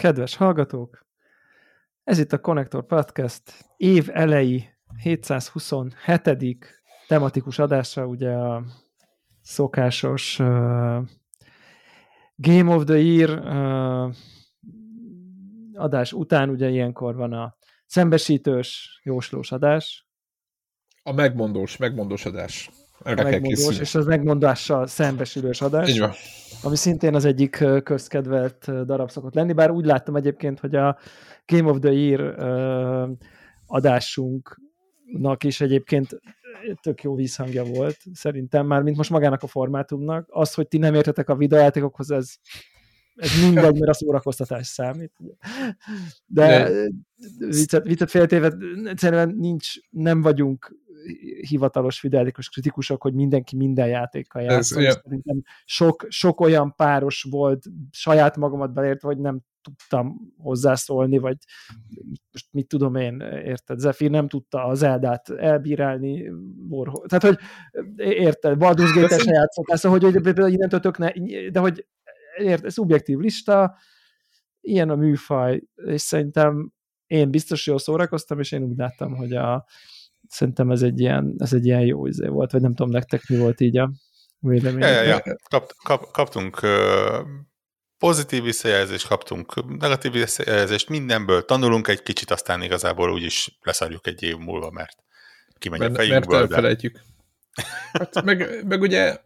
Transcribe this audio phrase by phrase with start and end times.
[0.00, 1.06] Kedves hallgatók!
[2.04, 3.42] Ez itt a Connector Podcast
[3.76, 6.84] év elejé 727.
[7.06, 8.64] tematikus adása, ugye a
[9.42, 10.46] szokásos uh,
[12.36, 14.14] Game of the Year uh,
[15.74, 17.56] adás után, ugye ilyenkor van a
[17.86, 20.08] szembesítős, jóslós adás.
[21.02, 22.70] A megmondós, megmondós adás.
[23.02, 25.88] Erre megmondós, és az megmondással szembesülős adás.
[25.88, 26.12] Így van.
[26.62, 30.98] Ami szintén az egyik közkedvelt darab szokott lenni, bár úgy láttam egyébként, hogy a
[31.46, 32.34] Game of the Year
[33.66, 36.20] adásunknak is egyébként
[36.82, 40.26] tök jó vízhangja volt, szerintem már, mint most magának a formátumnak.
[40.30, 42.34] Az, hogy ti nem értetek a videójátékokhoz, ez,
[43.20, 45.12] ez mindegy, mert a szórakoztatás számít.
[46.26, 46.88] De, De...
[47.46, 48.52] viccet, viccet féltéve,
[48.84, 50.78] egyszerűen nincs, nem vagyunk
[51.48, 54.90] hivatalos videójátékos kritikusok, hogy mindenki minden játékkal játszol.
[54.90, 61.36] Szerintem sok, sok olyan páros volt, saját magamat beleértve, hogy nem tudtam hozzászólni, vagy
[62.32, 66.30] most mit tudom én, érted, Zephyr nem tudta az Eldát elbírálni,
[66.68, 67.06] Warhol.
[67.06, 67.38] tehát, hogy
[67.96, 71.10] érted, Baldur's Gate-el se játszottál, szóval, hogy, hogy innentől tök ne,
[71.50, 71.86] de hogy
[72.36, 73.76] érted, szubjektív lista,
[74.60, 76.72] ilyen a műfaj, és szerintem
[77.06, 79.66] én biztos jól szórakoztam, és én úgy láttam, hogy a,
[80.28, 83.36] szerintem ez egy ilyen, ez egy ilyen jó izé volt, vagy nem tudom, nektek mi
[83.36, 83.90] volt így a
[84.38, 84.82] vélemény.
[84.82, 85.36] Ja, ja, ja.
[85.50, 86.60] Kap, kap, kaptunk
[87.98, 94.36] pozitív visszajelzést, kaptunk negatív visszajelzést, mindenből tanulunk egy kicsit, aztán igazából úgyis leszarjuk egy év
[94.36, 94.96] múlva, mert
[95.58, 96.38] kimegy a fejünkből.
[96.38, 97.00] Mert elfelejtjük.
[97.92, 99.18] Hát meg, meg ugye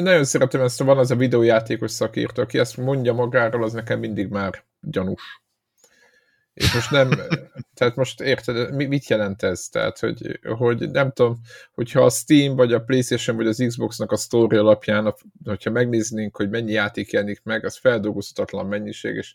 [0.00, 4.28] nagyon szeretem ezt, van az a videójátékos szakírtó, aki ezt mondja magáról, az nekem mindig
[4.28, 5.42] már gyanús.
[6.54, 7.10] És most nem,
[7.74, 9.68] tehát most érted, mit jelent ez?
[9.68, 11.40] Tehát, hogy, hogy nem tudom,
[11.72, 16.50] hogyha a Steam, vagy a Playstation, vagy az Xboxnak a story alapján, hogyha megnéznénk, hogy
[16.50, 19.34] mennyi játék jelenik meg, az feldolgozhatatlan mennyiség, és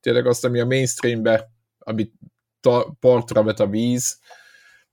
[0.00, 2.12] tényleg azt, ami a mainstreambe, amit
[3.00, 4.18] partra vet a víz,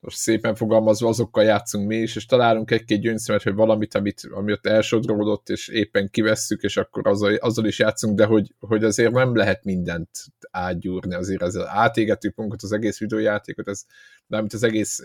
[0.06, 4.52] most szépen fogalmazva azokkal játszunk mi is, és találunk egy-két gyöngyszemet, hogy valamit, amit, ami
[4.52, 9.12] ott elsodródott, és éppen kivesszük, és akkor azzal, azzal is játszunk, de hogy, hogy azért
[9.12, 10.10] nem lehet mindent
[10.52, 13.84] átgyúrni, azért az átégetük magunkat az egész videójátékot, ez,
[14.28, 15.00] amit az egész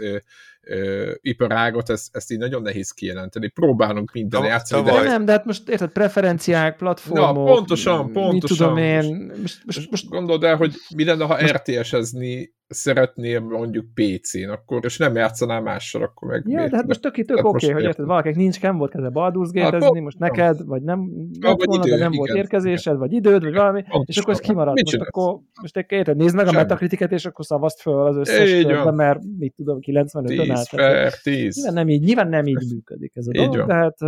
[0.60, 3.48] ö, iparágot, ezt, ezt így nagyon nehéz kijelenteni.
[3.48, 4.90] Próbálunk minden játszani.
[4.90, 5.02] De...
[5.02, 7.46] Nem, de hát most érted, preferenciák, platformok.
[7.46, 8.56] Na, pontosan, pontosan.
[8.56, 9.32] tudom én.
[9.40, 14.98] Most, most, most gondold el, hogy mi lenne, ha RTS-ezni szeretném mondjuk PC-n, akkor, és
[14.98, 16.42] nem játszanál mással, akkor meg...
[16.46, 19.10] Ja, de hát most tök, tök oké, okay, hogy érted, valakinek nincs, nem volt kezdve
[19.14, 21.10] Baldur's gate most neked, vagy nem,
[21.40, 24.04] ja, vagy volna, idő, de nem igen, volt érkezésed, vagy időd, vagy valami, Pontosan.
[24.06, 24.74] és akkor ez kimarad.
[24.74, 28.64] Mit most akkor, most érted, nézd meg a metakritiket, és akkor szavazd föl az összes
[28.90, 30.49] mert mit tudom, 95-ön állt.
[30.54, 31.56] 10 per 10.
[31.56, 33.98] Nyilván nem így, nyilván nem így működik ez a dolog, de hát...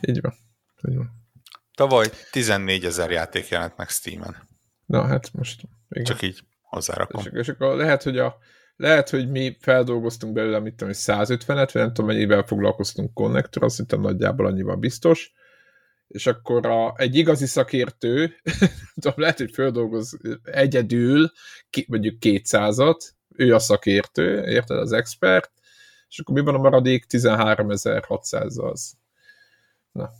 [0.00, 0.34] Így van.
[0.88, 1.10] Így van.
[1.74, 4.36] Tavaly 14 ezer játék jelent meg Steam-en.
[4.86, 5.62] Na hát most...
[5.88, 6.04] Igen.
[6.04, 7.22] Csak így hozzárakom.
[7.24, 8.38] És, és akkor lehet, hogy a
[8.76, 13.76] lehet, hogy mi feldolgoztunk belőle, mit tudom, 150-et, vagy nem tudom, mennyivel foglalkoztunk konnektor, azt
[13.76, 15.32] hittem nagyjából annyival biztos,
[16.08, 18.34] és akkor a, egy igazi szakértő,
[19.00, 21.30] tudom, lehet, hogy feldolgoz egyedül,
[21.70, 23.00] ki, mondjuk 200-at,
[23.36, 25.50] ő a szakértő, érted, az expert,
[26.08, 28.94] és akkor mi van a maradék 13.600 az.
[29.92, 30.10] Na,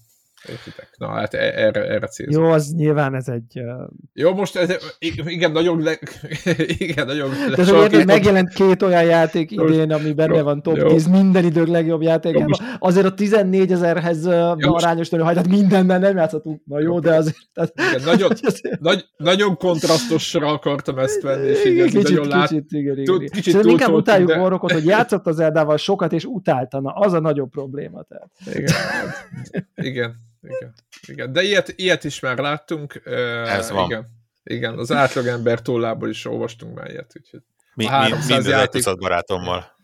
[0.48, 0.88] Értitek?
[0.96, 2.44] Na, hát e- erre, erre célzom.
[2.44, 3.60] Jó, az nyilván ez egy...
[3.60, 3.88] Uh...
[4.12, 5.98] Jó, most ez, igen, nagyon le,
[6.78, 10.88] igen, nagyon De ez hogy megjelent két olyan játék idén, ami benne van top jó.
[10.88, 12.48] 10 minden idők legjobb játékában.
[12.48, 12.62] Most...
[12.78, 15.10] Azért a 14 ezerhez arányos most...
[15.10, 16.62] tehát mindennel nem játszhatunk.
[16.64, 17.36] Na jó, jó, de azért...
[17.52, 17.72] Tehát...
[17.74, 18.30] Igen, nagyon,
[18.80, 22.48] nagy, nagyon kontrasztosra akartam ezt venni, és így kicsit, nagyon lát...
[22.48, 23.04] Kicsit, igen, igen.
[23.04, 24.38] Tud, kicsit Szerintem inkább utáljuk de...
[24.38, 26.90] Warrockot, hogy játszott az Eldával sokat, és utáltana.
[26.90, 28.02] Az a nagyobb probléma.
[28.02, 28.30] Tehát.
[28.54, 29.28] Igen, hát,
[29.74, 30.74] igen igen,
[31.06, 31.32] igen.
[31.32, 33.00] De ilyet, ilyet is már láttunk.
[33.44, 33.84] Ez van.
[33.84, 34.06] Igen,
[34.42, 37.12] igen az átlagember tollából is olvastunk már ilyet.
[37.20, 37.40] Úgyhogy
[37.74, 38.98] mi, mi, minden játék...
[38.98, 39.76] barátommal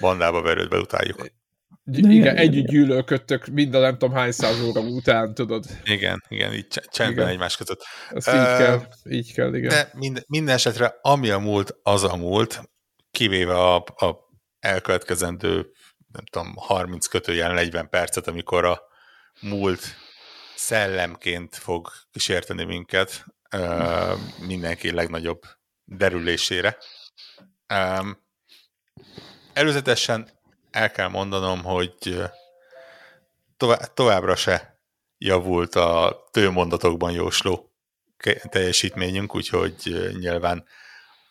[0.00, 1.32] bandába verődve utáljuk.
[1.92, 5.64] Igen, igen, együtt gyűlölködtök mind a nem tudom hány száz óra után, tudod.
[5.84, 7.82] Igen, igen, így csendben egymás között.
[8.10, 9.68] Ezt uh, így kell, így kell, igen.
[9.68, 12.62] De minden, minden esetre, ami a múlt, az a múlt,
[13.10, 14.16] kivéve a, a
[14.58, 15.70] elkövetkezendő,
[16.12, 18.80] nem tudom, 30 kötőjel 40 percet, amikor a
[19.40, 19.82] múlt
[20.54, 23.24] szellemként fog kísérteni minket
[23.56, 25.42] uh, mindenki legnagyobb
[25.84, 26.78] derülésére.
[27.74, 28.22] Um,
[29.52, 30.28] előzetesen
[30.70, 32.22] el kell mondanom, hogy
[33.56, 34.78] tovább, továbbra se
[35.18, 37.72] javult a tőmondatokban jósló
[38.48, 39.74] teljesítményünk, úgyhogy
[40.18, 40.64] nyilván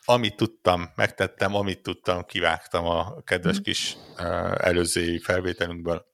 [0.04, 6.13] amit tudtam, megtettem, amit tudtam, kivágtam a kedves kis uh, előző felvételünkből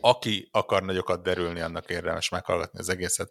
[0.00, 3.30] aki akar nagyokat derülni, annak érdemes meghallgatni az egészet.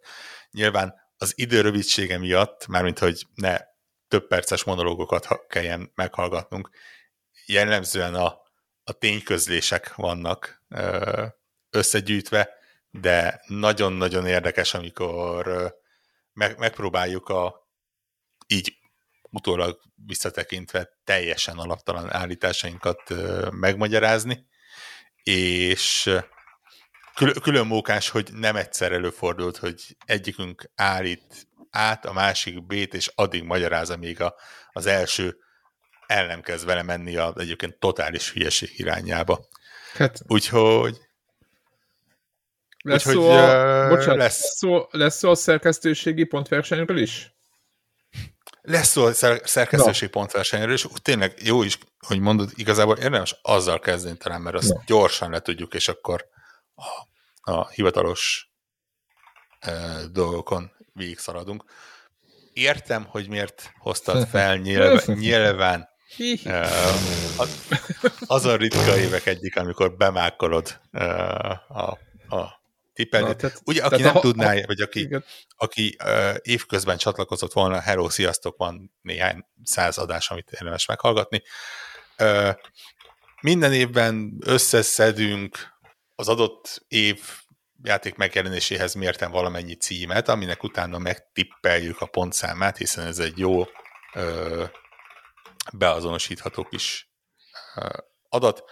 [0.51, 3.57] Nyilván az idő rövidsége miatt, mármint hogy ne
[4.07, 6.69] több perces monológokat kelljen meghallgatnunk,
[7.45, 8.41] jellemzően a,
[8.83, 10.63] a tényközlések vannak
[11.69, 12.49] összegyűjtve,
[12.89, 15.73] de nagyon-nagyon érdekes, amikor
[16.33, 17.69] meg, megpróbáljuk a
[18.47, 18.77] így
[19.21, 23.01] utólag visszatekintve teljesen alaptalan állításainkat
[23.51, 24.47] megmagyarázni,
[25.23, 26.09] és
[27.17, 33.11] külön, külön mókás, hogy nem egyszer előfordult, hogy egyikünk állít át, a másik B-t, és
[33.15, 34.35] addig magyarázza, még a,
[34.71, 35.37] az első
[36.07, 39.47] el nem kezd vele menni a egyébként totális hülyeség irányába.
[39.93, 40.97] Hát, úgyhogy
[42.83, 44.55] lesz úgyhogy, szó a, uh, bocsánat, lesz.
[44.55, 47.35] Szó, lesz szó a szerkesztőségi pontversenyről is?
[48.61, 49.13] Lesz szó a
[49.43, 50.19] szerkesztőségi no.
[50.19, 51.77] pontversenyről, és tényleg jó is,
[52.07, 54.79] hogy mondod, igazából érdemes azzal kezdeni talán, mert azt no.
[54.85, 56.27] gyorsan le tudjuk, és akkor
[56.77, 58.49] a, a hivatalos
[59.59, 59.71] e,
[60.11, 61.63] dolgokon végig szaladunk.
[62.53, 65.89] Értem, hogy miért hoztad fel nyilván, nyilván
[67.37, 67.67] az,
[68.27, 70.79] az a ritka évek egyik, amikor bemákolod
[71.67, 71.97] a,
[72.35, 72.61] a
[72.93, 73.35] tippelni.
[73.35, 75.17] tehát, Ugye, aki nem a, tudná, a, vagy aki,
[75.57, 81.43] aki uh, évközben csatlakozott volna, hello, sziasztok, van néhány száz adás, amit érdemes meghallgatni.
[82.19, 82.55] Uh,
[83.41, 85.76] minden évben összeszedünk
[86.19, 87.21] az adott év
[87.83, 93.63] játék megjelenéséhez mérten valamennyi címet, aminek utána megtippeljük a pontszámát, hiszen ez egy jó
[94.13, 94.65] ö,
[95.73, 97.09] beazonosítható kis
[97.75, 97.89] ö,
[98.29, 98.63] adat.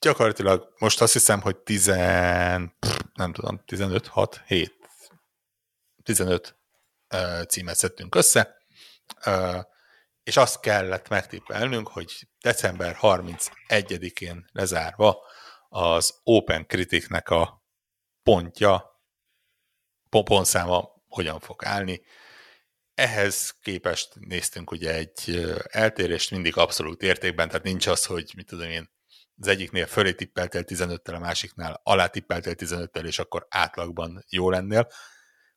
[0.00, 4.74] Gyakorlatilag most azt hiszem, hogy 10, nem tudom, 15, 6, 7,
[6.02, 6.56] 15
[7.08, 8.56] ö, címet szedtünk össze,
[9.24, 9.58] ö,
[10.22, 15.26] és azt kellett megtippelnünk, hogy december 31-én lezárva
[15.68, 17.64] az Open Criticnek a
[18.22, 19.02] pontja,
[20.08, 22.02] pontszáma hogyan fog állni.
[22.94, 28.70] Ehhez képest néztünk ugye egy eltérést mindig abszolút értékben, tehát nincs az, hogy mit tudom
[28.70, 28.90] én,
[29.40, 34.88] az egyiknél fölé tippeltél 15-tel, a másiknál alá tippeltél 15-tel, és akkor átlagban jó lennél.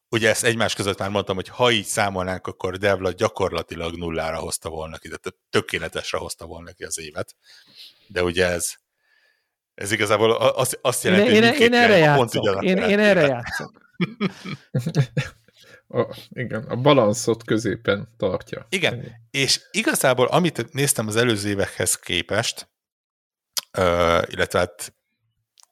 [0.09, 4.69] Ugye ezt egymás között már mondtam, hogy ha így számolnánk, akkor Devla gyakorlatilag nullára hozta
[4.69, 7.35] volna ki, tehát tökéletesre hozta volna ki az évet.
[8.07, 8.73] De ugye ez
[9.73, 12.63] ez igazából azt, azt jelenti, én, hogy én, én erre játszok.
[12.63, 13.71] Én, én erre játszok.
[15.94, 18.65] A, igen, a balanszot középen tartja.
[18.69, 19.07] Igen, Ennyi.
[19.31, 22.69] és igazából amit néztem az előző évekhez képest,
[23.77, 24.94] uh, illetve hát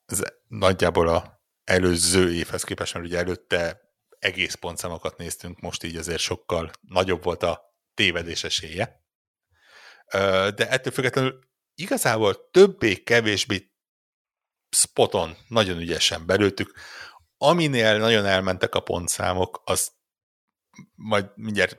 [0.05, 3.81] ez nagyjából a előző évhez képest, mert ugye előtte
[4.19, 9.03] egész pontszámokat néztünk, most így azért sokkal nagyobb volt a tévedés esélye.
[10.13, 11.39] Uh, de ettől függetlenül
[11.75, 13.68] igazából többé-kevésbé
[14.69, 16.73] spoton, nagyon ügyesen belőttük.
[17.37, 19.91] Aminél nagyon elmentek a pontszámok, az
[20.95, 21.77] majd mindjárt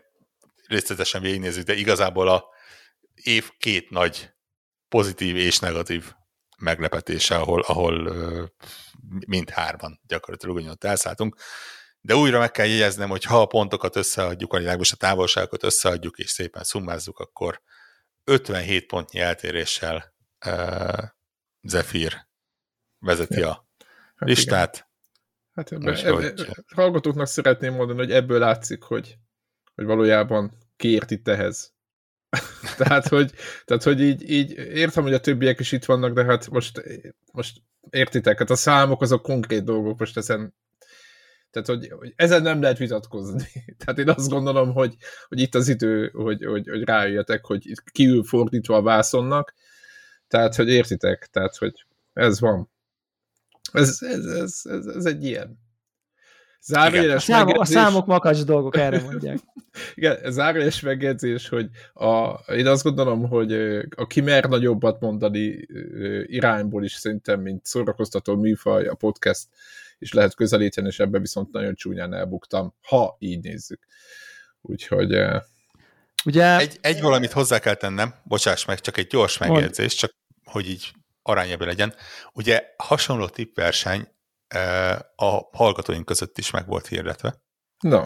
[0.67, 2.45] részletesen végignézzük, de igazából a
[3.15, 4.31] év két nagy
[4.89, 6.13] pozitív és negatív
[6.59, 8.15] meglepetése, ahol, ahol
[9.27, 11.37] mind hárman gyakorlatilag ugyanott elszálltunk.
[12.01, 16.31] De újra meg kell jegyeznem, hogy ha a pontokat összeadjuk, a a távolságokat összeadjuk, és
[16.31, 17.63] szépen szumázzuk, akkor
[18.25, 20.15] 57 pontnyi eltéréssel
[20.47, 21.05] uh,
[21.63, 22.29] Zephyr
[23.01, 23.67] vezeti a
[24.17, 24.75] hát listát.
[24.75, 24.89] Igen.
[25.53, 26.47] Hát ebben, ebben, hogy...
[26.75, 29.19] hallgatóknak szeretném mondani, hogy ebből látszik, hogy,
[29.75, 31.73] hogy valójában kiért itt ehhez.
[32.77, 33.33] tehát, hogy,
[33.65, 36.83] tehát, hogy így, így értem, hogy a többiek is itt vannak, de hát most,
[37.33, 40.55] most értitek, hát a számok azok konkrét dolgok, most ezen
[41.51, 43.45] tehát, hogy, hogy ezen nem lehet vitatkozni.
[43.79, 44.97] Tehát én azt gondolom, hogy,
[45.29, 49.55] hogy itt az idő, hogy, hogy, hogy rájöjjetek, hogy kiül fordítva a vászonnak,
[50.29, 52.71] tehát, hogy értitek, tehát, hogy ez van.
[53.73, 55.59] Ez, ez, ez, ez, ez egy ilyen.
[56.63, 59.39] Zárójeles a, számok, a számok makacs dolgok, erre mondják.
[59.95, 63.53] Igen, zárójeles megjegyzés, hogy a, én azt gondolom, hogy
[63.97, 65.67] a kimer nagyobbat mondani
[66.27, 69.49] irányból is szerintem, mint szórakoztató műfaj, a podcast
[69.99, 73.87] is lehet közelíteni, és ebbe viszont nagyon csúnyán elbuktam, ha így nézzük.
[74.61, 75.17] Úgyhogy...
[76.25, 76.59] Ugye...
[76.59, 80.93] Egy, egy valamit hozzá kell tennem, bocsáss meg, csak egy gyors megjegyzés, csak hogy így
[81.31, 81.95] arányában legyen.
[82.33, 84.09] Ugye hasonló tippverseny
[85.17, 87.43] a hallgatóink között is meg volt hirdetve.
[87.79, 88.05] No.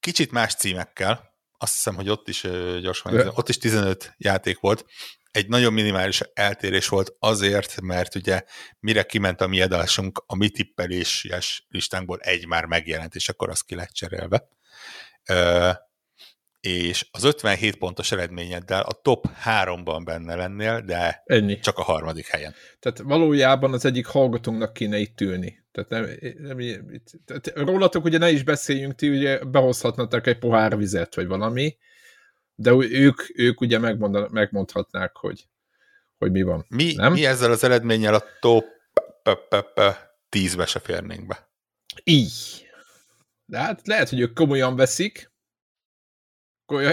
[0.00, 2.40] Kicsit más címekkel, azt hiszem, hogy ott is
[2.80, 3.30] gyorsan, De.
[3.34, 4.84] ott is 15 játék volt.
[5.30, 8.42] Egy nagyon minimális eltérés volt azért, mert ugye
[8.78, 13.60] mire kiment a mi adásunk, a mi tippeléses listánkból egy már megjelent, és akkor az
[13.60, 14.48] ki lett cserélve
[16.62, 21.58] és az 57 pontos eredményeddel a top 3-ban benne lennél, de Ennyi.
[21.58, 22.54] csak a harmadik helyen.
[22.78, 25.64] Tehát valójában az egyik hallgatónknak kéne itt ülni.
[25.72, 30.76] Tehát nem, nem ilyen, tehát rólatok ugye ne is beszéljünk, ti ugye behozhatnátok egy pohár
[30.76, 31.76] vizet, vagy valami,
[32.54, 33.78] de ők, ők ugye
[34.30, 35.48] megmondhatnák, hogy,
[36.18, 36.64] hogy mi van.
[36.68, 37.12] Mi, nem?
[37.12, 38.64] mi ezzel az eredménnyel a top
[40.30, 41.48] 10-be se férnénk be.
[42.04, 42.66] Így.
[43.44, 45.31] De hát lehet, hogy ők komolyan veszik,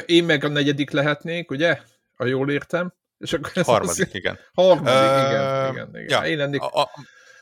[0.05, 1.79] én meg a negyedik lehetnék, ugye?
[2.15, 2.93] Ha jól értem.
[3.17, 4.15] És akkor ez harmadik, az...
[4.15, 4.39] igen.
[4.53, 6.09] Harmadik, uh, igen, igen, igen.
[6.09, 6.89] Ja, én lennék a, a,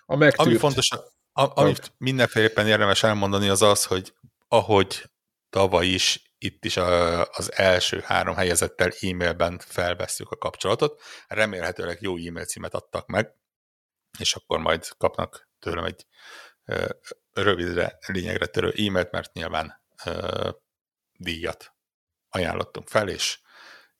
[0.05, 0.47] a megtűrt.
[0.47, 0.89] Ami fontos,
[1.31, 4.13] a, amit mindenféleképpen érdemes elmondani, az az, hogy
[4.47, 5.03] ahogy
[5.49, 12.15] tavaly is, itt is a, az első három helyezettel e-mailben felveszünk a kapcsolatot, remélhetőleg jó
[12.15, 13.33] e-mail címet adtak meg,
[14.19, 16.05] és akkor majd kapnak tőlem egy
[16.65, 16.85] ö,
[17.33, 20.49] rövidre, lényegre törő e-mailt, mert nyilván ö,
[21.13, 21.76] díjat
[22.37, 23.39] ajánlottunk fel, és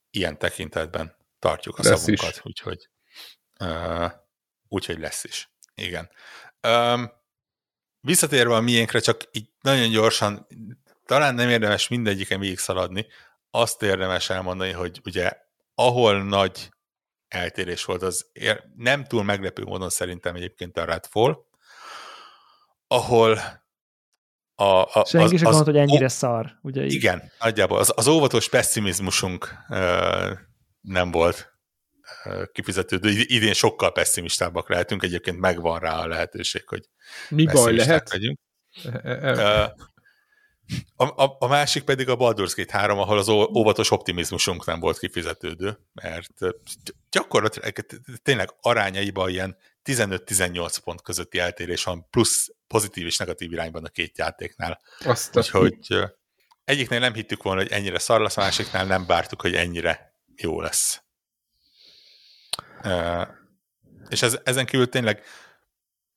[0.10, 2.42] ilyen tekintetben tartjuk a lesz szavunkat, is.
[2.44, 2.90] úgyhogy
[3.60, 4.12] uh,
[4.68, 5.52] úgyhogy lesz is.
[5.76, 6.10] Igen.
[6.68, 7.12] Um,
[8.00, 10.48] visszatérve a miénkre, csak így nagyon gyorsan,
[11.06, 13.08] talán nem érdemes mindegyiken végig szaladni,
[13.50, 15.32] azt érdemes elmondani, hogy ugye
[15.76, 16.70] ahol nagy
[17.28, 18.32] eltérés volt, az
[18.76, 21.46] nem túl meglepő módon szerintem egyébként a Redfall,
[22.88, 23.40] ahol
[24.60, 26.58] a, a, Senki az, sem gondolt, hogy ennyire ó, szar.
[26.62, 26.94] Ugye így?
[26.94, 27.78] Igen, nagyjából.
[27.78, 30.30] Az, az óvatos pessimizmusunk uh,
[30.82, 31.54] nem volt
[32.52, 33.10] kifizetődő.
[33.10, 36.90] Idén sokkal pessimistábbak lehetünk, egyébként megvan rá a lehetőség, hogy
[37.30, 38.10] Mi baj lehet?
[38.10, 38.40] Legyünk.
[39.04, 39.66] Uh,
[40.96, 45.00] a, a, a másik pedig a Baldur's Gate 3, ahol az óvatos optimizmusunk nem volt
[45.00, 46.34] kifizetődő, mert
[47.12, 47.74] gyakorlatilag
[48.24, 54.18] tényleg arányaiban ilyen 15-18 pont közötti eltérés van, plusz pozitív és negatív irányban a két
[54.18, 54.82] játéknál.
[55.00, 55.78] Azt Úgyhogy
[56.64, 60.62] egyiknél nem hittük volna, hogy ennyire szar lesz, a másiknál nem bártuk, hogy ennyire jó
[60.62, 61.02] lesz.
[64.10, 65.24] És ez, ezen kívül tényleg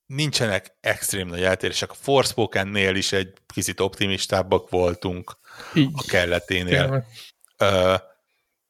[0.07, 1.91] nincsenek extrém nagy eltérések.
[1.91, 5.37] A Forspoken-nél is egy kicsit optimistábbak voltunk
[5.75, 5.91] így.
[5.95, 7.07] a kelleténél.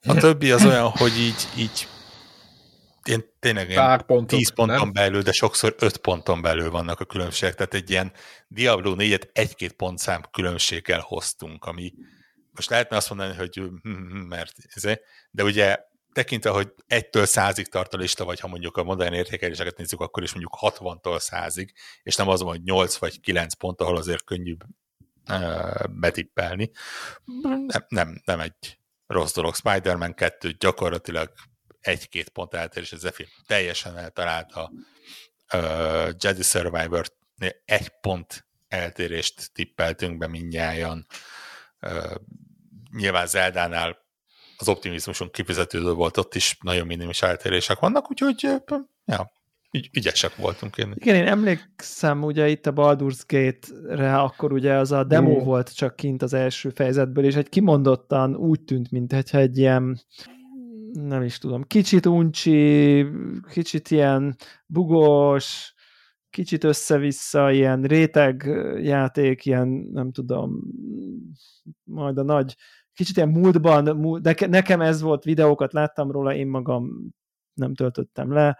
[0.06, 1.88] A többi az olyan, hogy így, így
[3.04, 4.92] én tényleg Pár pontok, 10 ponton nem?
[4.92, 8.12] belül, de sokszor 5 ponton belül vannak a különbségek, tehát egy ilyen
[8.48, 11.92] Diablo 4-et egy-két pontszám különbséggel hoztunk, ami
[12.52, 14.82] most lehetne azt mondani, hogy hm, hm, hm, mert ez,
[15.30, 15.78] de ugye
[16.12, 20.22] tekintve, hogy egytől százig tart a lista, vagy ha mondjuk a modern értékeléseket nézzük, akkor
[20.22, 24.64] is mondjuk 60-tól százig, és nem az, hogy 8 vagy 9 pont, ahol azért könnyűbb
[25.28, 26.70] uh, betippelni.
[27.66, 29.54] Nem, nem, nem egy rossz dolog.
[29.54, 31.32] Spider-Man 2 gyakorlatilag
[31.80, 34.72] egy-két pont eltérés, ez a film teljesen eltalálta
[35.54, 37.06] uh, Jedi survivor
[37.64, 41.06] egy pont eltérést tippeltünk be mindnyájan.
[41.82, 42.14] Uh,
[42.96, 43.98] nyilván Zeldánál
[44.58, 48.48] az optimizmusunk kifizetődő volt, ott is nagyon minimis eltérések vannak, úgyhogy
[49.04, 49.32] ja,
[49.70, 50.76] ügy, ügyesek voltunk.
[50.76, 50.92] Én.
[50.94, 55.44] Igen, én emlékszem ugye itt a Baldur's Gate-re, akkor ugye az a demo mm.
[55.44, 60.00] volt csak kint az első fejezetből, és egy kimondottan úgy tűnt, mint egy ilyen
[60.92, 63.06] nem is tudom, kicsit uncsi,
[63.52, 65.74] kicsit ilyen bugos,
[66.30, 68.42] kicsit össze-vissza, ilyen réteg
[68.82, 70.60] játék, ilyen nem tudom,
[71.84, 72.56] majd a nagy,
[72.92, 77.10] kicsit ilyen múltban, de nekem ez volt, videókat láttam róla, én magam
[77.54, 78.58] nem töltöttem le,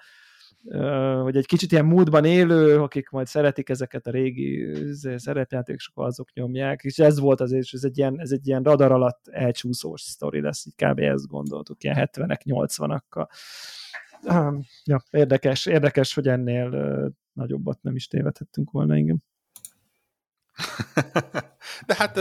[1.22, 4.74] hogy egy kicsit ilyen múltban élő, akik majd szeretik ezeket a régi
[5.16, 8.92] szerepjátékosokat, azok nyomják, és ez volt az, és ez egy ilyen, ez egy ilyen radar
[8.92, 10.98] alatt elcsúszós sztori lesz, így kb.
[10.98, 13.26] ezt gondoltuk, ilyen 70-ek, 80-akkal.
[14.84, 16.68] Ja, érdekes, érdekes, hogy ennél
[17.32, 19.22] nagyobbat nem is tévedhettünk volna, igen.
[21.86, 22.16] De hát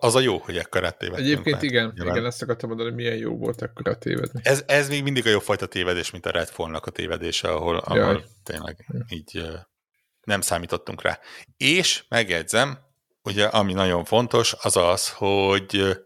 [0.00, 1.28] az a jó, hogy ekkorát tévedtünk.
[1.28, 2.14] Egyébként igen, nyilván.
[2.14, 4.40] igen, ezt akartam mondani, milyen jó volt ekkora tévedni.
[4.42, 8.24] Ez, ez még mindig a jobb fajta tévedés, mint a Redfallnak a tévedése, ahol, ahol
[8.42, 9.48] tényleg így
[10.22, 11.18] nem számítottunk rá.
[11.56, 12.78] És megjegyzem,
[13.22, 15.98] ugye ami nagyon fontos, az az, hogy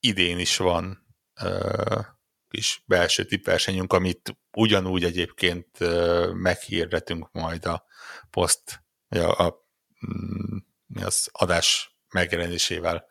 [0.00, 1.06] idén is van
[1.42, 2.04] uh,
[2.48, 7.84] kis belső tippversenyünk, amit ugyanúgy egyébként uh, meghirdetünk majd a
[8.30, 9.66] poszt, a, a
[10.06, 10.56] mm,
[11.02, 13.06] az adás megjelenésével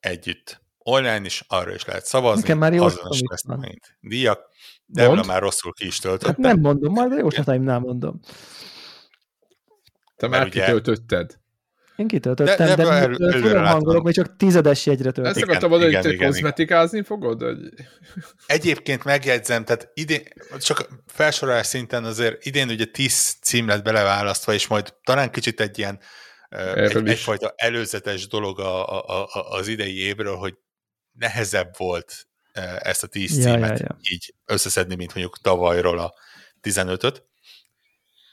[0.00, 0.64] együtt.
[0.78, 2.40] Online is, arra is lehet szavazni.
[2.40, 2.80] Nekem már is
[3.28, 4.40] lesznek megint díjak.
[4.86, 6.44] De már rosszul ki is töltöttem.
[6.44, 8.20] Hát nem mondom, majd a jó nem mondom.
[10.16, 10.60] Te már ugye...
[10.60, 11.38] kitöltötted.
[11.96, 15.30] Én kitöltöttem, de, de, de elő, hangolok, vagy csak tizedes jegyre töltöttem.
[15.30, 17.42] Ezt akartam mondani, hogy te kozmetikázni fogod?
[17.42, 17.56] Hogy...
[18.46, 20.22] Egyébként megjegyzem, tehát idén,
[20.58, 25.78] csak felsorolás szinten azért idén ugye tíz cím lett beleválasztva, és majd talán kicsit egy
[25.78, 26.00] ilyen
[26.48, 30.54] egy, egyfajta előzetes dolog a, a, a, az idei évről, hogy
[31.12, 32.26] nehezebb volt
[32.78, 33.96] ezt a tíz ja, címet ja, ja.
[34.10, 36.14] így összeszedni, mint mondjuk tavalyról a
[36.62, 37.24] 15-öt.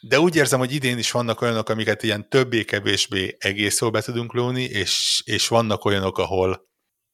[0.01, 4.34] de úgy érzem, hogy idén is vannak olyanok, amiket ilyen többé-kevésbé egész jól be tudunk
[4.34, 6.67] lóni, és, és vannak olyanok, ahol,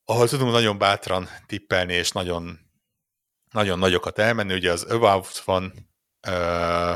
[0.06, 2.60] ahol tudunk nagyon bátran tippelni, és nagyon,
[3.52, 4.54] nagyon nagyokat elmenni.
[4.54, 5.90] Ugye az About van
[6.28, 6.94] ö,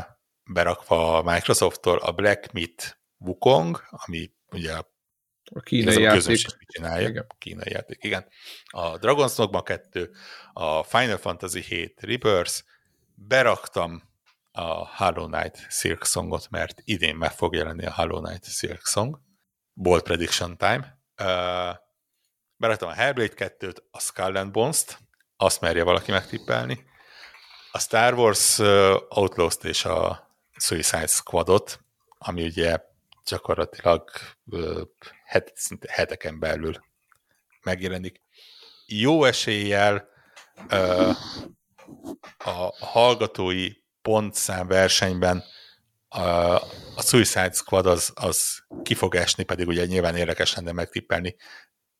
[0.52, 6.46] berakva a Microsoft-tól, a Black Myth Wukong, ami ugye a kínai játék.
[6.66, 7.08] Csinálja.
[7.08, 7.26] Igen.
[7.38, 8.26] Kínai játék, igen.
[8.66, 10.10] A Dragon's Dogma 2,
[10.52, 12.60] a Final Fantasy 7 Rebirth,
[13.14, 14.02] beraktam
[14.52, 19.20] a Hollow Knight Silk Songot, mert idén meg fog jelenni a Hollow Knight Silk Song.
[19.72, 20.98] Bold Prediction Time.
[21.20, 21.76] Uh,
[22.56, 24.98] beraktam a Hellblade 2-t, a Skull and Bones-t,
[25.36, 26.84] azt merje valaki megtippelni.
[27.72, 31.80] A Star Wars uh, Outlaws-t és a Suicide Squadot,
[32.18, 32.78] ami ugye
[33.24, 34.10] gyakorlatilag
[35.24, 36.84] het, szinte heteken belül
[37.62, 38.22] megjelenik.
[38.86, 40.08] Jó eséllyel
[42.38, 43.68] a hallgatói
[44.02, 45.44] pontszám versenyben
[46.08, 46.20] a,
[46.96, 51.36] a Suicide Squad az, az ki fog esni, pedig ugye nyilván érdekes lenne megtippelni.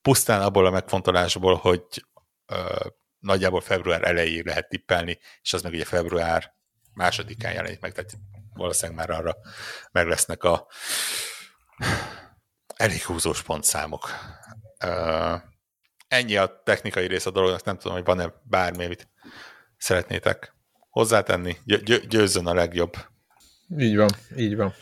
[0.02, 2.04] Pusztán abból a megfontolásból, hogy
[2.46, 2.86] ö,
[3.18, 6.54] nagyjából február elejéig lehet tippelni, és az meg ugye február
[6.92, 8.16] másodikán jelenik meg, tehát
[8.54, 9.36] valószínűleg már arra
[9.92, 10.66] meg lesznek a
[12.76, 14.10] elég húzós pontszámok.
[16.08, 19.08] Ennyi a technikai rész a dolognak, nem tudom, hogy van-e bármi, amit
[19.76, 20.54] szeretnétek
[20.90, 22.96] hozzátenni, gy- győzzön a legjobb.
[23.78, 24.74] Így van, így van.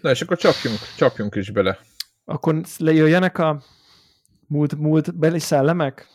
[0.00, 1.78] Na és akkor csapjunk, csapjunk is bele.
[2.24, 3.62] Akkor lejöjjenek a
[4.46, 6.06] múlt, múlt beli szellemek?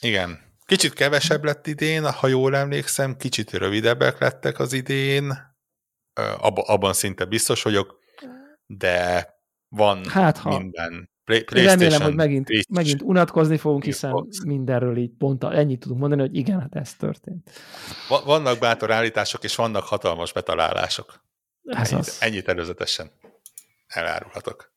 [0.00, 0.46] Igen.
[0.66, 5.47] Kicsit kevesebb lett idén, ha jól emlékszem, kicsit rövidebbek lettek az idén,
[6.18, 7.98] Ab- abban szinte biztos vagyok,
[8.66, 9.28] de
[9.68, 10.58] van hát, ha.
[10.58, 14.44] minden Play, Remélem, hogy megint, megint unatkozni fogunk, hiszen Xbox.
[14.44, 17.50] mindenről így pont ennyit tudunk mondani, hogy igen, hát ez történt.
[18.24, 21.24] Vannak bátor állítások, és vannak hatalmas betalálások.
[21.64, 22.16] Ez ennyit, az.
[22.20, 23.10] ennyit előzetesen
[23.86, 24.72] elárulhatok.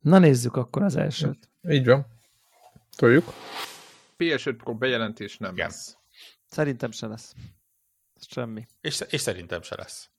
[0.00, 1.50] Na nézzük akkor az elsőt.
[1.68, 2.06] Így van.
[2.96, 3.32] Toljuk.
[4.18, 5.66] PS5 Pro bejelentés nem igen.
[5.66, 5.96] lesz.
[6.46, 7.34] Szerintem se lesz.
[8.28, 8.66] Semmi.
[8.80, 10.10] És, és szerintem se lesz.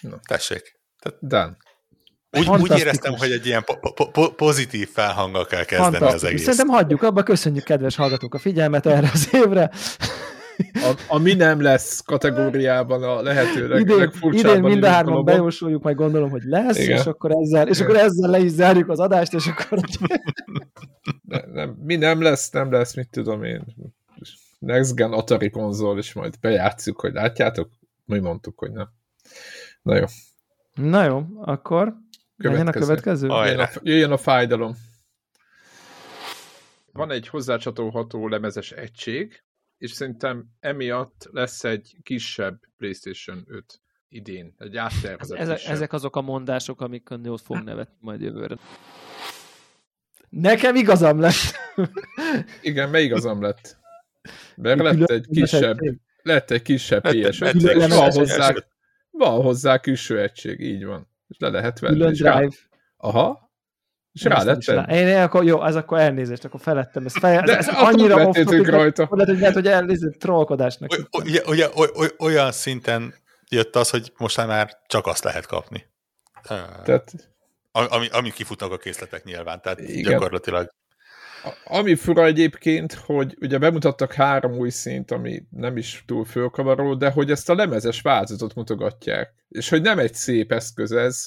[0.00, 0.20] Na.
[0.28, 0.80] Tessék.
[0.98, 1.56] Tehát, Dan.
[2.38, 6.42] Úgy, úgy éreztem, hogy egy ilyen po- po- po- pozitív felhanggal kell kezdeni az egész.
[6.42, 9.70] Szerintem hagyjuk abba, köszönjük kedves hallgatók a figyelmet erre az évre.
[10.74, 15.82] A, a mi nem lesz kategóriában a lehető leg, idén, idén mind a hárman bejósoljuk,
[15.82, 16.98] majd gondolom, hogy lesz, Igen.
[16.98, 19.78] és akkor ezzel, és akkor ezzel le is zárjuk az adást, és akkor...
[21.22, 23.64] ne, nem, mi nem lesz, nem lesz, mit tudom én.
[24.58, 27.70] Next Gen Atari konzol, és majd bejátszuk, hogy látjátok?
[28.04, 28.88] Mi mondtuk, hogy nem.
[29.82, 30.04] Na jó.
[30.74, 31.94] Na jó, akkor
[32.36, 32.68] Következő.
[32.68, 33.26] a következő?
[33.26, 34.76] Jöjjön a, jöjjön a fájdalom.
[36.92, 39.42] Van egy hozzácsatolható lemezes egység,
[39.78, 46.20] és szerintem emiatt lesz egy kisebb PlayStation 5 idén, egy áttervezett ezek, ezek azok a
[46.20, 48.56] mondások, amik ott fog nevetni majd jövőre.
[50.28, 51.58] Nekem igazam lett.
[52.62, 53.78] Igen, mely igazam lett?
[54.56, 55.78] Mert lett egy kisebb,
[56.22, 58.54] lett egy kisebb PS5, van hozzá,
[59.10, 61.94] van hozzá külső egység, így van és le lehet venni.
[61.94, 62.30] Külön drive.
[62.30, 62.48] Rá...
[62.96, 63.50] Aha.
[64.12, 67.04] És rá lett Én, én akkor, jó, az akkor elnézést, akkor felettem.
[67.04, 69.08] Ez, fel, De ez annyira off rajta.
[69.10, 71.08] Lehet, hogy, lehet, hogy elnézést trollkodásnak.
[71.10, 71.68] Ugye, ugye,
[72.18, 73.14] olyan szinten
[73.48, 75.86] jött az, hogy most már csak azt lehet kapni.
[76.84, 77.12] Tehát...
[77.72, 80.12] Ami, ami kifutnak a készletek nyilván, tehát Igen.
[80.12, 80.70] gyakorlatilag
[81.64, 87.10] ami fura egyébként, hogy ugye bemutattak három új szint, ami nem is túl fölkavaró, de
[87.10, 89.34] hogy ezt a lemezes változatot mutogatják.
[89.48, 91.26] És hogy nem egy szép eszköz ez,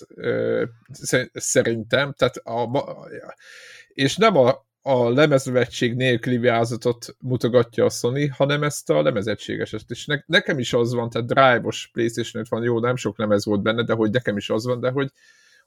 [1.33, 2.69] szerintem, tehát a,
[3.87, 9.81] és nem a, a lemezvetség nélküli változatot mutogatja a Sony, hanem ezt a lemezettségeset.
[9.87, 13.45] És ne, nekem is az van, tehát drive-os PlayStation 5 van, jó, nem sok lemez
[13.45, 15.11] volt benne, de hogy nekem is az van, de hogy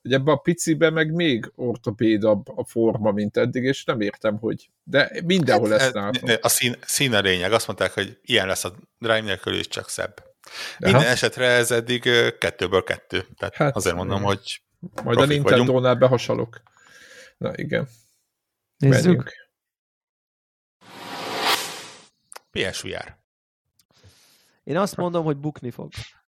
[0.07, 4.71] hogy ebbe a picibe meg még ortopédabb a forma, mint eddig, és nem értem, hogy...
[4.83, 6.31] De mindenhol hát, ezt látom.
[6.41, 7.53] A szín, szín a lényeg.
[7.53, 10.25] Azt mondták, hogy ilyen lesz a drive nélkül, és csak szebb.
[10.79, 11.11] Minden Aha.
[11.11, 12.03] esetre ez eddig
[12.39, 13.27] kettőből kettő.
[13.37, 14.63] Tehát hát, azért mondom, hogy
[15.05, 16.63] Majd a Nintendo-nál behasalok.
[17.37, 17.89] Na igen.
[18.77, 19.05] Nézzük.
[19.05, 19.51] Menjünk.
[22.51, 23.17] PSVR.
[24.65, 25.93] Én azt mondom, hogy bukni fog.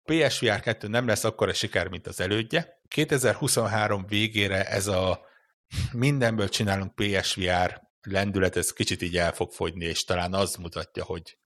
[0.09, 2.81] PSVR 2 nem lesz akkora siker, mint az elődje.
[2.87, 5.19] 2023 végére ez a
[5.91, 11.37] mindenből csinálunk PSVR lendület, ez kicsit így el fog fogyni, és talán az mutatja, hogy,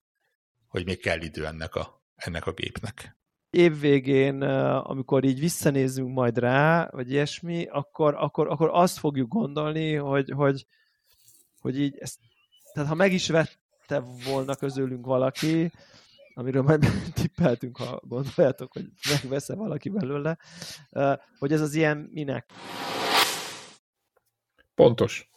[0.67, 3.17] hogy még kell idő ennek a, ennek a gépnek.
[3.49, 9.95] Év végén, amikor így visszanézzünk majd rá, vagy ilyesmi, akkor, akkor, akkor azt fogjuk gondolni,
[9.95, 10.65] hogy, hogy,
[11.59, 12.19] hogy így ezt,
[12.73, 15.71] tehát ha meg is vette volna közülünk valaki,
[16.33, 16.85] amiről majd
[17.21, 20.37] tippeltünk, ha gondoljátok, hogy megvesz-e valaki belőle,
[21.39, 22.45] hogy ez az ilyen minek?
[24.75, 25.31] Pontos.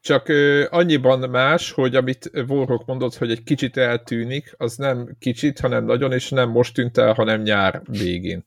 [0.00, 5.60] Csak ö, annyiban más, hogy amit Warrock mondott, hogy egy kicsit eltűnik, az nem kicsit,
[5.60, 8.46] hanem nagyon, és nem most tűnt el, hanem nyár végén.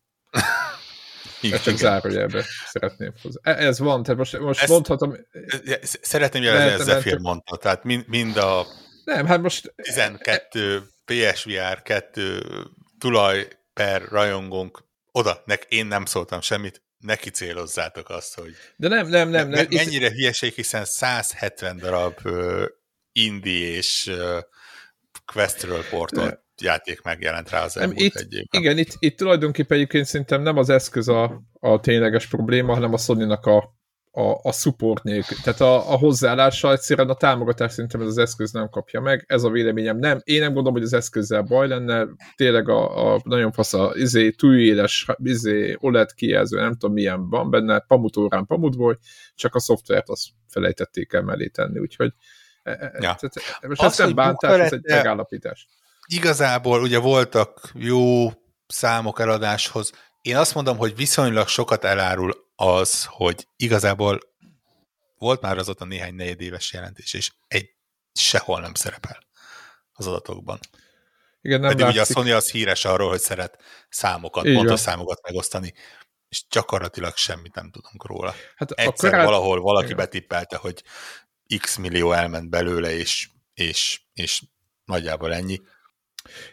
[1.42, 3.40] Igen, csak zárójelbe szeretném hozzá.
[3.44, 5.16] E, ez van, tehát most, most Ezt, mondhatom...
[5.82, 8.66] Szeretném jelezni, hogy Zephyr mondta, tehát mind, mind a
[9.06, 9.74] nem, hát most...
[9.76, 12.41] 12 PSVR 2
[13.00, 18.56] tulaj per rajongónk oda, nek én nem szóltam semmit, neki célozzátok azt, hogy...
[18.76, 19.50] De nem, nem, nem.
[19.50, 22.63] nem mennyire hülyeség, hiszen 170 darab uh,
[23.12, 24.38] indie és uh,
[25.26, 28.62] Questről portolt játék megjelent rá az elmúlt itt, egy évben.
[28.62, 32.98] Igen, itt, itt tulajdonképpen egyébként szerintem nem az eszköz a, a tényleges probléma, hanem a
[32.98, 33.77] sony a,
[34.17, 35.38] a, a support nélkül.
[35.43, 39.25] Tehát a, a hozzáállással egyszerűen a támogatás szerintem ez az eszköz nem kapja meg.
[39.27, 40.19] Ez a véleményem nem.
[40.23, 42.08] Én nem gondolom, hogy az eszközzel baj lenne.
[42.36, 47.49] Tényleg a, a nagyon fasz a izé, túléles izé, OLED kijelző, nem tudom milyen van
[47.49, 48.99] benne, pamutórán pamutból,
[49.36, 52.13] csak a szoftvert azt felejtették el mellé tenni, úgyhogy
[52.63, 52.99] e, e, ja.
[52.99, 53.34] tehát,
[53.67, 55.67] most az, nem bántás, ez egy megállapítás
[56.10, 58.30] igazából ugye voltak jó
[58.67, 59.91] számok eladáshoz.
[60.21, 64.20] Én azt mondom, hogy viszonylag sokat elárul az, hogy igazából
[65.17, 67.70] volt már az ott a néhány negyedéves jelentés, és egy
[68.13, 69.28] sehol nem szerepel
[69.93, 70.60] az adatokban.
[71.41, 72.02] Igen, nem Pedig látszik.
[72.02, 73.58] ugye a Sony az híres arról, hogy szeret
[73.89, 74.78] számokat, Így pontos van.
[74.78, 75.74] számokat megosztani,
[76.30, 78.36] és gyakorlatilag semmit nem tudunk róla.
[78.56, 79.26] Hát Egyszer karát...
[79.26, 79.98] valahol valaki Igen.
[79.98, 80.84] betippelte, hogy
[81.60, 84.41] x millió elment belőle, és, és, és
[84.86, 85.62] nagyjából ennyi.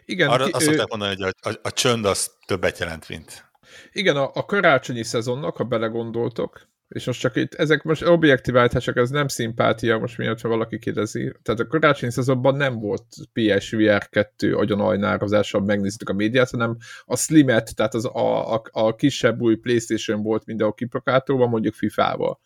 [0.04, 3.52] Igen, Arra ki, azt szokták mondani, hogy a, a, a csönd az többet jelent, mint...
[3.92, 8.96] Igen, a, a karácsonyi szezonnak, ha belegondoltok, és most csak itt, ezek most objektív állítások,
[8.96, 11.32] ez nem szimpátia, most miatt, ha valaki kérdezi.
[11.42, 17.16] Tehát a karácsonyi szezonban nem volt PSVR 2 agyon ajnározással megnéztük a médiát, hanem a
[17.16, 22.40] Slimet, tehát az a, a, a kisebb új Playstation volt mindenhol kiprokátolva, mondjuk FIFA-val.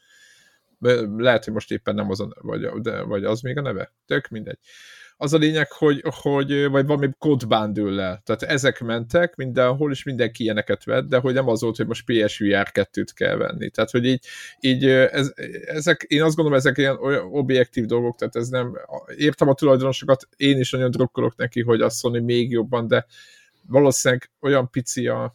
[1.17, 3.93] Lehet, hogy most éppen nem az a, vagy, de, vagy az még a neve?
[4.07, 4.59] Tök mindegy
[5.21, 8.23] az a lényeg, hogy, hogy vagy valami kódbándüllel.
[8.25, 12.05] Tehát ezek mentek mindenhol, és mindenki ilyeneket vett, de hogy nem az volt, hogy most
[12.05, 13.71] PSVR 2-t kell venni.
[13.71, 14.25] Tehát, hogy így,
[14.61, 15.33] így ez,
[15.65, 16.97] ezek, én azt gondolom, ezek ilyen
[17.31, 18.77] objektív dolgok, tehát ez nem,
[19.17, 23.07] értem a tulajdonosokat, én is nagyon drukkolok neki, hogy azt Sony még jobban, de
[23.67, 25.35] valószínűleg olyan pici a,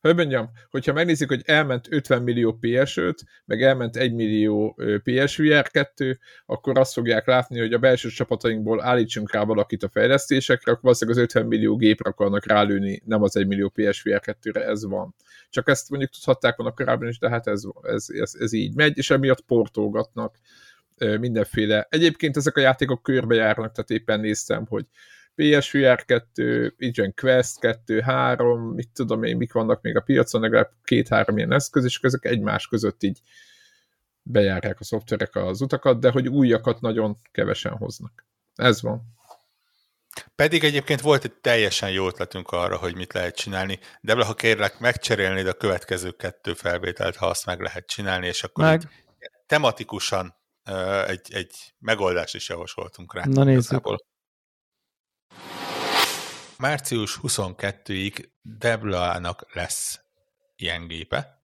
[0.00, 6.18] hogy mondjam, hogyha megnézzük, hogy elment 50 millió PS5, meg elment 1 millió PSVR 2,
[6.46, 11.18] akkor azt fogják látni, hogy a belső csapatainkból állítsunk rá valakit a fejlesztésekre, akkor valószínűleg
[11.20, 15.14] az 50 millió gépre akarnak rálőni, nem az 1 millió PSVR 2-re, ez van.
[15.50, 18.98] Csak ezt mondjuk tudhatták volna korábban is, de hát ez, ez, ez, ez így megy,
[18.98, 20.38] és emiatt portolgatnak
[21.20, 21.86] mindenféle.
[21.90, 24.84] Egyébként ezek a játékok körbejárnak, tehát éppen néztem, hogy
[25.34, 30.70] PSVR 2, így Quest 2, 3, mit tudom én, mik vannak még a piacon, legalább
[30.84, 33.20] két-három ilyen eszköz, és ezek egymás között így
[34.22, 38.26] bejárják a szoftverek az utakat, de hogy újakat nagyon kevesen hoznak.
[38.54, 39.02] Ez van.
[40.34, 44.78] Pedig egyébként volt egy teljesen jó ötletünk arra, hogy mit lehet csinálni, de ha kérlek,
[44.78, 48.82] megcserélnéd a következő kettő felvételt, ha azt meg lehet csinálni, és akkor meg.
[49.46, 50.34] tematikusan
[51.06, 53.22] egy, egy megoldást is javasoltunk rá.
[53.24, 53.60] Na nézzük.
[53.60, 54.08] Igazából.
[56.60, 60.00] Március 22-ig Devlának lesz
[60.56, 61.38] ilyen gépe.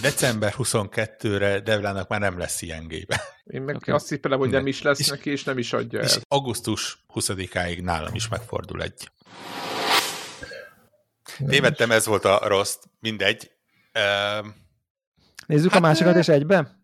[0.00, 3.22] December 22-re Devlának már nem lesz ilyen gépe.
[3.44, 3.94] Én meg okay.
[3.94, 6.04] azt hiszem, hogy nem is lesz és, neki, és nem is adja el.
[6.04, 9.10] És augusztus 20-áig nálam is megfordul egy.
[11.46, 13.50] Tévedtem, ez volt a rossz, mindegy.
[13.94, 14.46] Uh,
[15.46, 16.80] Nézzük hát, a másikat és egybe?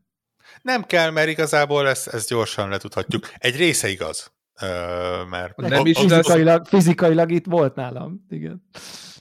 [0.62, 3.30] Nem kell, mert igazából ezt, ezt gyorsan letudhatjuk.
[3.38, 4.33] Egy része igaz
[5.30, 8.62] mert nem is fizikailag, fizikailag itt volt nálam, igen.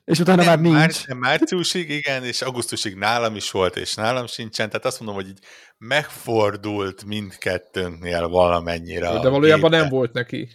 [0.05, 1.07] És utána nem, már nincs.
[1.07, 5.27] Már, márciusig, igen, és augusztusig nálam is volt, és nálam sincsen, tehát azt mondom, hogy
[5.27, 5.39] így
[5.77, 9.19] megfordult mindkettőnknél valamennyire.
[9.19, 10.49] De valójában nem volt neki.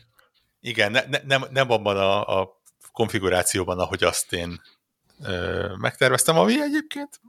[0.60, 2.62] Igen, ne, ne, nem, nem abban a, a
[2.92, 4.60] konfigurációban, ahogy azt én
[5.24, 7.20] ö, megterveztem, ami egyébként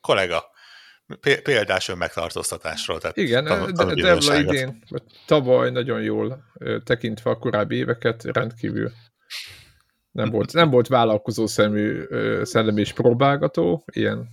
[0.00, 0.44] kollega
[1.42, 3.00] példás önmegtartóztatásról.
[3.00, 4.82] Tehát Igen, de Devla idén,
[5.26, 6.44] tavaly nagyon jól
[6.84, 8.92] tekintve a korábbi éveket rendkívül
[10.16, 12.02] nem volt, nem volt vállalkozó szemű
[12.42, 14.28] szellemi és próbálgató, ilyen,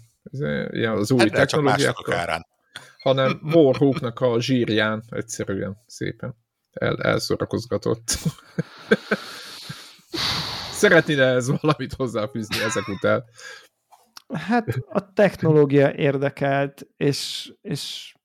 [0.69, 2.45] ilyen az új hát technológiákkal,
[2.99, 6.35] hanem Warhawknak a zsírján egyszerűen szépen
[6.73, 8.05] el, elszorakozgatott.
[10.81, 13.23] Szeretnél ez valamit hozzáfűzni ezek után?
[14.33, 18.15] Hát a technológia érdekelt, és, és,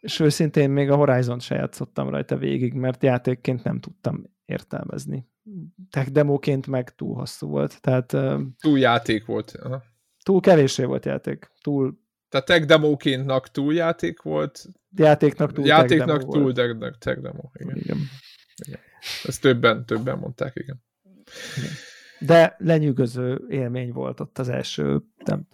[0.00, 5.28] és őszintén még a Horizon se játszottam rajta végig, mert játékként nem tudtam értelmezni.
[5.90, 7.80] tech demóként meg túl hosszú volt.
[7.80, 8.16] Tehát
[8.60, 9.50] túl játék volt.
[9.50, 9.82] Aha.
[10.22, 11.50] Túl kevésé volt játék.
[11.60, 14.64] Túl tehát tech demókéntnak túl játék volt.
[14.96, 17.50] Játéknak túl Játéknak tech túl tech, tech demo.
[17.52, 17.76] Igen.
[17.76, 17.98] igen.
[18.66, 18.80] igen.
[19.24, 20.82] Ezt többen, többen mondták, igen.
[21.56, 21.70] igen.
[22.18, 25.46] De lenyűgöző élmény volt ott az első, nem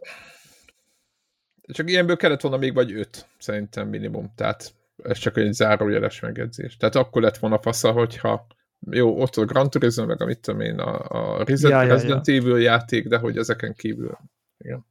[1.73, 4.33] Csak ilyenből kellett volna még vagy öt, szerintem minimum.
[4.35, 6.77] Tehát ez csak egy zárójeles megjegyzés.
[6.77, 8.47] Tehát akkor lett volna fasza, hogyha
[8.91, 12.27] jó, ott a Gran Turismo, meg a mit tudom én, a, a Resident, ja, Resident
[12.27, 12.41] ja, ja.
[12.41, 14.19] Evil játék, de hogy ezeken kívül.
[14.59, 14.87] Igen.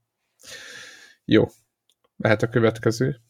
[1.25, 1.47] Jó.
[2.15, 3.21] Mehet a következő.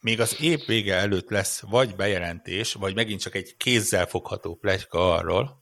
[0.00, 5.14] Még az év vége előtt lesz vagy bejelentés, vagy megint csak egy kézzel fogható plegyka
[5.14, 5.59] arról,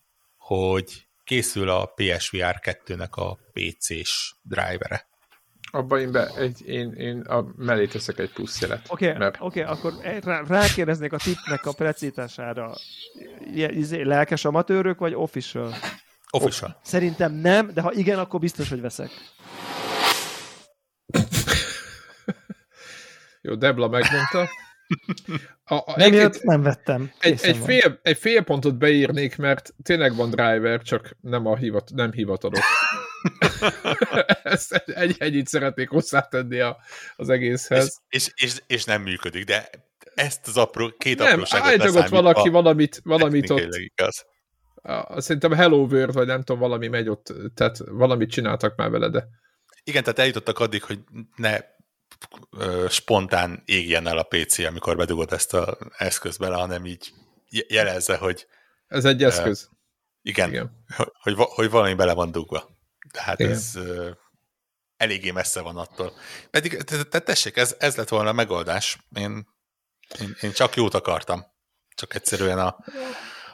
[0.49, 5.07] hogy készül a PSVR 2-nek a PC-s drivere.
[5.71, 8.87] Abba én, be, egy, én, én a mellé teszek egy plusz jelet.
[8.89, 9.37] Oké, okay, mert...
[9.41, 12.75] okay, akkor rá, rákérdeznék a tippnek a precítására.
[13.55, 15.75] Izé, lelkes amatőrök, vagy official?
[16.31, 16.81] Official.
[16.83, 19.11] Szerintem nem, de ha igen, akkor biztos, hogy veszek.
[23.41, 24.49] Jó, Debla megmondta.
[25.65, 27.13] A, a, nem, jött, nem vettem.
[27.21, 31.91] Egy, egy, fél, egy fél pontot beírnék, mert tényleg van driver, csak nem, a hivat,
[31.95, 32.65] nem hivatalos.
[34.43, 36.77] Ezt egy, ennyit szeretnék hozzátenni a,
[37.17, 38.01] az egészhez.
[38.09, 39.71] És, és, és, és nem működik, de
[40.15, 43.75] ezt az apró, két nem, apróságot ott valaki valamit, valamit ott...
[43.75, 44.27] Igaz.
[45.17, 49.29] Szerintem Hello World, vagy nem tudom, valami megy ott, tehát valamit csináltak már vele, de...
[49.85, 50.99] Igen, tehát eljutottak addig, hogy
[51.37, 51.59] ne
[52.89, 57.13] spontán égjen el a PC, amikor bedugod ezt az eszközt bele, hanem így
[57.69, 58.47] jelezze, hogy...
[58.87, 59.69] Ez egy eszköz.
[59.71, 59.77] Uh,
[60.23, 60.85] igen, igen.
[61.23, 62.69] Hogy, hogy, valami bele van dugva.
[63.13, 63.53] Tehát igen.
[63.53, 64.11] ez uh,
[64.97, 66.13] eléggé messze van attól.
[66.51, 68.99] Pedig te, tessék, ez, ez lett volna a megoldás.
[69.15, 69.47] Én,
[70.21, 71.45] én, én csak jót akartam.
[71.95, 72.77] Csak egyszerűen a,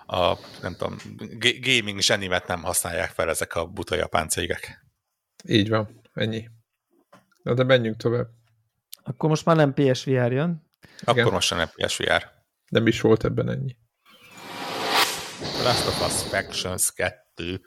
[0.06, 0.96] a nem tudom,
[1.60, 4.84] gaming zsenimet nem használják fel ezek a buta japán cégek.
[5.44, 6.48] Így van, ennyi.
[7.42, 8.28] Na de menjünk tovább.
[9.06, 10.70] Akkor most már nem PSVR jön.
[11.00, 11.32] Akkor Igen.
[11.32, 12.30] most nem PSVR.
[12.68, 13.76] Nem is volt ebben ennyi.
[15.62, 17.60] Last of Us Factions 2,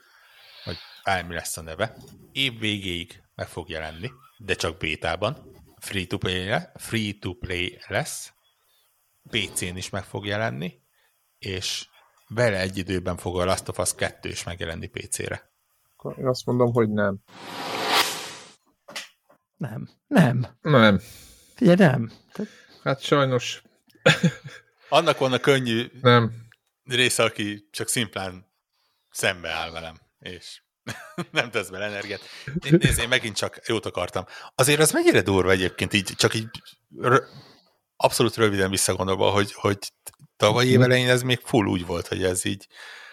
[0.64, 1.96] vagy bármi lesz a neve,
[2.32, 5.52] év végéig meg fog jelenni, de csak bétában.
[5.80, 8.32] Free to play, free to play lesz,
[9.30, 10.82] PC-n is meg fog jelenni,
[11.38, 11.88] és
[12.28, 15.50] vele egy időben fog a Last of Us 2 is megjelenni PC-re.
[16.16, 17.18] Én azt mondom, hogy nem.
[19.56, 19.88] Nem.
[20.06, 20.46] Nem.
[20.60, 21.00] Nem.
[21.58, 22.12] Figyelj, nem.
[22.82, 23.62] Hát sajnos.
[24.88, 26.32] Annak van a könnyű nem.
[26.84, 28.46] része, aki csak szimplán
[29.10, 30.62] szembe áll velem, és
[31.30, 32.20] nem tesz bele energiát.
[32.70, 34.24] Nézd, én megint csak jót akartam.
[34.54, 36.48] Azért az mennyire durva egyébként, így, csak így
[37.00, 37.24] r-
[37.96, 39.78] abszolút röviden visszagondolva, hogy, hogy
[40.36, 40.74] tavaly mhm.
[40.74, 42.66] évelején ez még full úgy volt, hogy ez így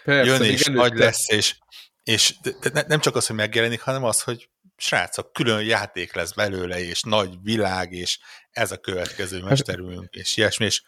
[0.04, 1.56] Persze, jön és nagy lesz, és,
[2.02, 6.32] és de, de nem csak az, hogy megjelenik, hanem az, hogy srácok, külön játék lesz
[6.32, 8.18] belőle, és nagy világ, és
[8.50, 10.82] ez a következő hát- mesterünk, és ilyesmi, és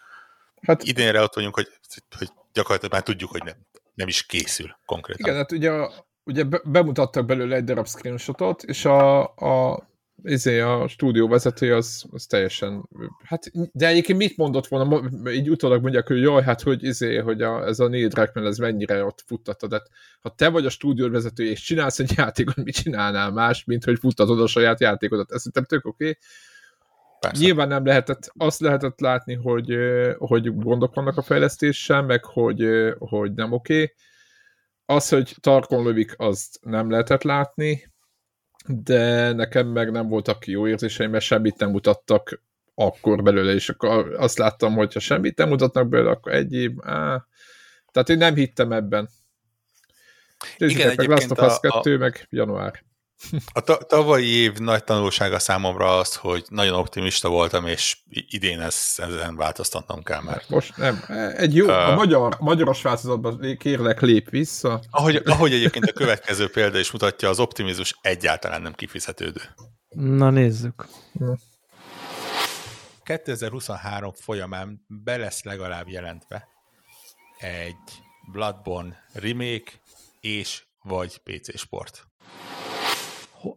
[0.62, 1.68] hát, idénre ott vagyunk, hogy,
[2.18, 3.56] hogy gyakorlatilag már tudjuk, hogy nem,
[3.94, 5.26] nem is készül konkrétan.
[5.26, 5.70] Igen, hát ugye,
[6.24, 9.87] ugye bemutattak belőle egy darab screenshotot, és a, a
[10.22, 12.88] izé, a stúdió vezetője az, az teljesen,
[13.24, 15.00] hát, de egyébként mit mondott volna,
[15.32, 18.58] így utólag mondják, hogy jaj, hát hogy izé, hogy a, ez a Neil Druckmann, ez
[18.58, 19.82] mennyire ott futtatta, de
[20.20, 23.98] ha te vagy a stúdió vezetője, és csinálsz egy játékot, mit csinálnál más, mint hogy
[23.98, 26.04] futtatod a saját játékodat, ez szerintem tök oké.
[26.04, 27.40] Okay.
[27.40, 29.76] Nyilván nem lehetett, azt lehetett látni, hogy,
[30.18, 33.74] hogy gondok vannak a fejlesztéssel, meg hogy, hogy nem oké.
[33.74, 33.94] Okay.
[34.84, 37.87] Az, hogy tarkon lövik, azt nem lehetett látni,
[38.68, 42.42] de nekem meg nem voltak jó érzéseim, mert semmit nem mutattak
[42.74, 46.72] akkor belőle, és akkor azt láttam, hogy ha semmit nem mutatnak belőle, akkor egy év,
[46.80, 47.26] á,
[47.92, 49.08] tehát én nem hittem ebben.
[50.56, 52.84] Nézzük Igen, meg Last of Us 2, a, meg január.
[53.52, 59.36] A tavalyi év nagy tanulsága számomra az, hogy nagyon optimista voltam, és idén ezt, ezen
[59.36, 60.42] változtatnom kell már.
[60.48, 61.04] Most nem.
[61.36, 64.80] Egy jó, uh, a magyar, magyaros változatban kérlek lép vissza.
[64.90, 69.40] Ahogy, ahogy egyébként a következő példa is mutatja, az optimizmus egyáltalán nem kifizetődő.
[69.88, 70.86] Na nézzük.
[73.02, 76.48] 2023 folyamán be lesz legalább jelentve
[77.38, 78.02] egy
[78.32, 79.72] Bloodborne remake
[80.20, 82.07] és vagy PC sport.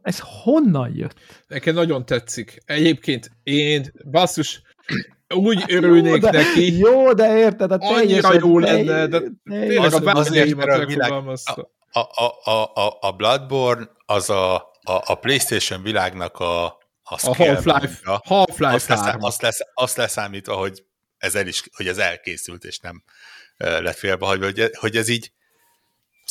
[0.01, 1.15] Ez honnan jött?
[1.47, 2.57] Nekem nagyon tetszik.
[2.65, 4.61] Egyébként én, basszus,
[5.35, 6.77] úgy örülnék jó, de, neki.
[6.77, 12.51] Jó, de érted, a Annyira jó lenne, de tényleg a azért, a, világ, a, a,
[12.51, 18.73] a, a, a Bloodborne az a, a, a PlayStation világnak a, a, a Half-Life, Half-Life
[18.73, 20.83] azt, lesz, azt, lesz, azt leszámítva, hogy
[21.17, 23.03] ez, el is, hogy ez elkészült, és nem
[23.57, 25.31] lett félbehagyva, hogy, hogy ez így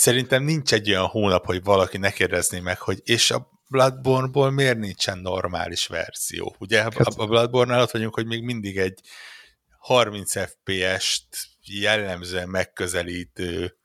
[0.00, 4.78] szerintem nincs egy olyan hónap, hogy valaki ne kérdezné meg, hogy és a Bloodborne-ból miért
[4.78, 6.56] nincsen normális verzió?
[6.58, 9.00] Ugye hát, a Bloodborne-nál ott vagyunk, hogy még mindig egy
[9.78, 13.76] 30 FPS-t jellemzően megközelítő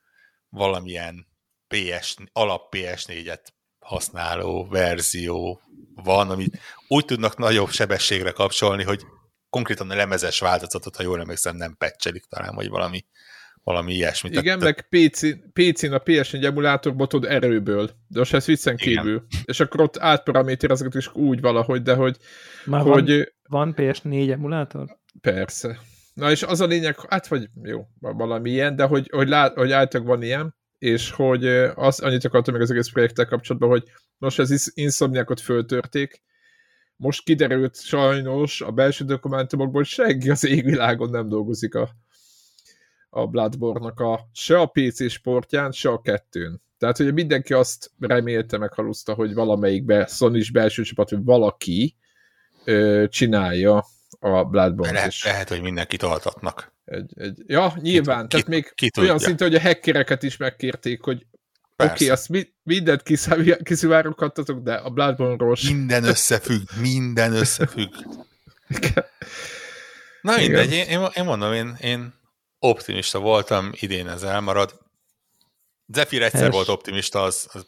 [0.49, 1.28] valamilyen
[1.67, 3.43] PS, alap PS4-et
[3.80, 5.62] használó verzió
[5.95, 9.01] van, amit úgy tudnak nagyobb sebességre kapcsolni, hogy
[9.49, 13.06] konkrétan a lemezes változatot, ha jól emlékszem, nem pecselik talán, vagy valami,
[13.65, 14.30] valami ilyesmi.
[14.32, 15.19] Igen, meg PC,
[15.54, 19.25] PC-n a PS4 emulátor botod erőből, de most ez viccen kívül.
[19.45, 22.17] És akkor ott átparaméterezget is úgy valahogy, de hogy...
[22.65, 24.97] Már hogy van, van PS4 emulátor?
[25.21, 25.80] Persze.
[26.13, 29.71] Na és az a lényeg, hát vagy jó, valami ilyen, de hogy, hogy, lát, hogy
[29.71, 33.84] általában van ilyen, és hogy az, annyit akartam meg az egész projekttel kapcsolatban, hogy
[34.17, 36.21] most ez Insomniakot föltörték,
[36.95, 41.89] most kiderült sajnos a belső dokumentumokból, hogy senki az égvilágon nem dolgozik a,
[43.15, 46.62] a Bloodborne-nak a, se a PC sportján, se a kettőn.
[46.78, 51.95] Tehát, hogy mindenki azt remélte, meg haluszta, hogy valamelyikbe sony belső csapat, hogy valaki
[52.65, 53.86] ö, csinálja
[54.19, 54.93] a Bloodborne-t.
[54.93, 56.73] Lehet, lehet, hogy mindenkit altatnak.
[56.86, 61.01] Egy, egy, ja, nyilván, ki, tehát még ki olyan szinte, hogy a hackereket is megkérték,
[61.01, 61.25] hogy
[61.78, 63.04] oké, okay, azt mi, mindent
[63.63, 67.93] kiszivároghattatok, de a Bloodborne-ról Minden összefügg, minden összefügg.
[70.21, 72.13] Na mindegy, én, én, én mondom, én, én
[72.69, 74.80] optimista voltam, idén ez elmarad.
[75.88, 76.56] Zephyr egyszer Helyes.
[76.56, 77.65] volt optimista, az, az,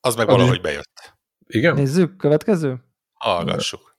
[0.00, 1.14] az meg valahogy bejött.
[1.46, 1.74] Igen?
[1.74, 2.84] Nézzük, következő?
[3.12, 3.92] Hallgassuk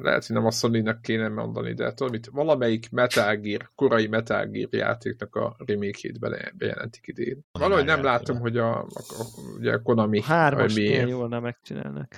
[0.00, 4.46] lehet, hogy nem a sony kéne mondani, de tudod, mit, valamelyik Metal Gear, korai Metal
[4.46, 6.18] Gear játéknak a remake-ét
[6.56, 7.44] bejelentik idén.
[7.52, 9.24] Valahogy nem látom, hogy a, a, a,
[9.58, 10.22] ugye a Konami...
[10.22, 12.14] Hármas jól nem megcsinálnak.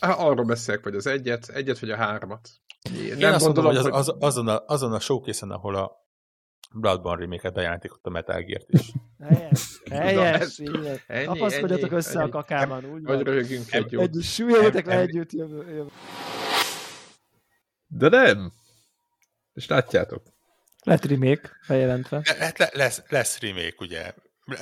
[0.00, 2.48] Arról beszélek, vagy az egyet, egyet vagy a hármat.
[2.82, 6.06] Én nem azt gondolom, mondom, hogy az, az, azon, a, azon a showcase ahol a
[6.72, 8.92] Bloodborne remake-et bejelentik ott a Metal Gear-t is.
[9.20, 13.02] Helyes, helyes, Kapaszkodjatok össze ennyi, a kakában, úgy.
[13.02, 14.16] Vagy röhögünk egy jót.
[14.16, 15.90] Egy, süljetek le együtt jövő, jövő.
[17.86, 18.52] De nem.
[19.54, 20.22] És látjátok.
[20.82, 22.22] Lett remake bejelentve.
[22.38, 24.14] Le, le, lesz, lesz remake, ugye.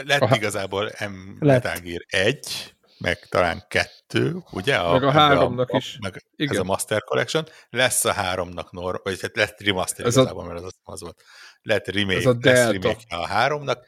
[0.04, 0.36] Lett Aha.
[0.36, 4.76] igazából M Metal Gear 1, meg talán kettő, ugye?
[4.76, 5.98] A, meg a háromnak a, is.
[6.00, 6.54] Meg Igen.
[6.54, 7.44] Ez a Master Collection.
[7.70, 11.22] Lesz a háromnak, nor, vagy hát lett remaster ez igazából, a, mert az, az volt.
[11.62, 13.86] Lett remake, ez a lesz remake a háromnak.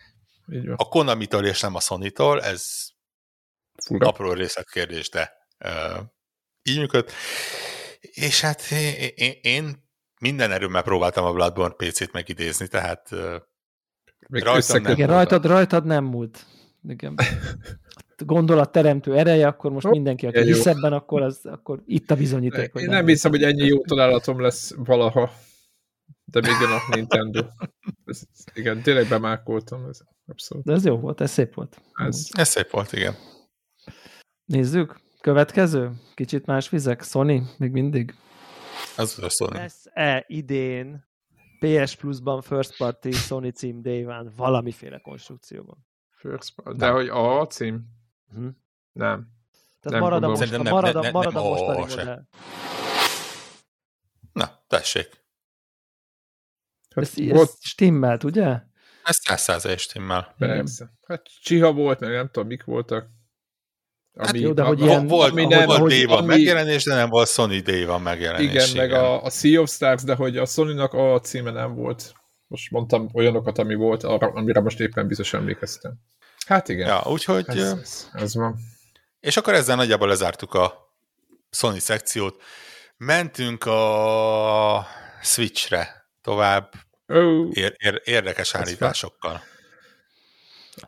[0.76, 2.88] A Konami-tól és nem a Sony-tól, ez
[3.84, 4.08] Fura.
[4.08, 5.32] apró részletkérdés, de
[5.64, 6.02] uh,
[6.62, 7.10] így működ.
[8.00, 8.70] És hát
[9.14, 9.88] én, én
[10.20, 13.10] minden erőmmel próbáltam a Bloodborne PC-t megidézni, tehát
[14.28, 16.46] Még rajtad nem, Igen, rajtad, rajtad nem múlt.
[16.88, 17.14] Igen.
[18.24, 22.70] Gondolat teremtő ereje, akkor most mindenki, aki hisz ebben, akkor, az, akkor itt a bizonyíték.
[22.74, 25.30] Én nem, nem hiszem, hogy ennyi jó találatom lesz valaha,
[26.24, 27.46] de még jön a Nintendo.
[28.04, 28.22] Ez,
[28.54, 29.88] igen, tényleg bemákoltam.
[29.88, 30.64] Ez abszolút.
[30.64, 31.80] De ez jó volt, ez szép volt.
[31.94, 33.14] Ez, ez szép volt, igen.
[34.44, 35.00] Nézzük.
[35.20, 35.92] Következő?
[36.14, 37.02] Kicsit más vizek?
[37.02, 37.42] Sony?
[37.58, 38.14] Még mindig?
[38.96, 39.52] Az a Sony.
[39.52, 41.06] Lesz-e idén
[41.58, 45.86] PS Plus-ban First Party Sony cím Day valamiféle konstrukcióban?
[46.10, 46.78] First Party.
[46.78, 47.96] De hogy a cím?
[48.34, 48.48] Hm?
[48.92, 49.36] Nem.
[49.80, 52.22] Tehát nem marad a, most, nem, marad a, marad a mostani modell.
[54.32, 55.08] Na, tessék.
[56.94, 58.60] Hát, ez, ez stimmelt, ugye?
[59.04, 60.34] Ez száz százalék stimmel.
[60.38, 60.92] Persze.
[61.06, 63.08] Hát csiha volt, meg nem tudom, mik voltak.
[64.18, 66.94] Hát ami, jó, de hogy ilyen, volt, ami nem, volt Day van ami, megjelenés, de
[66.94, 68.50] nem volt Sony Day van megjelenés.
[68.50, 68.88] Igen, igen.
[68.88, 72.12] meg a, a Sea of Stars, de hogy a Sony-nak a címe nem volt.
[72.46, 75.94] Most mondtam olyanokat, ami volt, arra, amire most éppen biztos emlékeztem.
[76.48, 76.86] Hát igen.
[76.86, 77.48] Ja, úgyhogy...
[77.48, 78.56] Ez, ez, ez van.
[79.20, 80.94] És akkor ezzel nagyjából lezártuk a
[81.50, 82.42] Sony szekciót.
[82.96, 84.86] Mentünk a
[85.22, 86.72] Switchre tovább
[87.06, 87.48] oh.
[87.52, 89.42] ér, ér, érdekes állításokkal.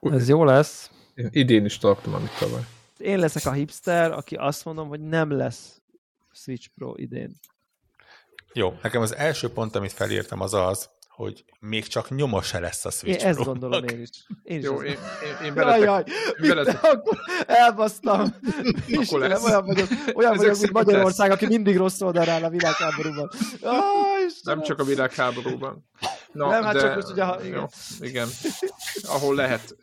[0.01, 0.91] Ez jó lesz.
[1.15, 2.63] Én idén is tartom, amit tavaly
[3.01, 5.81] én leszek a hipster, aki azt mondom, hogy nem lesz
[6.33, 7.39] Switch Pro idén.
[8.53, 10.91] Jó, nekem az első pont, amit felírtam, az az,
[11.21, 14.09] hogy még csak nyoma se lesz a Switch Én ezt gondolom én is.
[14.43, 16.05] Én is Jó, én, én, én beletek, jaj,
[16.39, 16.83] jaj, beletek.
[16.83, 18.21] akkor elbasztam.
[19.11, 19.45] Lesz.
[19.45, 21.37] Olyan vagyok, olyan vagyok mint Magyarország, lesz.
[21.37, 23.31] aki mindig rossz oldalra áll a világháborúban.
[23.61, 23.81] Oh,
[24.43, 25.89] nem csak a világháborúban.
[26.33, 27.59] Na, nem, hát de, csak most ugye, ha, igen.
[27.59, 27.67] Jó,
[28.07, 28.29] igen.
[29.03, 29.77] Ahol lehet.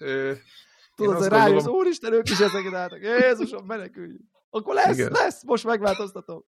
[0.96, 1.76] Tudod, hogy rájössz, gondolom...
[1.76, 3.00] úristen, ők is ezeket álltak.
[3.02, 4.18] Jézusom, menekülj.
[4.50, 5.12] Akkor lesz, Igen.
[5.12, 6.46] lesz, most megváltoztatom.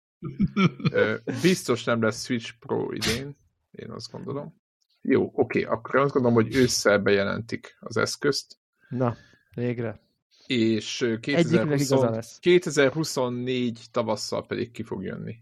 [1.41, 3.37] Biztos nem lesz Switch Pro idén,
[3.71, 4.58] én azt gondolom.
[5.11, 8.57] Jó, oké, akkor azt gondolom, hogy ősszel bejelentik az eszközt.
[8.89, 9.15] Na,
[9.55, 9.99] végre.
[10.47, 15.35] És 2020, 2024 tavasszal pedig ki fog jönni.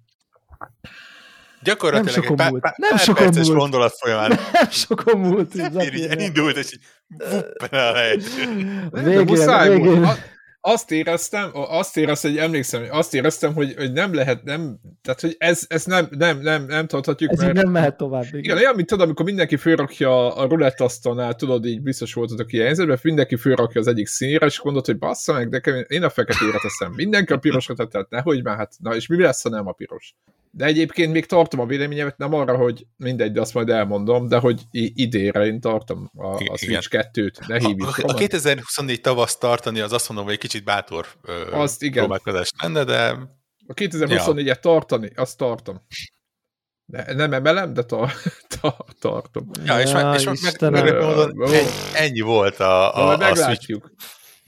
[1.64, 2.62] Gyakorlatilag Nem egy sokon pár, múlt.
[2.62, 3.60] pár, Nem pár sokon perces múlt.
[3.60, 5.56] gondolat folyamán Nem sokon múlt.
[5.56, 6.82] így, így elindult, és így
[8.92, 10.02] Végén, muszáj végén.
[10.02, 10.20] volt.
[10.62, 15.36] Azt éreztem, azt éreztem, hogy emlékszem, azt éreztem, hogy, hogy nem lehet, nem, tehát, hogy
[15.38, 18.24] ez, ez nem, nem, nem, nem tarthatjuk, Ez így mert nem mehet tovább.
[18.24, 18.58] igen, Igen.
[18.58, 23.00] olyan, mint tudod, amikor mindenki fölrakja a rulett asztalnál, tudod, így biztos voltatok ilyen helyzetben,
[23.04, 26.92] mindenki fölrakja az egyik színre, és gondolod, hogy bassza meg, de én a feketére teszem.
[26.96, 29.72] Mindenki a pirosra tett, tehát nehogy már, hát, na és mi lesz, ha nem a
[29.72, 30.14] piros?
[30.52, 34.38] De egyébként még tartom a véleményemet, nem arra, hogy mindegy, de azt majd elmondom, de
[34.38, 37.88] hogy i- idénre én tartom a, a Switch 2-t, ne hívjuk.
[37.88, 38.18] A, a komolyan.
[38.18, 41.98] 2024 tavasz tartani, az azt mondom, hogy egy kicsit bátor ö, Azt igen.
[42.04, 43.16] próbálkozás lenne, de
[43.68, 45.82] A 2024-et tartani, azt tartom.
[46.86, 48.12] De nem emelem, de tar
[48.62, 49.50] tar tartom.
[49.66, 50.84] ja, és, meg, és meg, meg,
[51.34, 53.82] meg, ennyi, ennyi volt a, majd a, a Switch.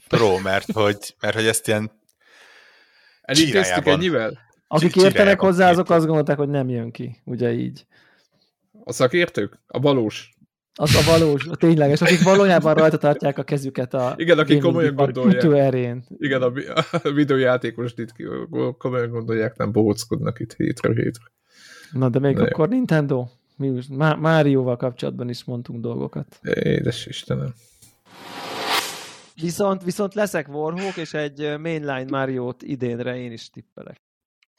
[0.08, 2.00] Pro, mert hogy, mert hogy ezt ilyen
[3.22, 4.38] Elintéztük ennyivel?
[4.68, 7.20] Akik értenek hozzá, azok azt gondolták, hogy nem jön ki.
[7.24, 7.86] Ugye így.
[8.84, 9.60] A szakértők?
[9.66, 10.34] A valós.
[10.74, 14.94] Az a valós, a tényleges, akik valójában rajta tartják a kezüket a Igen, akik komolyan
[14.94, 15.42] gondolják.
[15.42, 16.04] ütőerén.
[16.18, 16.52] Igen, a,
[17.02, 18.24] a videójátékos itt ki-
[18.78, 21.24] komolyan gondolják, nem bohóckodnak itt hétről hétre.
[21.92, 22.46] Na, de még Na jó.
[22.46, 23.26] akkor Nintendo?
[23.56, 23.86] Mi is?
[23.88, 26.38] Má- Márióval kapcsolatban is mondtunk dolgokat.
[26.42, 27.54] Édes Istenem.
[29.40, 34.00] Viszont, viszont leszek Warhawk, és egy mainline Máriót idénre én is tippelek.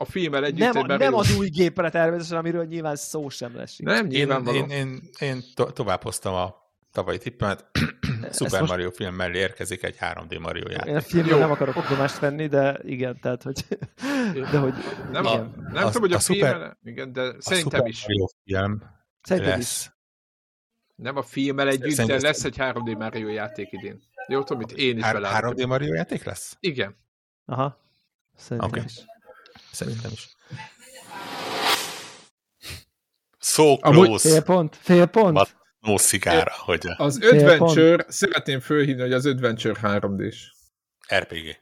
[0.01, 3.77] A filmmel együtt Nem, nem az új gépre természetesen, amiről nyilván szó sem lesz.
[3.77, 4.57] Nem, én, nyilvánvaló.
[4.57, 6.55] én, én, én to, tovább hoztam a
[6.91, 7.65] tavalyi tippemet.
[8.31, 10.95] Super most- Mario film mellé érkezik egy 3D Mario Én játék.
[10.95, 13.65] a filmről nem akarok tudomást venni, de igen, tehát, hogy...
[14.51, 14.73] De hogy
[15.11, 15.37] Nem, A- a,
[15.71, 18.01] nem a- tudom, hogy a, a szuper- filmmel, igen, de A szerintem is.
[18.07, 18.83] Mario film
[19.21, 19.65] szerintem is.
[19.65, 19.91] lesz.
[20.95, 24.01] Nem a filmmel együtt, de Szerintem- lesz egy 3D Mario játék idén.
[24.27, 25.53] Jó, tudom, itt én is Hár, belátom.
[25.55, 26.57] 3D Mario játék lesz?
[26.59, 26.95] Igen.
[27.45, 27.79] Aha.
[28.35, 28.81] Szerintem Oké.
[28.85, 28.99] is.
[29.71, 30.29] Szerintem is.
[33.39, 34.77] So Amúgy- close, Fél pont?
[34.81, 35.33] Fél pont?
[35.33, 40.51] Mat- no szigára, hogy a Az Adventure, szeretném fölhívni, hogy az Adventure 3D-s.
[41.15, 41.59] RPG.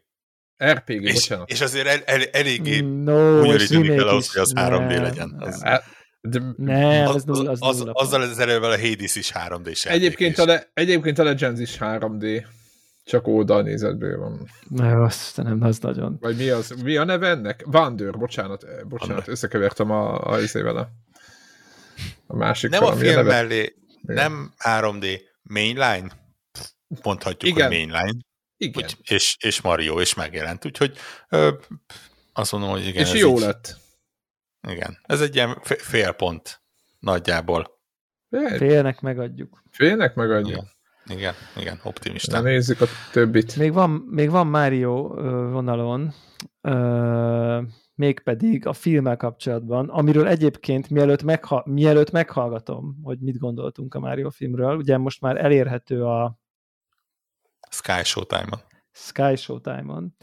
[0.64, 1.50] RPG, És, bocsánat.
[1.50, 4.88] és azért el, el, eléggé No, úgy és örítődik el remake ahhoz, hogy az 3D
[4.88, 5.36] Nem, legyen.
[5.38, 5.48] nem.
[5.48, 5.84] Az- Hát,
[6.22, 7.92] De Nem, az, ez nulla, az, az, nulla.
[7.92, 11.78] azzal az erővel a Hades is 3D-s játék egyébként, a le, egyébként a Legends is
[11.80, 12.46] 3D.
[13.10, 14.50] Csak oldalnézetből van.
[14.68, 16.18] Na, azt nem, az nagyon.
[16.20, 16.70] Vagy mi az?
[16.70, 17.64] Mi a neve ennek?
[17.72, 19.30] Wander, bocsánat, eh, bocsánat, Wander.
[19.30, 20.90] összekevertem a, a izével a,
[22.28, 23.30] a másik nem a film neve.
[23.30, 26.08] mellé, nem 3D, mainline,
[27.04, 27.68] mondhatjuk, Igen.
[27.68, 28.20] hogy mainline,
[28.58, 28.84] Igen.
[28.84, 30.98] úgy, és, és Mario is megjelent, úgyhogy
[31.30, 31.54] ö,
[32.34, 33.04] azt mondom, hogy igen.
[33.04, 33.78] és ez jó így- lett.
[34.68, 36.62] Igen, ez egy ilyen fé- fél pont
[37.00, 37.80] nagyjából.
[38.58, 39.64] Félnek megadjuk.
[39.72, 40.52] Félnek megadja.
[40.52, 40.72] Igen,
[41.10, 42.42] igen, igen Na optimista.
[42.42, 43.56] nézzük a többit.
[43.56, 45.08] Még van, még van Mario
[45.52, 46.14] vonalon,
[47.96, 54.30] mégpedig a filmmel kapcsolatban, amiről egyébként mielőtt, megha- mielőtt meghallgatom, hogy mit gondoltunk a Mario
[54.30, 56.40] filmről, ugye most már elérhető a
[57.70, 58.60] Sky Showtime-on.
[58.92, 60.16] Sky Showtime-on.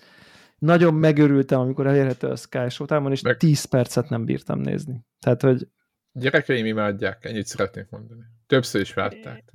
[0.58, 5.04] Nagyon megörültem, amikor elérhető a Sky Showtime-on, és Meg- 10 percet nem bírtam nézni.
[5.20, 5.68] Tehát, hogy
[6.12, 8.22] Gyerekeim imádják, ennyit szeretnék mondani.
[8.46, 9.52] Többször is várták.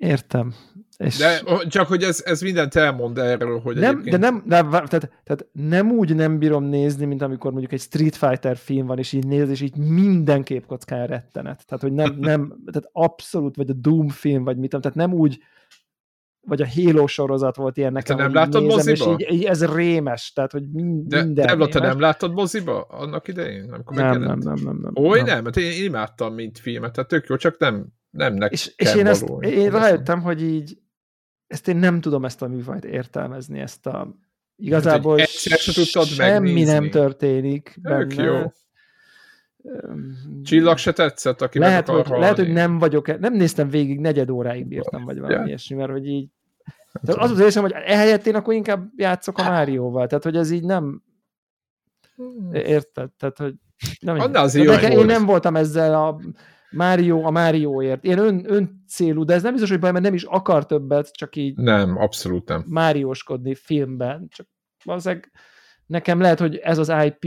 [0.00, 0.54] Értem.
[0.96, 4.18] És De csak, hogy ez, ez mindent elmond erről, hogy nem, egyébként...
[4.18, 4.90] de nem, de, tehát,
[5.24, 9.12] tehát nem úgy nem bírom nézni, mint amikor mondjuk egy Street Fighter film van, és
[9.12, 11.66] így néz, és így minden képkockán rettenet.
[11.66, 15.38] Tehát, hogy nem, nem, tehát abszolút, vagy a Doom film, vagy mit tehát nem úgy,
[16.40, 19.16] vagy a Halo sorozat volt ilyen nekem, nem hogy így láttad nézem, és moziba?
[19.18, 23.28] így, így, ez rémes, tehát, hogy mind, De, minden Debla, te nem láttad moziba annak
[23.28, 23.64] idején?
[23.64, 24.44] Nem, nem, megjelent?
[24.44, 25.04] nem, nem, nem.
[25.04, 25.26] Oly nem.
[25.26, 28.94] nem, mert én imádtam, mint filmet, tehát tök jó, csak nem, nem nekem És, és
[28.94, 30.78] én, ezt, én rájöttem, hogy így
[31.46, 34.14] ezt én nem tudom ezt a műfajt értelmezni, ezt a
[34.56, 36.72] igazából egyszer se tudtad semmi megnézni.
[36.72, 38.22] nem történik Tök benne.
[38.22, 38.52] jó.
[40.42, 44.30] Csillag se tetszett, aki lehet, meg hogy, lehet, hogy nem vagyok, nem néztem végig, negyed
[44.30, 45.46] óráig bírtam, vagy valami Ja.
[45.46, 46.28] ilyesmi, mert hogy így
[47.02, 50.50] tehát az az érzem, hogy ehelyett én akkor inkább játszok a Márióval, tehát hogy ez
[50.50, 51.02] így nem
[52.52, 53.54] érted, tehát hogy
[54.00, 54.24] nem Hmm.
[54.24, 56.20] Annál azért De én nem voltam ezzel a
[56.70, 58.04] Mário a Márióért.
[58.04, 61.12] Én ön, ön célú, de ez nem biztos, hogy baj, mert nem is akar többet,
[61.12, 62.64] csak így Nem, abszolút nem.
[62.68, 64.28] márióskodni filmben.
[64.28, 64.46] Csak
[64.84, 65.30] valószínűleg
[65.86, 67.24] nekem lehet, hogy ez az IP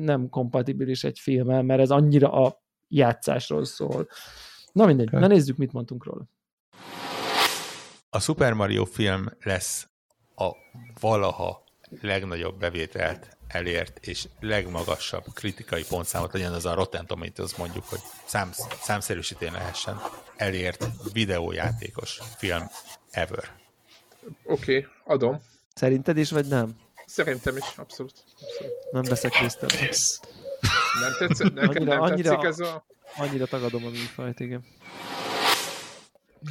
[0.00, 4.08] nem kompatibilis egy filmmel, mert ez annyira a játszásról szól.
[4.72, 6.28] Na mindegy, na nézzük, mit mondtunk róla.
[8.10, 9.88] A Super Mario film lesz
[10.36, 10.50] a
[11.00, 11.64] valaha
[12.00, 18.50] legnagyobb bevételt elért és legmagasabb kritikai pontszámot legyen az a Rotten Tomatoes mondjuk, hogy szám,
[18.82, 20.00] számszerűsítén lehessen
[20.36, 22.70] elért videójátékos film
[23.10, 23.44] ever.
[24.44, 25.40] Oké, okay, adom.
[25.74, 26.76] Szerinted is, vagy nem?
[27.06, 28.12] Szerintem is, abszolút.
[28.40, 28.72] abszolút.
[28.90, 29.40] Nem veszek
[29.80, 30.28] részt.
[31.00, 32.84] Nem tetszett, neked Annyira- nem annyira- tetszik ez a...
[33.16, 34.64] Annyira tagadom a műfajt, igen.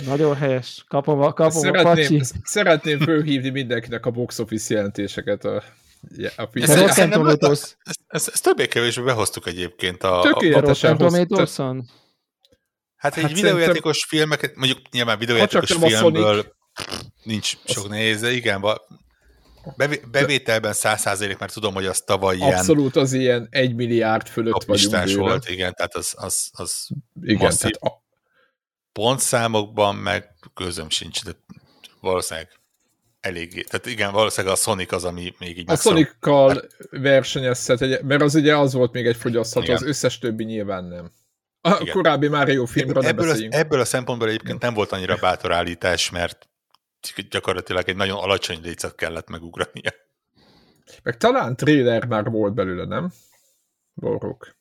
[0.06, 0.86] Nagyon helyes.
[0.88, 2.22] Kapom a, kapom a Szeretném, pacsi.
[2.44, 5.64] szeretném fölhívni mindenkinek a box office jelentéseket a,
[6.02, 6.64] a De film.
[6.64, 7.60] Ez- Rotten szerintem- Tomatoes.
[7.84, 11.90] Ezt, ezt, ezt többé-kevésbé behoztuk egyébként a, a, Tökéletesen Rotten hoz- Tomatoes-on?
[12.96, 16.56] Hát egy Hát videójátékos filmeket, mondjuk nyilván videójátékos a filmből
[17.24, 18.62] nincs sok nehéz, de igen,
[20.12, 24.64] bevételben száz százalék, mert tudom, hogy az tavaly ilyen Abszolút az ilyen egy milliárd fölött
[24.64, 26.88] vagyunk volt, igen, tehát az, az, az
[27.22, 27.60] Igen, masszív.
[27.72, 28.04] tehát a,
[28.92, 31.32] pontszámokban meg közöm sincs, de
[32.00, 32.60] valószínűleg
[33.28, 33.62] eléggé.
[33.62, 38.36] Tehát igen, valószínűleg a Sonic az, ami még így a Sonic-kal versenyezhet, egy- mert az
[38.36, 39.76] ugye az volt még egy fogyasztható, Igen.
[39.76, 41.12] az összes többi nyilván nem.
[41.62, 41.94] A Igen.
[41.94, 43.54] korábbi Mario filmről ebből, beszéljünk.
[43.54, 46.50] ebből a szempontból egyébként nem volt annyira bátor állítás, mert
[47.30, 49.92] gyakorlatilag egy nagyon alacsony lécet kellett megugrania.
[51.04, 53.12] Meg talán trailer már volt belőle, nem?
[53.94, 54.57] Borok.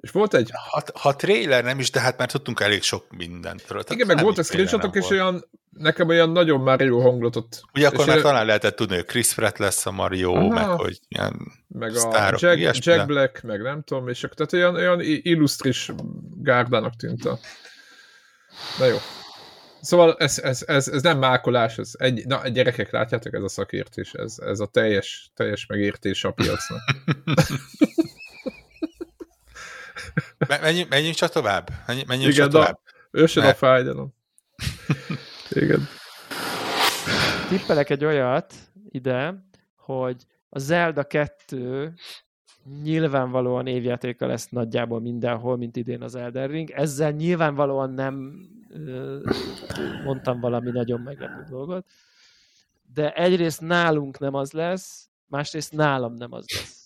[0.00, 0.50] És volt egy...
[0.70, 3.64] Ha, ha trailer nem is, de hát már tudtunk elég sok mindent.
[3.66, 7.60] Tehát Igen, meg volt a screenshotok, és olyan, nekem olyan nagyon Mario hangulatot.
[7.74, 10.48] Ugye akkor már én- talán lehetett tudni, hogy Chris Pratt lesz a Mario, Aha.
[10.48, 14.36] meg hogy ilyen meg a sztárok, Jack, ilyesmi, Jack Black, meg nem tudom, és akkor,
[14.36, 15.90] tehát olyan, olyan illusztris
[16.36, 17.38] gárdának tűnt a...
[18.78, 18.96] Na jó.
[19.80, 24.12] Szóval ez, ez, ez, ez nem mákolás, ez egy, na gyerekek, látjátok, ez a szakértés,
[24.12, 26.80] ez, ez a teljes, teljes megértés a piacnak.
[30.48, 31.70] Me- Menjünk, menjünk csak tovább.
[31.86, 32.78] Menjünk, menjünk Igen, csak tovább.
[33.10, 34.14] ősön a Mert- fájdalom.
[35.50, 35.88] Igen.
[37.48, 38.54] Tippelek egy olyat
[38.90, 39.44] ide,
[39.76, 40.16] hogy
[40.48, 41.92] a Zelda 2
[42.82, 46.70] nyilvánvalóan évjátéka lesz nagyjából mindenhol, mint idén az Elden Ring.
[46.70, 48.32] Ezzel nyilvánvalóan nem
[50.04, 51.86] mondtam valami nagyon meglepő dolgot,
[52.94, 56.77] de egyrészt nálunk nem az lesz, másrészt nálam nem az lesz.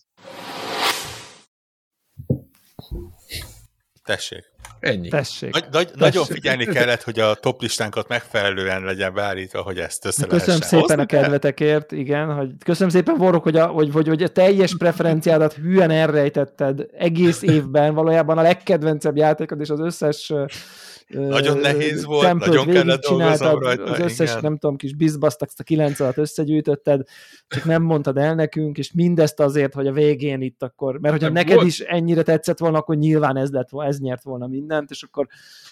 [4.14, 4.50] Tessék.
[4.80, 5.08] Ennyi.
[5.08, 5.52] Tessék.
[5.52, 10.26] Nagy, nagy, nagyon figyelni kellett, hogy a top listánkat megfelelően legyen beállítva, hogy ezt össze
[10.26, 14.08] Köszönöm lehessen szépen hozni, a kedvetekért, igen, hogy köszönöm szépen, Vorok, hogy a, hogy, hogy,
[14.08, 20.32] hogy a teljes preferenciádat hülyen elrejtetted egész évben, valójában a legkedvencebb játékod, és az összes
[21.08, 24.42] Nagyon nehéz volt, tempót nagyon kellett dolgoznom rajta, Az összes, igen.
[24.42, 27.02] nem tudom, kis bizbasztak, ezt a kilenc alatt összegyűjtötted,
[27.48, 31.32] csak nem mondtad el nekünk, és mindezt azért, hogy a végén itt akkor, mert hogyha
[31.32, 34.90] Nem neked volt- is ennyire tetszett volna, akkor nyilván ez lett ez nyert volna mindent,
[34.90, 35.26] és akkor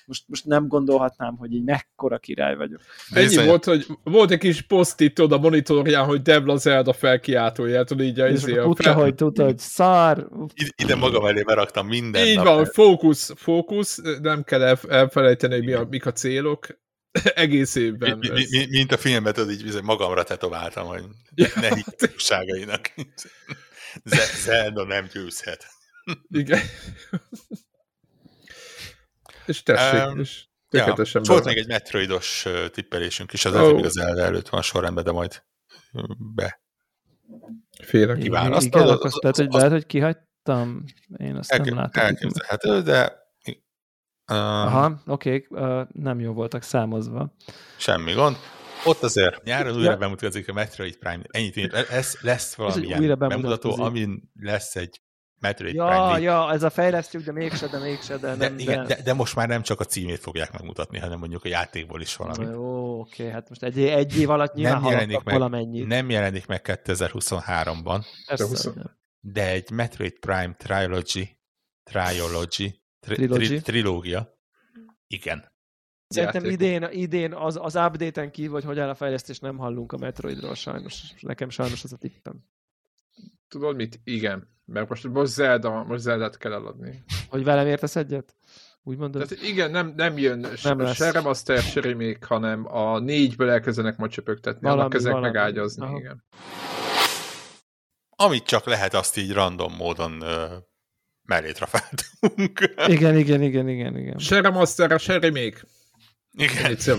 [0.07, 2.81] most, most nem gondolhatnám, hogy így mekkora király vagyok.
[3.11, 3.47] Ennyi Bizony.
[3.47, 8.07] volt, hogy volt egy kis poszt itt oda a monitorján, hogy Devla Zelda felkiáltója, tudod
[8.07, 8.95] így a, És izé, tudta, fel...
[8.95, 12.45] hogy tudta, hogy szar, Ide, ide magam elé beraktam minden Így nap.
[12.45, 14.91] van, fókusz, fókusz, nem kell elf-
[15.21, 16.67] elfelejteni, hogy mi a, mik a célok.
[17.35, 18.19] Egész Mi, évben.
[18.19, 21.05] mi, ez- mi, mint a filmben, tudod, így bizony magamra tetováltam, hogy
[21.55, 22.91] ne hittőságainak.
[24.45, 25.67] Zelda nem győzhet.
[26.29, 26.61] Igen.
[29.47, 33.75] és tessék, Em, és Ja, tökéletesen volt még egy metroidos tippelésünk is, az oh.
[33.75, 35.43] még az Zelda előtt van sorrendben, de majd
[36.35, 36.61] be.
[37.83, 38.09] Félek.
[38.17, 40.85] igen, Kiválasztod, igen, az- akkor lehet, hogy, az- lehet, hogy kihagytam,
[41.17, 42.05] én azt nem Elke- látom.
[42.05, 43.19] Elképzelhető, de
[44.31, 47.35] uh, Aha, oké, okay, nem jó voltak számozva.
[47.77, 48.37] semmi gond.
[48.85, 49.97] Ott azért nyáron újra Ja.
[49.97, 51.23] bemutatkozik a Metroid Prime.
[51.31, 55.01] Ennyit, én- lesz, lesz valamilyen újra bemutató, amin lesz egy
[55.41, 58.87] Metroid Prime Ja, ja, ez a fejlesztjük, de mégse, de mégse, de De, nem, igen,
[58.87, 62.17] de, de most már nem csak a címét fogják megmutatni, hanem mondjuk a játékból is
[62.17, 62.45] valami.
[62.45, 65.87] Jó, oké, hát most egy, egy év alatt nyilván Nem jelenik meg, valamennyit.
[65.87, 68.99] nem jelenik meg 2023-ban, Persze, nem.
[69.21, 71.37] de egy Metroid Prime Trilogy,
[71.83, 72.80] Trilogy,
[73.15, 74.39] tri, trilógia,
[75.07, 75.53] igen.
[76.09, 79.97] Szerintem idén, idén az, az update-en kívül, hogy hogy áll a fejlesztés, nem hallunk a
[79.97, 81.03] Metroidról sajnos.
[81.21, 82.45] Nekem sajnos az a tippem.
[83.49, 84.01] Tudod mit?
[84.05, 84.49] Igen.
[84.65, 87.03] Mert most, most Zelda, most Zeldát kell eladni.
[87.29, 88.35] Hogy velem értesz egyet?
[88.83, 89.29] Úgy mondod?
[89.29, 90.97] Tehát igen, nem, nem jön Nem nem lesz.
[90.97, 95.33] se remaster, se remake, hanem a négyből elkezdenek majd csöpögtetni, Valami, annak kezdenek valami.
[95.37, 95.99] megágyazni, Aha.
[95.99, 96.25] igen.
[98.17, 100.57] Amit csak lehet, azt így random módon ö,
[101.31, 102.61] mellé trafáltunk.
[102.95, 104.19] Igen, igen, igen, igen, igen.
[104.19, 105.61] Se remaster, se remake.
[106.33, 106.99] Igen, Ennyi cél.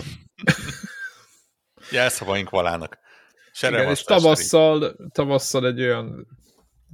[1.90, 2.98] jelszavaink valának.
[3.52, 6.26] Se Igen, és tavasszal, tavasszal egy olyan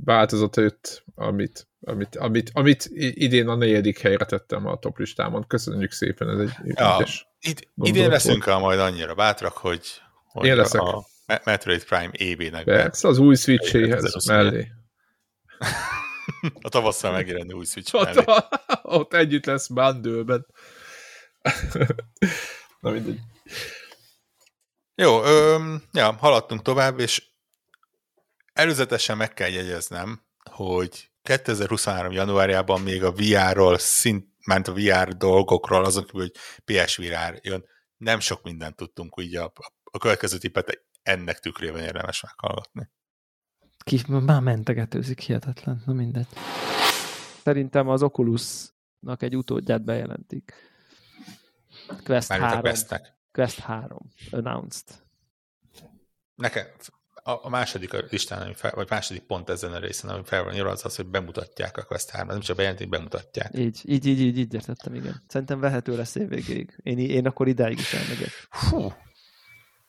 [0.04, 5.46] változat jött, amit, amit, amit, amit idén a negyedik helyre tettem a top listámon.
[5.46, 7.06] Köszönjük szépen, ez egy Ja.
[7.40, 9.86] Id- idén leszünk el majd annyira bátrak, hogy,
[10.26, 10.80] hogy Én leszek.
[10.80, 14.26] a Me- Metroid Prime EB-nek Persze, az új 2021.
[14.26, 14.68] mellé.
[16.66, 18.24] a tavasszal megjelenő új Switch Ott,
[18.82, 20.40] ott együtt lesz bundle
[22.80, 23.18] Na mindegy.
[24.94, 27.28] Jó, öm, ja, haladtunk tovább, és
[28.52, 32.12] előzetesen meg kell jegyeznem, hogy 2023.
[32.12, 36.34] januárjában még a VR-ról, szint, ment a VR dolgokról, azon kívül, hogy
[36.64, 37.64] PSVR jön,
[37.96, 39.52] nem sok mindent tudtunk, úgy a,
[39.84, 42.90] a következő tippet ennek tükrében érdemes meghallgatni.
[43.88, 46.26] Ki, már mentegetőzik, hihetetlen, na mindegy.
[47.42, 50.52] Szerintem az Oculusnak egy utódját bejelentik.
[52.04, 52.60] Quest Mármint a 3.
[52.60, 53.16] Questnek.
[53.32, 53.98] Quest 3.
[54.30, 54.86] Announced.
[56.34, 56.64] Nekem
[57.22, 60.44] a, a második a listán, ami fel, vagy második pont ezen a részen, ami fel
[60.44, 63.58] van írva, az az, hogy bemutatják a Quest 3 nem csak bejelentik, bemutatják.
[63.58, 65.22] Így, így, így, így, így értettem, igen.
[65.26, 66.78] Szerintem vehető lesz évvégéig.
[66.82, 68.30] Én, én akkor idáig is elmegyek.
[68.50, 68.92] Hú,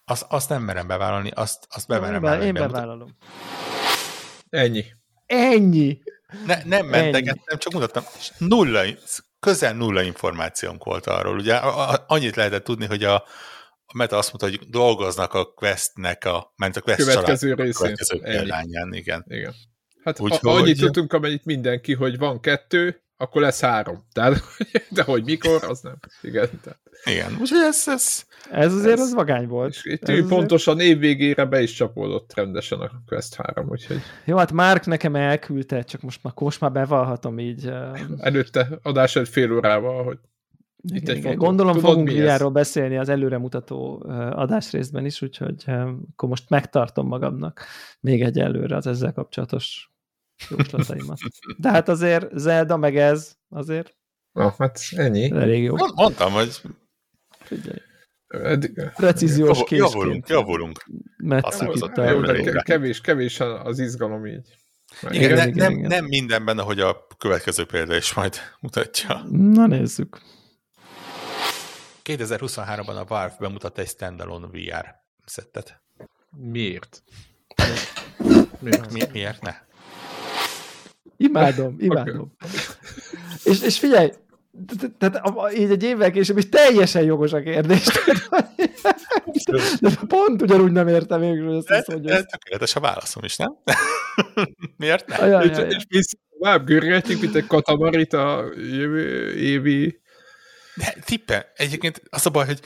[0.06, 3.16] azt, azt nem merem bevállalni, azt, azt bemerem Én, be, vállalni, én bemutat- bevállalom.
[4.50, 4.86] Ennyi.
[5.26, 6.00] Ennyi!
[6.46, 8.04] Ne, nem mentegettem, csak mutattam.
[8.38, 8.84] Nulla,
[9.40, 11.38] közel nulla információnk volt arról.
[11.38, 13.14] Ugye annyit lehetett tudni, hogy a,
[13.86, 17.64] a Meta azt mondta, hogy dolgoznak a Questnek a, ment a Quest Következő család, a
[17.64, 17.82] részén.
[17.82, 18.36] következő Ennyi.
[18.38, 19.26] példányán, igen.
[19.28, 19.54] Igen.
[20.04, 24.04] Hát Úgy, a, hogy- annyit tudtunk, amennyit mindenki, hogy van kettő, akkor lesz három.
[24.14, 24.42] Tehát,
[24.96, 25.96] de hogy mikor, az nem.
[26.22, 26.50] Igen.
[26.64, 26.80] Tehát.
[27.04, 29.74] Igen, úgyhogy ez, ez Ez azért Ez- az vagány volt.
[29.74, 33.70] És itt Ez ő azért- pontosan év végére be is csapódott rendesen a Quest 3,
[33.70, 37.72] úgyhogy Jó, hát Mark nekem elküldte, csak most már, most már bevallhatom így.
[38.18, 40.18] előtte adás előtt fél órával, hogy
[40.94, 41.36] Igen, egy igen.
[41.38, 42.10] Gondolom tudod, fogunk?
[42.12, 45.64] VR-ról beszélni az előremutató adásrészben is, úgyhogy
[46.12, 47.66] akkor most megtartom magamnak
[48.00, 49.92] még egy előre az ezzel kapcsolatos
[50.50, 51.18] jóslataimat.
[51.58, 53.96] De hát azért Zelda meg ez azért
[54.32, 55.32] na, hát ennyi.
[55.32, 55.76] elég jó.
[55.76, 56.62] Mond- mondtam, hogy
[57.40, 57.78] Figyelj.
[58.96, 60.86] Precíziós javul- javulunk, javulunk.
[61.18, 62.52] itt a...
[62.52, 64.56] Ke- kevés, kevés az izgalom így.
[65.10, 65.90] Igen, Igen, ne, igen, nem, igen.
[65.90, 69.22] nem mindenben, ahogy a következő példa is majd mutatja.
[69.32, 70.22] Na nézzük.
[72.04, 75.82] 2023-ban a Valve bemutatta egy standalone VR szettet.
[76.38, 77.04] Miért?
[78.60, 78.92] Miért?
[78.92, 79.56] Mi, miért ne?
[81.20, 82.32] Imádom, imádom.
[83.44, 84.10] És, és figyelj,
[84.80, 87.86] te- tehát így egy évvel később is teljesen jogos a kérdés.
[89.80, 92.24] De pont ugyanúgy nem értem végül, hogy azt hiszem, hogy ez...
[92.26, 93.58] tökéletes a válaszom is, nem?
[94.78, 95.16] miért ne?
[95.16, 95.78] Ajaj, És, ajaj.
[95.88, 96.06] és
[96.40, 100.00] tovább görgetjük, mint egy katamarit a jövő évi...
[100.80, 102.60] De tippem, egyébként az a baj, hogy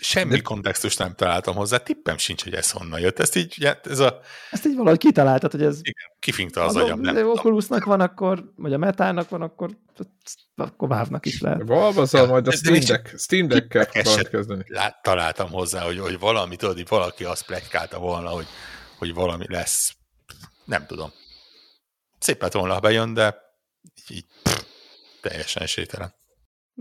[0.00, 3.18] semmi De- kontextust nem találtam hozzá, tippem sincs, hogy ez honnan jött.
[3.18, 6.82] Ezt így, ugye, ez a, Ezt így valahogy kitaláltad, hogy ez igen, kifinkta az az
[6.82, 7.30] agyam, nem tudom.
[7.30, 9.78] Oculusnak van, akkor, vagy a Metának van, akkor,
[10.56, 11.62] akkor Valve-nak is lehet.
[11.66, 14.64] Valvazzal majd a Steam Deck, Steam Deck-kel kezdeni.
[14.66, 18.46] Lát, találtam hozzá, hogy, hogy valami, tudod, valaki azt plegykálta volna, hogy,
[18.98, 19.96] hogy valami lesz.
[20.64, 21.12] Nem tudom.
[22.18, 23.36] Szép lett volna, ha bejön, de
[23.94, 24.62] így, így pff,
[25.20, 26.16] teljesen esélytelen.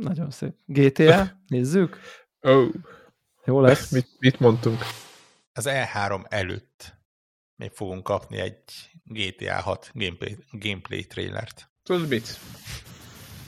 [0.02, 0.54] Nagyon szép.
[0.66, 1.98] GTA, nézzük.
[2.42, 2.70] Oh,
[3.46, 3.92] Jó lesz.
[3.92, 4.80] mit, mit mondtunk?
[5.54, 6.96] Az E3 előtt
[7.56, 8.62] még fogunk kapni egy
[9.04, 11.70] GTA 6 gameplay, gameplay trailert.
[11.84, 12.38] Tudod mit?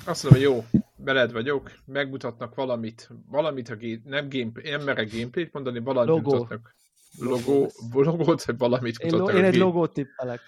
[0.06, 4.02] Azt mondom, hogy jó, beled vagyok, megmutatnak valamit, valamit a gé...
[4.06, 6.32] nem, game, nem merek gameplayt mondani, valamit Logó.
[6.34, 6.76] mutatnak.
[7.20, 9.38] Logó, logót, vagy valamit Én, lo- mutatnak.
[9.40, 10.42] én a egy game- logót tippelek.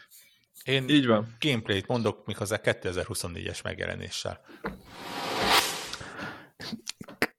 [0.64, 1.36] Én Így van.
[1.40, 4.42] gameplayt mondok, méghozzá 2024-es megjelenéssel.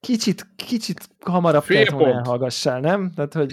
[0.06, 3.12] Kicsit, kicsit hamarabb Fél kellett volna elhallgassál, nem?
[3.14, 3.52] Tehát, hogy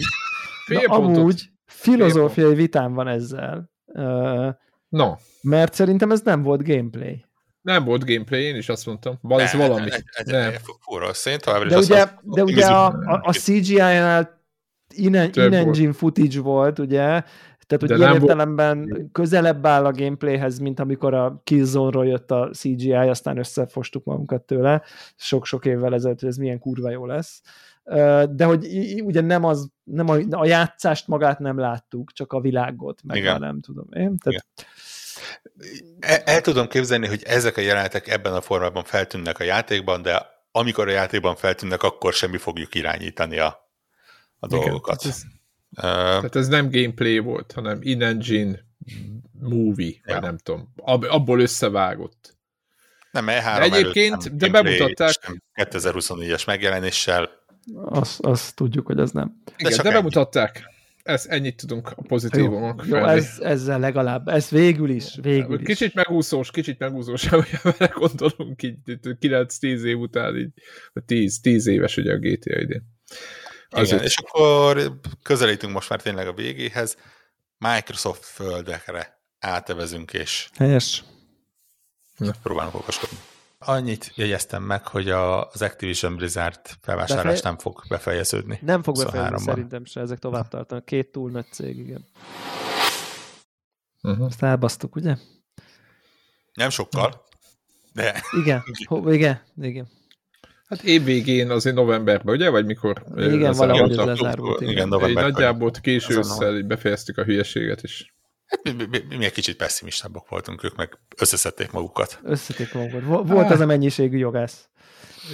[0.65, 1.17] Fél na, pontot.
[1.17, 3.69] amúgy filozófiai vitám van ezzel.
[3.85, 4.47] Uh,
[4.89, 7.25] No, mert szerintem ez nem volt gameplay.
[7.61, 9.17] nem volt gameplay, én is azt mondtam.
[9.21, 9.89] Van ez valami.
[9.89, 10.53] ne, ne, Nem.
[11.39, 14.43] továbbra is De azt ugye, mondom, de ugye a, a, a CGI-nál
[14.95, 17.23] in- in-engine footage volt, ugye?
[17.69, 22.07] Tehát, hogy De ilyen nem volt- értelemben közelebb áll a gameplayhez, mint amikor a Killzone-ról
[22.07, 24.81] jött a CGI, aztán összefostuk magunkat tőle
[25.15, 27.41] sok-sok évvel ezelőtt, hogy ez milyen kurva jó lesz.
[28.29, 28.65] De hogy
[29.03, 33.39] ugye nem, az, nem a, a játszást magát nem láttuk, csak a világot, meg Igen.
[33.39, 34.17] nem tudom én.
[34.17, 34.45] Tehát,
[35.99, 40.25] El, el tudom képzelni, hogy ezek a jelenetek ebben a formában feltűnnek a játékban, de
[40.51, 43.69] amikor a játékban feltűnnek, akkor semmi fogjuk irányítani a,
[44.39, 45.05] a Igen, dolgokat.
[45.05, 45.37] ez- Ö,
[45.75, 48.59] Tehát ez nem gameplay volt, hanem in-engine
[49.39, 50.13] movie, Ja.
[50.13, 50.73] vagy nem tudom.
[50.75, 52.37] Ab, abból összevágott.
[53.11, 57.29] nem E3 De egyébként, előtt, nem de bemutatták- és nem 2024-es megjelenéssel.
[57.85, 59.41] azt, azt tudjuk, hogy ez nem.
[59.57, 59.93] Igen, de ennyi.
[59.93, 60.63] bemutatták.
[61.03, 65.65] Ez, ennyit tudunk a pozitívumok Jó, ez, ezzel legalább, ez végül is, végül is.
[65.65, 68.77] Kicsit megúszós, kicsit megúszós, hogy vele gondolunk így
[69.19, 70.49] 9-10 év után, így,
[70.93, 72.83] vagy 10, 10 éves ugye a GTA idén.
[73.71, 74.03] Igen, Azért.
[74.03, 76.97] és akkor közelítünk most már tényleg a végéhez.
[77.57, 81.03] Microsoft földekre átevezünk, és Helyes.
[82.43, 83.17] próbálunk okoskodni.
[83.57, 88.59] Annyit jegyeztem meg, hogy a, az Activision Blizzard felvásárlás Befej- nem fog befejeződni.
[88.61, 89.43] Nem fog befejezni 23-ban.
[89.43, 90.85] szerintem se, ezek tovább tartanak.
[90.85, 92.05] Két túl nagy cég, igen.
[94.01, 94.27] Uh-huh.
[94.27, 95.15] Ezt elbasztuk, ugye?
[96.53, 97.23] Nem sokkal,
[97.93, 98.21] de...
[98.41, 99.89] Igen, Ho, igen, igen.
[100.69, 102.49] Hát évvégén azért novemberben, ugye?
[102.49, 103.03] Vagy mikor?
[103.15, 104.61] Igen, valahogy ez lezárult.
[104.61, 105.31] Igen, novemberben.
[105.31, 108.13] Nagyjából késő ősszel befejeztük a hülyeséget is.
[108.45, 112.19] Hát mi, mi, mi, mi egy kicsit pessimistábbak voltunk, ők meg összeszedték magukat.
[112.23, 113.27] Összeszedték magukat.
[113.27, 114.69] Volt az a mennyiségű jogász.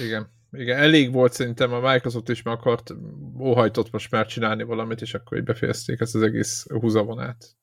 [0.04, 0.34] Igen.
[0.52, 2.94] Igen, elég volt szerintem, a Microsoft is meg akart,
[3.40, 7.56] óhajtott most már csinálni valamit, és akkor így befejezték ezt az egész húzavonát.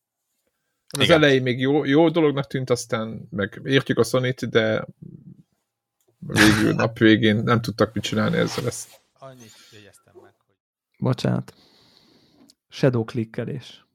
[0.88, 1.18] Az Igen.
[1.18, 4.86] elején még jó, jó dolognak tűnt, aztán meg értjük a sony de
[6.28, 9.02] végül nap végén nem tudtak mit csinálni ezzel ezt.
[9.20, 10.56] Annyit jegyeztem meg, hogy...
[10.98, 11.54] Bocsánat.
[12.70, 13.86] Shadow klikkelés.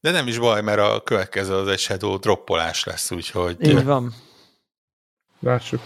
[0.00, 3.66] De nem is baj, mert a következő az egy shadow droppolás lesz, úgyhogy...
[3.66, 4.14] Így van.
[5.40, 5.80] Lássuk.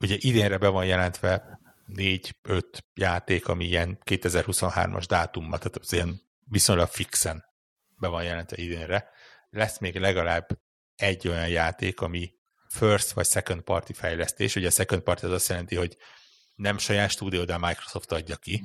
[0.00, 1.60] Ugye idénre be van jelentve
[1.94, 2.62] 4-5
[2.94, 7.44] játék, ami ilyen 2023-as dátummal, tehát az ilyen viszonylag fixen
[7.98, 9.08] be van jelentve idénre.
[9.50, 10.46] Lesz még legalább
[10.96, 12.33] egy olyan játék, ami
[12.74, 14.56] first vagy second party fejlesztés.
[14.56, 15.96] Ugye a second party az azt jelenti, hogy
[16.54, 18.62] nem saját stúdió, de a Microsoft adja ki.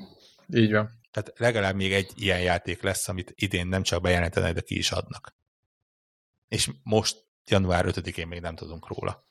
[0.53, 0.99] Így van.
[1.11, 4.91] Tehát legalább még egy ilyen játék lesz, amit idén nem csak bejelentenek, de ki is
[4.91, 5.35] adnak.
[6.47, 9.27] És most január 5-én még nem tudunk róla.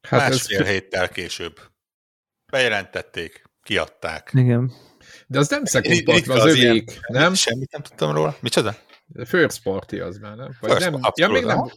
[0.00, 0.68] Hát Másfél ez...
[0.68, 1.60] héttel később.
[2.52, 4.30] Bejelentették, kiadták.
[4.34, 4.72] Igen.
[5.26, 7.34] De az nem second party, az, az övék, nem?
[7.34, 8.36] Semmit nem tudtam róla.
[8.40, 8.76] Micsoda?
[9.24, 10.56] First party az már, nem?
[10.60, 11.00] Vagy First, nem?
[11.14, 11.72] Ja, még nem.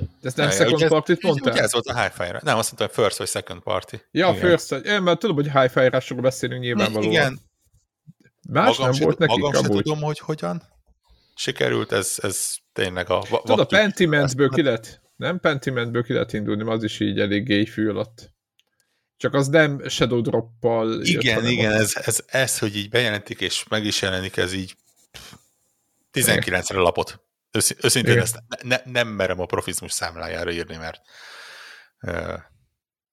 [0.00, 1.58] De ez nem ja, second party-t mondtál?
[1.58, 2.40] Ez volt a hi-fi-ra.
[2.42, 3.94] Nem, azt mondtam, hogy first vagy second party.
[4.10, 4.40] Ja, Igen.
[4.40, 7.10] first, én mert tudom, hogy hi-fi-rásról beszélünk nyilvánvalóan.
[7.10, 7.40] Igen.
[8.48, 10.62] Más magam nem volt nekik Magam sem tudom, hogy hogyan
[11.40, 13.22] sikerült, ez, ez tényleg a...
[13.44, 17.88] Tudod, a Pentimentből ki lett, nem Pentimentből ki lett indulni, az is így eléggé fű
[17.88, 18.32] alatt.
[19.16, 23.64] Csak az nem Shadow Drop-pal Igen, jött, igen, ez, ez, ez, hogy így bejelentik és
[23.68, 24.76] meg is jelenik, ez így
[26.12, 27.20] 19-re lapot.
[27.52, 28.22] Őszintén Igen.
[28.22, 31.00] ezt ne, nem merem a profizmus számlájára írni, mert,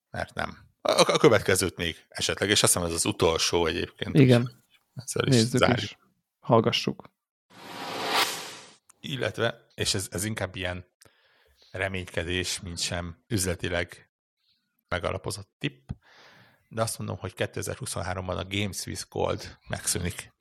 [0.09, 0.65] mert nem.
[0.81, 4.15] A, a következőt még esetleg, és azt hiszem ez az utolsó egyébként.
[4.15, 4.63] Igen.
[4.95, 5.81] Ezzel is Nézzük zárjuk.
[5.81, 5.97] is.
[6.39, 7.09] Hallgassuk.
[8.99, 10.85] Illetve, és ez, ez inkább ilyen
[11.71, 14.09] reménykedés, mint sem üzletileg
[14.87, 15.89] megalapozott tipp,
[16.69, 20.33] de azt mondom, hogy 2023-ban a Games with Gold megszűnik.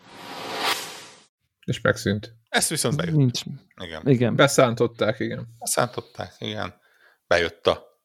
[1.67, 2.35] És megszűnt.
[2.49, 3.15] Ezt viszont bejött.
[3.15, 3.41] Nincs.
[3.77, 4.09] Igen.
[4.09, 4.37] igen.
[4.37, 5.47] Beszántották, igen.
[5.59, 6.81] Beszántották, igen.
[7.27, 8.01] Bejött a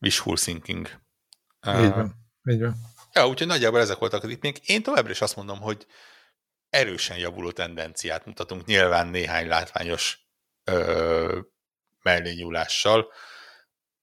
[0.00, 0.86] wishful thinking.
[1.66, 2.14] Így van.
[2.50, 2.74] Így van.
[3.12, 4.60] Ja, úgyhogy nagyjából ezek voltak itt még.
[4.64, 5.86] Én továbbra is azt mondom, hogy
[6.68, 10.18] erősen javuló tendenciát mutatunk, nyilván néhány látványos
[10.64, 11.40] ö,
[12.02, 13.12] mellényúlással,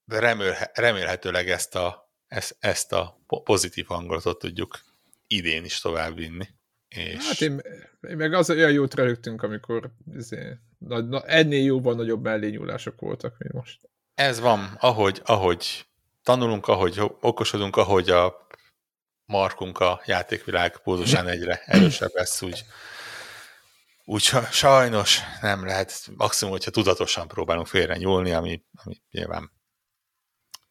[0.04, 4.80] de remélhe, remélhetőleg ezt a, ezt, ezt a pozitív hangulatot tudjuk
[5.28, 6.48] idén is továbbvinni.
[6.96, 7.28] És...
[7.28, 7.62] Hát én,
[8.10, 13.36] én meg az olyan jót röhögtünk, amikor izé, na, na, ennél jóval nagyobb mellényúlások voltak,
[13.38, 13.90] mint most.
[14.16, 15.86] Ez van, ahogy, ahogy
[16.24, 18.48] tanulunk, ahogy okosodunk, ahogy a
[19.26, 22.66] markunk a játékvilág pózusán egyre erősebb lesz, úgy,
[24.06, 29.52] úgy sajnos nem lehet, maximum, hogyha tudatosan próbálunk félre nyúlni, ami, ami nyilván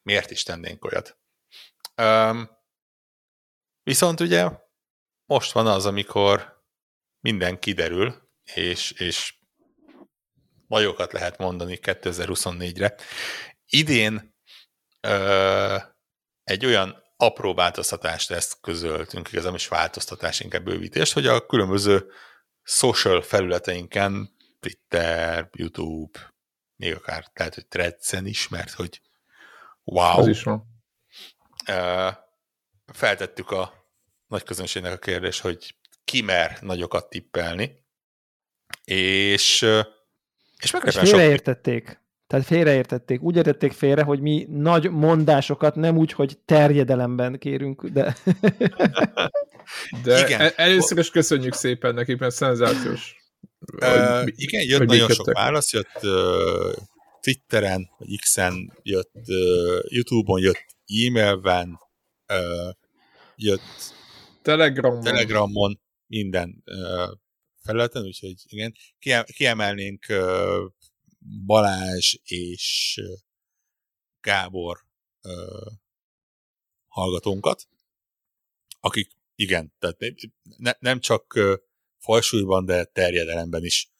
[0.02, 1.18] miért is tennénk olyat.
[1.96, 2.50] Um,
[3.82, 4.50] viszont ugye
[5.30, 6.62] most van az, amikor
[7.20, 9.34] minden kiderül, és, és
[10.68, 12.94] bajokat lehet mondani 2024-re.
[13.66, 14.36] Idén
[15.00, 15.76] ö,
[16.44, 22.10] egy olyan apró változtatást ezt közöltünk, igazán is változtatás, inkább bővítést, hogy a különböző
[22.62, 26.34] social felületeinken, Twitter, YouTube,
[26.76, 29.00] még akár lehet, hogy Threads-en is, mert hogy
[29.84, 30.18] wow.
[30.18, 30.64] Az is van.
[31.66, 32.08] Ö,
[32.92, 33.79] feltettük a
[34.30, 35.74] nagy közönségnek a kérdés, hogy
[36.04, 37.84] ki mer nagyokat tippelni,
[38.84, 39.66] és,
[40.58, 41.14] és meglepően sok...
[41.14, 42.00] félreértették.
[42.26, 43.22] Tehát félreértették.
[43.22, 48.16] Úgy értették félre, hogy mi nagy mondásokat nem úgy, hogy terjedelemben kérünk, de...
[50.04, 50.52] de igen.
[50.56, 53.16] először is köszönjük szépen nekik, mert szenzációs.
[53.72, 56.72] Uh, igen, jött nagyon sok válasz, jött uh,
[57.20, 61.80] Twitteren, vagy X-en, jött uh, YouTube-on, jött e-mailben,
[62.28, 62.74] uh,
[63.36, 63.98] jött
[64.42, 65.02] Telegramon.
[65.02, 67.18] Telegramon, minden uh,
[67.62, 68.74] felületen, úgyhogy igen.
[69.24, 70.70] Kiemelnénk uh,
[71.46, 73.18] Balázs és uh,
[74.20, 74.78] Gábor
[75.22, 75.72] uh,
[76.88, 77.68] hallgatónkat,
[78.80, 79.98] akik igen, tehát
[80.56, 81.54] ne, nem csak uh,
[81.98, 83.90] falsúlyban, de terjedelemben is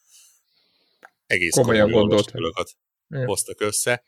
[1.27, 2.31] egész komolyan gondolt
[3.11, 4.05] hoztak össze.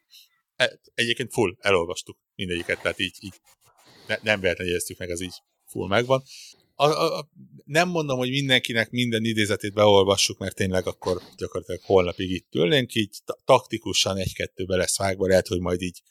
[0.57, 3.41] E, egyébként full, elolvastuk mindegyiket, tehát így, így
[4.07, 5.43] ne, nem véletlenül jegyeztük meg, az így
[5.73, 6.23] full megvan.
[6.75, 7.29] a, a,
[7.64, 13.16] nem mondom, hogy mindenkinek minden idézetét beolvassuk, mert tényleg akkor gyakorlatilag holnapig itt ülnénk, így
[13.45, 16.03] taktikusan egy-kettőbe lesz vágva, lehet, hogy majd így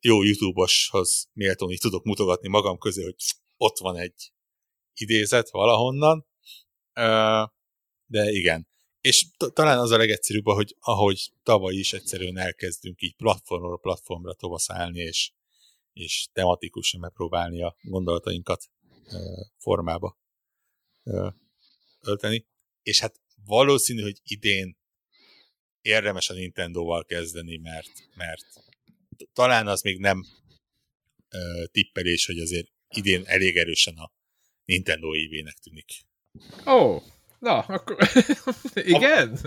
[0.00, 3.14] jó YouTube-oshoz méltón így tudok mutogatni magam közé, hogy
[3.56, 4.32] ott van egy
[4.94, 6.26] idézet valahonnan,
[8.06, 8.70] de igen.
[9.00, 15.00] És talán az a legegyszerűbb, hogy ahogy tavaly is egyszerűen elkezdünk így platformról platformra tovaszálni,
[15.00, 15.32] és,
[15.92, 18.70] és tematikusan megpróbálni a gondolatainkat
[19.58, 20.18] formába
[22.00, 22.46] ölteni.
[22.82, 24.76] És hát valószínű, hogy idén
[25.80, 28.46] érdemes a Nintendo-val kezdeni, mert, mert
[29.32, 30.24] talán az még nem
[31.70, 34.12] tippelés, hogy azért idén elég erősen a
[34.64, 35.90] Nintendo évének tűnik.
[36.66, 37.02] Ó, oh,
[37.38, 37.96] na, akkor
[38.74, 39.38] igen?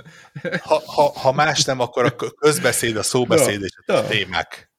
[0.62, 4.72] Ha, ha, ha más nem, akkor a közbeszéd, a szóbeszéd és a témák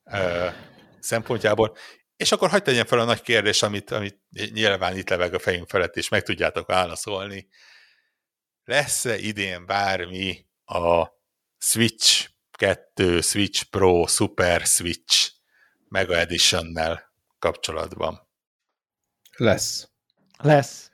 [0.98, 1.76] szempontjából.
[2.16, 4.20] És akkor hagyd tegyen fel a nagy kérdés, amit, amit
[4.52, 7.48] nyilván itt leveg a fejünk felett, és meg tudjátok válaszolni.
[8.64, 11.06] Lesz-e idén bármi a
[11.58, 15.32] Switch 2, Switch Pro, Super Switch
[15.88, 18.28] Mega Edition-nel kapcsolatban?
[19.36, 19.88] Lesz.
[20.38, 20.90] Lesz.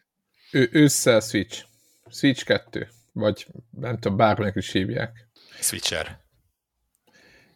[0.51, 1.65] Ő, ősszel Switch.
[2.11, 2.89] Switch 2.
[3.13, 5.29] Vagy nem tudom, bárminek is hívják.
[5.61, 6.22] Switcher.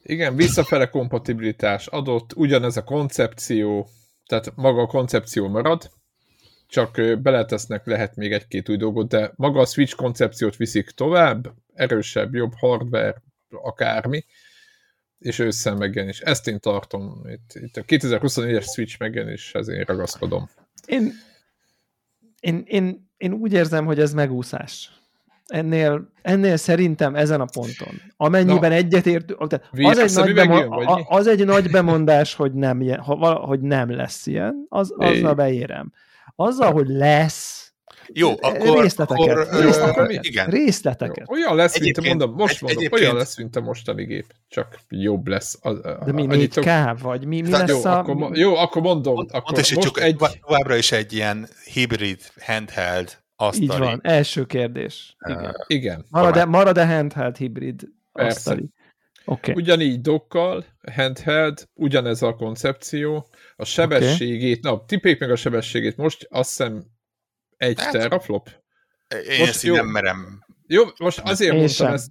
[0.08, 3.88] Igen, visszafele kompatibilitás adott, ugyanez a koncepció,
[4.26, 5.90] tehát maga a koncepció marad,
[6.68, 12.34] csak beletesznek lehet még egy-két új dolgot, de maga a Switch koncepciót viszik tovább, erősebb,
[12.34, 14.24] jobb hardware, akármi,
[15.18, 16.20] és ősszel megjelenés.
[16.20, 17.22] Ezt én tartom.
[17.28, 20.50] Itt, itt a 2024-es Switch megjelenés, ezért ragaszkodom.
[20.86, 21.12] Én,
[22.40, 24.95] én, én, én úgy érzem, hogy ez megúszás
[25.46, 31.26] ennél, ennél szerintem ezen a ponton, amennyiben Na, egyetért, az egy, nagy bemo- jön, az
[31.26, 35.92] egy nagy bemondás, hogy nem, ha, hogy nem lesz ilyen, az, azzal beérem.
[36.36, 37.66] Azzal, hogy lesz,
[38.12, 38.80] jó, akkor...
[38.80, 39.36] Részleteket.
[39.36, 40.24] Akkor, részleteket.
[40.24, 40.46] igen.
[40.46, 41.26] részleteket.
[41.28, 44.80] Jó, olyan lesz, mint mondom, most egy, mondom, olyan lesz, mint a mostani gép, csak
[44.88, 45.58] jobb lesz.
[45.62, 47.98] A, a, De mi 4K, vagy mi, mi lesz jó, a...
[47.98, 49.14] Akkor, jó, akkor mondom.
[49.14, 50.16] Mond, akkor most egy...
[50.46, 53.64] Továbbra is egy ilyen hibrid handheld asztali.
[53.64, 55.16] Így van, első kérdés.
[55.28, 55.44] Igen.
[55.44, 56.04] Uh, igen.
[56.10, 58.70] Marad-e, marad-e handheld hibrid asztali?
[59.24, 59.54] Okay.
[59.54, 63.28] Ugyanígy dokkal, handheld, ugyanez a koncepció.
[63.56, 64.72] A sebességét, okay.
[64.72, 65.96] na, tippék meg a sebességét.
[65.96, 66.84] Most azt hiszem
[67.56, 68.50] egy hát, teraflop.
[69.28, 70.44] Én most, ezt jó, nem merem.
[70.66, 71.94] Jó, most azért én mondtam sem.
[71.94, 72.10] ezt.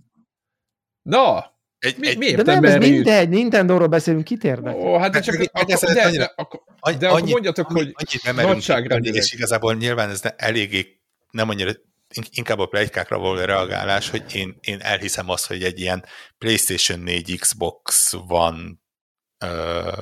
[1.02, 4.80] Na, egy, Mi, egy, miért de nem, ez mindegy, Nintendo-ról beszélünk, kit érdekel?
[4.80, 6.62] Ó, hát de csak, meg, akkor, de, annyira, de, akkor,
[6.98, 7.94] de akkor mondjatok, hogy
[8.26, 9.22] nagyságrendileg.
[9.22, 11.05] És igazából nyilván ez eléggé
[11.36, 11.72] nem annyira
[12.32, 16.06] inkább a plegykákra való reagálás, hogy én, én elhiszem azt, hogy egy ilyen
[16.38, 18.82] PlayStation 4 Xbox van
[19.46, 19.98] uh,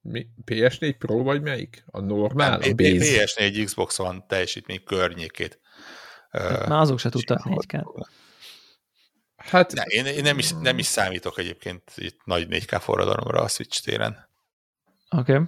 [0.00, 0.26] mi?
[0.44, 1.84] PS4 Pro vagy melyik?
[1.86, 2.58] A normál?
[2.58, 3.24] Nem, a base?
[3.24, 5.60] PS4 Xbox van teljesítmény környékét.
[6.30, 7.76] Hát már azok se tudtak 4 k
[9.36, 13.48] Hát, ne, én, én nem, is, nem is számítok egyébként itt nagy 4K forradalomra a
[13.48, 14.28] Switch téren.
[15.10, 15.32] Oké.
[15.32, 15.44] Okay.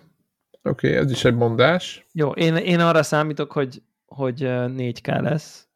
[0.63, 2.07] Oké, okay, ez is egy mondás.
[2.13, 5.67] Jó, én, én arra számítok, hogy hogy 4K lesz.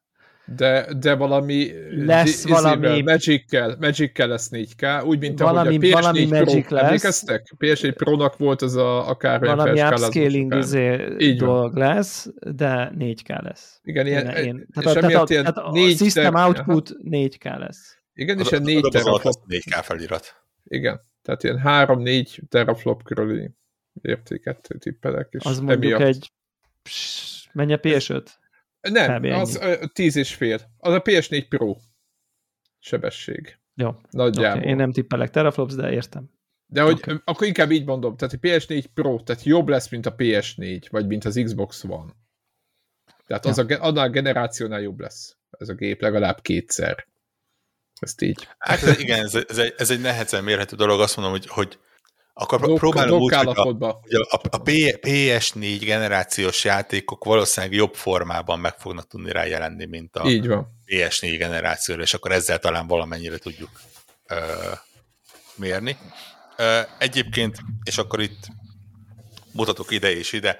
[0.56, 6.00] De, de valami lesz valami Magic-kel, Magic-kel lesz 4K, úgy, mint valami, ahogy a PS4
[6.00, 6.82] valami Pro, Magic lesz.
[6.82, 7.52] emlékeztek?
[7.58, 10.96] PS4 Pro-nak volt ez a akár Valami upscaling izé
[11.34, 13.80] dolog lesz, de 4K lesz.
[13.82, 14.66] Igen, ilyen, én, én.
[14.74, 17.98] Tehát, a, tehát, a, tehát a, a system output 4K lesz.
[18.14, 19.34] Igen, és egy 4 teraflop.
[19.48, 20.34] 4K felirat.
[20.64, 23.50] Igen, tehát ilyen 3-4 teraflop körüli
[24.02, 25.28] értéket tippelek.
[25.30, 26.32] És az mondjuk egy
[27.52, 28.26] Mennyi a PS5?
[28.80, 30.60] Nem, az uh, 10 és fél.
[30.78, 31.76] Az a PS4 Pro
[32.78, 33.58] sebesség.
[33.74, 33.94] Jó.
[34.10, 34.58] Nagyjából.
[34.58, 34.70] Okay.
[34.70, 36.30] Én nem tippelek teraflops, de értem.
[36.66, 37.16] De hogy okay.
[37.24, 41.06] akkor inkább így mondom, tehát a PS4 Pro, tehát jobb lesz, mint a PS4, vagy
[41.06, 42.12] mint az Xbox One.
[43.26, 43.78] Tehát az ja.
[43.78, 47.06] a, annál a generációnál jobb lesz ez a gép legalább kétszer.
[48.00, 48.48] Ezt így.
[48.58, 51.00] Hát ez, igen, ez, ez, egy, ez egy nehezen mérhető dolog.
[51.00, 51.78] Azt mondom, hogy, hogy
[52.40, 58.58] akkor Dok, próbálom úgy, hogy a, hogy a, a PS4 generációs játékok valószínűleg jobb formában
[58.58, 60.66] meg fognak tudni rá jelenni, mint a Így van.
[60.86, 63.70] PS4 generációra, és akkor ezzel talán valamennyire tudjuk
[64.26, 64.36] ö,
[65.54, 65.96] mérni.
[66.56, 68.48] Ö, egyébként, és akkor itt
[69.52, 70.58] mutatok ide és ide,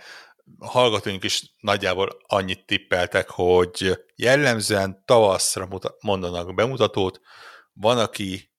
[0.58, 5.68] a hallgatóink is nagyjából annyit tippeltek, hogy jellemzően tavaszra
[6.00, 7.20] mondanak bemutatót,
[7.72, 8.50] van, aki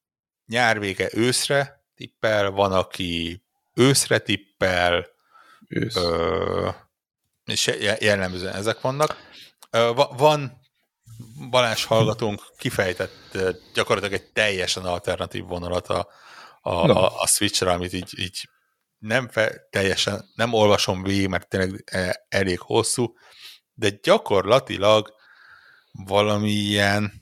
[0.45, 3.43] nyár vége őszre tippel, van, aki
[3.74, 5.08] őszre tippel,
[5.68, 5.95] Ősz.
[5.95, 6.70] ö,
[7.45, 9.18] és jellemzően ezek vannak.
[9.70, 10.60] Ö, van
[11.49, 13.38] Balázs hallgatónk kifejtett
[13.74, 16.08] gyakorlatilag egy teljesen alternatív vonalat a,
[16.62, 16.95] a, no.
[16.95, 18.49] a, a Switch-re, amit így, így
[18.97, 23.14] nem fe, teljesen, nem olvasom végig, mert tényleg e, elég hosszú,
[23.74, 25.14] de gyakorlatilag
[25.91, 27.20] valami ilyen,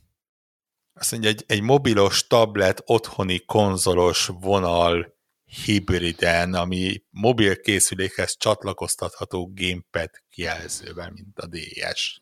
[0.99, 5.17] azt mondja, egy, egy mobilos tablet, otthoni konzolos vonal
[5.65, 12.19] hibriden, ami mobil készülékhez csatlakoztatható gamepad kijelzővel, mint a DS.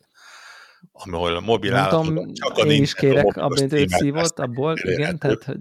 [0.92, 5.44] Ahol a mobil állatok csak a én is kérek abban őt szívott, abból, igen, tehát,
[5.44, 5.60] hogy...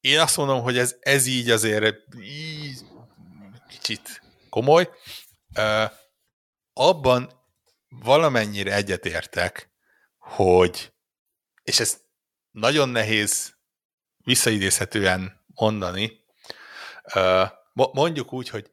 [0.00, 2.78] Én azt mondom, hogy ez, ez így azért így,
[3.68, 4.88] kicsit komoly.
[5.58, 5.90] Uh,
[6.72, 7.30] abban
[7.88, 9.70] valamennyire egyetértek,
[10.18, 10.91] hogy,
[11.62, 12.00] és ez
[12.50, 13.54] nagyon nehéz
[14.24, 16.20] visszaidézhetően mondani,
[17.72, 18.70] mondjuk úgy, hogy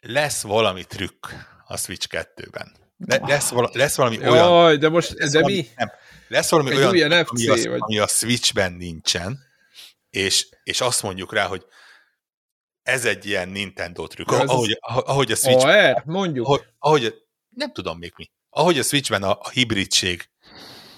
[0.00, 1.26] lesz valami trükk
[1.66, 2.80] a Switch 2-ben.
[3.06, 4.78] Le, lesz, vala, lesz valami Jaj, olyan...
[4.78, 5.68] de most, lesz de valami, mi?
[5.76, 5.90] Nem,
[6.28, 7.80] lesz valami Egy olyan, ami, az, vagy...
[7.80, 9.38] ami a Switchben nincsen,
[10.10, 11.66] és, és azt mondjuk rá, hogy
[12.82, 14.30] ez egy ilyen Nintendo trükk.
[14.30, 15.66] Ja, ahogy, ahogy a Switch...
[15.66, 16.46] AR, mondjuk.
[16.46, 17.14] Ahogy, ahogy,
[17.48, 18.30] nem tudom még mi.
[18.50, 20.28] Ahogy a Switchben a, a hibridség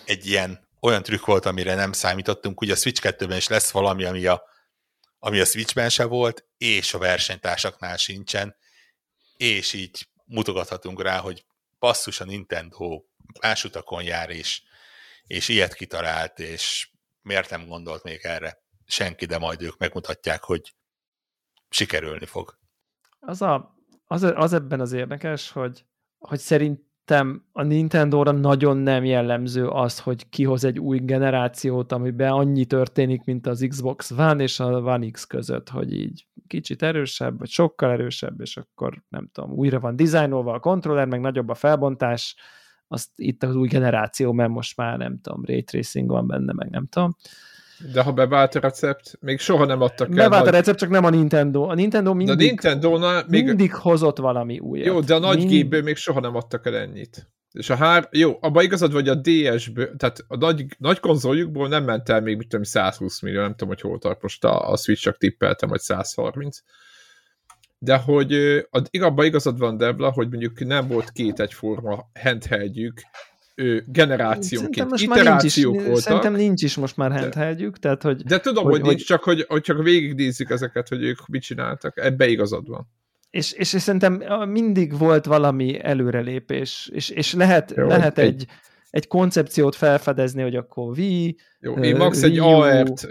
[0.04, 4.04] egy ilyen olyan trükk volt, amire nem számítottunk, ugye a Switch 2-ben is lesz valami,
[4.04, 4.42] ami a,
[5.18, 8.56] ami a Switchben se volt, és a versenytársaknál sincsen,
[9.36, 11.44] és így mutogathatunk rá, hogy
[11.78, 13.02] passzus a Nintendo
[13.40, 14.62] más utakon jár, és,
[15.26, 16.90] és ilyet kitalált, és
[17.22, 20.74] miért nem gondolt még erre senki, de majd ők megmutatják, hogy
[21.68, 22.58] sikerülni fog.
[23.20, 23.74] Az, a,
[24.04, 25.84] az, az ebben az érdekes, hogy,
[26.18, 26.38] hogy
[27.06, 33.24] szerintem a Nintendo-ra nagyon nem jellemző az, hogy kihoz egy új generációt, amiben annyi történik,
[33.24, 37.90] mint az Xbox One és a One X között, hogy így kicsit erősebb, vagy sokkal
[37.90, 42.36] erősebb, és akkor nem tudom, újra van dizájnolva a kontroller, meg nagyobb a felbontás,
[42.88, 46.70] azt itt az új generáció, mert most már nem tudom, ray tracing van benne, meg
[46.70, 47.16] nem tudom.
[47.92, 50.14] De ha bevált a recept, még soha nem adtak el.
[50.14, 50.54] Bevált nagy...
[50.54, 51.62] a recept, csak nem a Nintendo.
[51.62, 53.44] A Nintendo mindig, de Nintendo még...
[53.44, 54.86] mindig hozott valami újat.
[54.86, 55.50] Jó, de a nagy Mind...
[55.50, 57.28] gépből még soha nem adtak el ennyit.
[57.52, 61.84] És a hár, jó, abban igazad vagy a DS-ből, tehát a nagy, nagy konzoljukból nem
[61.84, 64.76] ment el még, mit tudom, 120 millió, nem tudom, hogy hol tart most a, a
[64.76, 66.58] Switch, csak tippeltem, hogy 130.
[67.78, 68.34] De hogy
[69.00, 73.00] abban igazad van, Debla, hogy mondjuk nem volt két egyforma handheldjük,
[73.86, 74.90] generációnként.
[74.90, 76.04] Most Iterációk nincs is, voltak.
[76.04, 78.22] Szerintem nincs is most már handheldjük, tehát hogy...
[78.22, 81.42] De tudom, hogy, hogy nincs, hogy, csak hogy, hogy csak végignézzük ezeket, hogy ők mit
[81.42, 81.98] csináltak.
[81.98, 82.88] Ebbe igazad van.
[83.30, 88.46] És, és, és szerintem mindig volt valami előrelépés, és, és lehet, Jó, lehet egy, egy,
[88.90, 91.00] egy koncepciót felfedezni, hogy akkor V,
[91.60, 93.06] Jó, én max egy AR-t...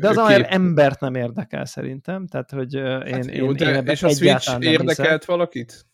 [0.00, 3.86] De az AR embert nem érdekel szerintem, tehát hogy én, hát jó, én, de, én
[3.86, 5.86] És a Switch érdekelt valakit?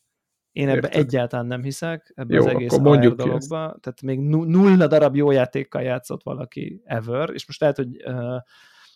[0.52, 1.00] Én ebbe Érted.
[1.00, 3.76] egyáltalán nem hiszek, ebbe Jó, az egész akkor mondjuk dologba.
[3.80, 8.36] Tehát még nulla darab jó játékkal játszott valaki ever, és most lehet, hogy uh,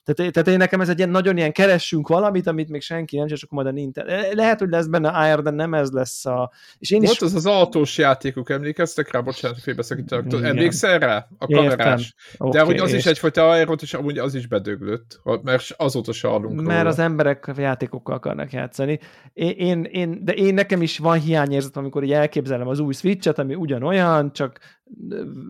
[0.05, 3.27] tehát, tehát én nekem ez egy ilyen nagyon ilyen keressünk valamit, amit még senki nem,
[3.27, 4.13] és akkor majd a Nintendo.
[4.33, 6.51] Lehet, hogy lesz benne AR, de nem ez lesz a...
[6.79, 7.21] És én Volt is...
[7.21, 9.21] az az autós játékuk, emlékeztek rá?
[9.21, 10.45] Bocsánat, félbeszakítanak.
[10.45, 11.29] Emlékszel rá?
[11.39, 12.15] A kamerás.
[12.39, 12.99] Okay, de hogy az és...
[12.99, 16.89] is egyfajta AR és amúgy az is bedöglött, mert azóta se hallunk Mert róla.
[16.89, 18.99] az emberek játékokkal akarnak játszani.
[19.33, 23.55] Én, én, de én nekem is van hiányérzet, amikor így elképzelem az új Switch-et, ami
[23.55, 24.59] ugyanolyan, csak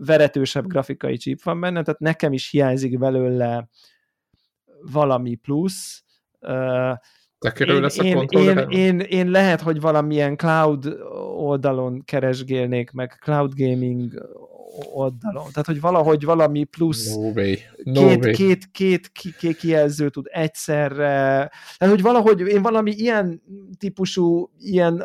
[0.05, 3.67] veretősebb grafikai chip van benne, tehát nekem is hiányzik belőle
[4.91, 6.03] valami plusz.
[7.39, 10.97] Te én, lesz a én, én, én, én lehet, hogy valamilyen cloud
[11.35, 14.13] oldalon keresgélnék, meg cloud gaming
[14.93, 15.47] oldalon.
[15.51, 17.53] Tehát, hogy valahogy valami plusz no way.
[17.83, 18.33] No két, way.
[18.33, 21.51] két, két, két kijelző tud egyszerre.
[21.77, 23.41] Tehát, hogy valahogy én valami ilyen
[23.77, 25.03] típusú, ilyen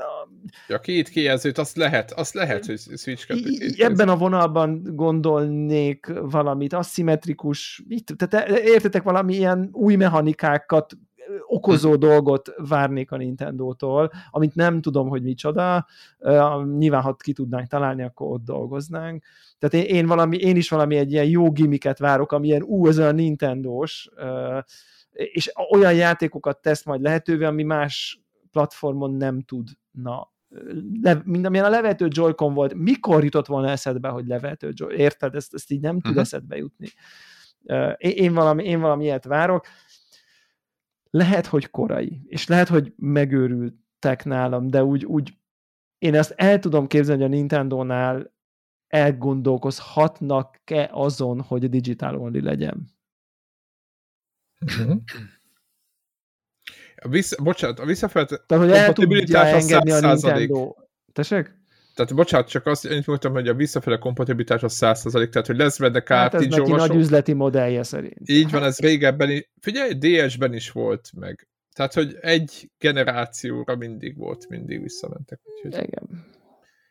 [0.68, 3.42] Ja, két kijelzőt, azt lehet, azt lehet, hogy Switch 2
[3.78, 10.96] Ebben a vonalban gondolnék valamit, aszimmetrikus, mit, tehát e- értetek valami ilyen új mechanikákat
[11.46, 15.86] okozó dolgot várnék a Nintendo-tól, amit nem tudom, hogy micsoda,
[16.76, 19.24] nyilván ha ki tudnánk találni, akkor ott dolgoznánk.
[19.58, 22.86] Tehát én, én, valami, én is valami egy ilyen jó gimiket várok, ami ilyen ú,
[22.86, 24.10] ez a Nintendo-s,
[25.12, 30.30] és olyan játékokat tesz majd lehetővé, ami más platformon nem tudna
[31.02, 35.34] le, mint amilyen a levető Joy-Con volt, mikor jutott volna eszedbe, hogy levető Joy, érted?
[35.34, 36.20] Ezt, ezt így nem tud uh-huh.
[36.20, 36.88] eszedbe jutni.
[37.96, 39.66] Én, én, valami, én valami ilyet várok.
[41.10, 45.38] Lehet, hogy korai, és lehet, hogy megőrültek nálam, de úgy, úgy
[45.98, 48.32] én ezt el tudom képzelni, hogy a Nintendo-nál
[48.86, 52.98] elgondolkozhatnak-e azon, hogy a digital only legyen.
[56.96, 60.74] A vissza, bocsánat, a visszafelt Tehát, hogy el tudja engedni a Nintendo.
[61.12, 61.59] Tessék?
[61.94, 65.78] Tehát bocsánat, csak azt én mondtam, hogy a visszafele kompatibilitás az 100%, tehát hogy lesz
[65.78, 68.28] benne cartridge hát ez neki nagy üzleti modellje szerint.
[68.28, 71.48] Így van, ez régebben, is, figyelj, DS-ben is volt meg.
[71.72, 75.40] Tehát, hogy egy generációra mindig volt, mindig visszamentek.
[75.44, 75.72] Úgyhogy...
[75.72, 76.28] Igen.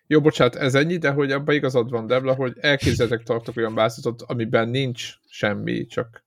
[0.08, 4.22] Jó, bocsánat, ez ennyi, de hogy abban igazad van, Debla, hogy elképzeltek tartok olyan változatot,
[4.22, 6.26] amiben nincs semmi, csak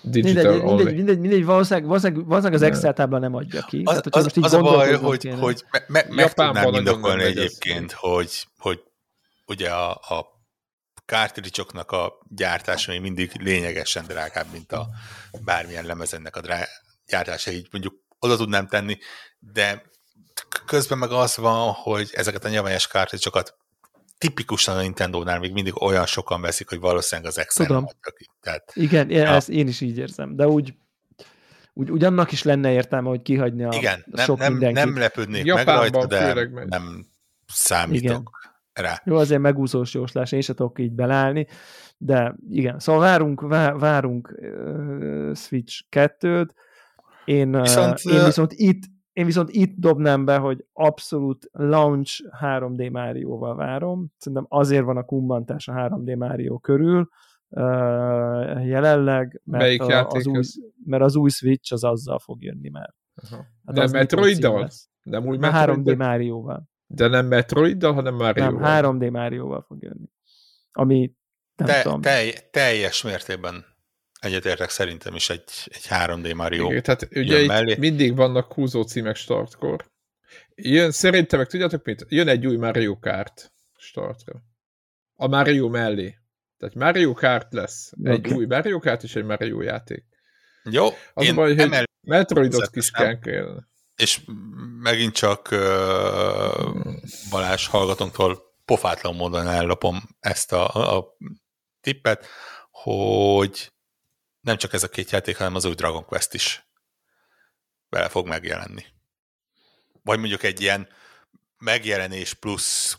[0.00, 0.76] digital mindegy, only.
[0.76, 3.82] mindegy, mindegy, mindegy valószínűleg, valószínűleg, valószínűleg az Excel tábla nem adja ki.
[3.84, 5.36] Az, Tehát, az, most így az a baj, hogy, kéne.
[5.36, 8.82] hogy me, me, meg tudnám indokolni egyébként, hogy, hogy
[9.46, 10.34] ugye a, a
[11.04, 14.88] kártiricsoknak a gyártása még mindig lényegesen drágább, mint a
[15.44, 16.66] bármilyen lemezennek a drá,
[17.06, 18.98] gyártása, így mondjuk oda tudnám tenni,
[19.38, 19.82] de
[20.66, 23.56] közben meg az van, hogy ezeket a nyavajás kártiricsokat
[24.18, 27.86] tipikusan a Nintendo-nál még mindig olyan sokan veszik, hogy valószínűleg az Excel Tudom.
[28.40, 29.26] Tehát Igen, én, Ja.
[29.28, 30.74] ezt én is így érzem, de úgy,
[31.72, 34.84] úgy, úgy annak is lenne értelme, hogy kihagyni a igen, nem, sok nem, mindenkit.
[34.84, 36.66] nem lepődnék meg Japánban rajta, de megy.
[36.68, 37.06] nem
[37.46, 38.30] számítok
[38.72, 39.02] rá.
[39.04, 41.46] Jó, azért megúszós jóslás, én se tudok így belállni,
[41.98, 46.48] de igen, szóval várunk, vá, várunk uh, Switch 2-t,
[47.24, 48.82] én viszont, uh, én viszont itt
[49.16, 54.12] én viszont itt dobnám be, hogy abszolút launch 3D Mario-val várom.
[54.16, 57.08] Szerintem azért van a kummantás a 3D Mario körül
[57.48, 60.52] uh, jelenleg, mert, Melyik a, az új, ez?
[60.84, 62.94] mert az új Switch az azzal fog jönni már.
[63.14, 63.36] Aha.
[63.66, 64.60] Hát Nem Metroiddal?
[64.60, 64.88] lesz.
[65.02, 66.68] Nem új Már Metroid, 3D Mario-val.
[66.86, 68.50] de nem Metroiddal, hanem Mario.
[68.50, 70.10] Nem, 3D Mario-val fog jönni.
[70.72, 71.14] Ami
[71.56, 72.00] nem Te, tudom.
[72.00, 73.64] telj, teljes mértékben
[74.20, 76.70] egyetértek szerintem is egy, egy 3D Mario.
[76.70, 77.76] Igen, tehát ugye jön itt mellé.
[77.78, 79.90] mindig vannak húzó címek startkor.
[80.54, 82.04] Jön, szerintem meg tudjátok mit?
[82.08, 84.34] Jön egy új Mario Kart startra.
[85.14, 86.18] A Mario mellé.
[86.58, 87.92] Tehát Mario Kart lesz.
[88.04, 90.04] Egy új Mario Kart és egy Mario játék.
[90.70, 92.72] Jó, Az én baj, hogy emel, Metroidot Természetesen.
[92.72, 93.68] kiskán kellene.
[93.96, 94.20] és
[94.80, 95.58] megint csak uh,
[97.30, 101.16] Balázs hallgatónktól pofátlan módon ellopom ezt a, a
[101.80, 102.26] tippet,
[102.70, 103.72] hogy
[104.46, 106.66] nem csak ez a két játék, hanem az új Dragon Quest is
[107.88, 108.84] bele fog megjelenni.
[110.02, 110.88] Vagy mondjuk egy ilyen
[111.58, 112.98] megjelenés plusz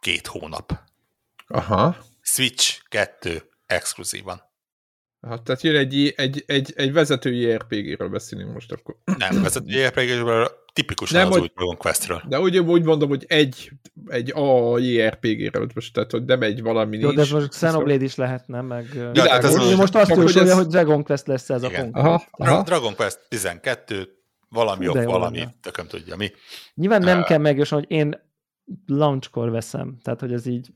[0.00, 0.80] két hónap.
[1.46, 1.96] Aha.
[2.20, 4.42] Switch 2 exkluzívan.
[5.20, 8.96] Aha, tehát jön egy, egy, egy, egy vezetői RPG-ről beszélünk most akkor.
[9.04, 12.22] Nem, vezető RPG-ről, tipikusan Nem, az új Dragon Questről.
[12.28, 13.70] De úgy, úgy mondom, hogy egy,
[14.06, 17.26] egy a JRPG-ről most, tehát hogy nem egy valami Jó, de nincs.
[17.26, 18.88] ez most Xenoblade is lehetne, meg...
[18.94, 21.66] Ja, Ő az- most azt csak hogy jósolja, ez- hogy Dragon Quest lesz ez a
[21.68, 21.82] Igen.
[21.82, 22.04] konkrét.
[22.04, 22.62] Aha, aha.
[22.62, 24.08] Dragon Quest 12,
[24.48, 25.54] valami de jó valami, lenne.
[25.60, 26.30] tököm tudja mi.
[26.74, 27.22] Nyilván nem Ö.
[27.22, 28.20] kell megjósolni, hogy én
[28.86, 30.72] launchkor veszem, tehát hogy ez így...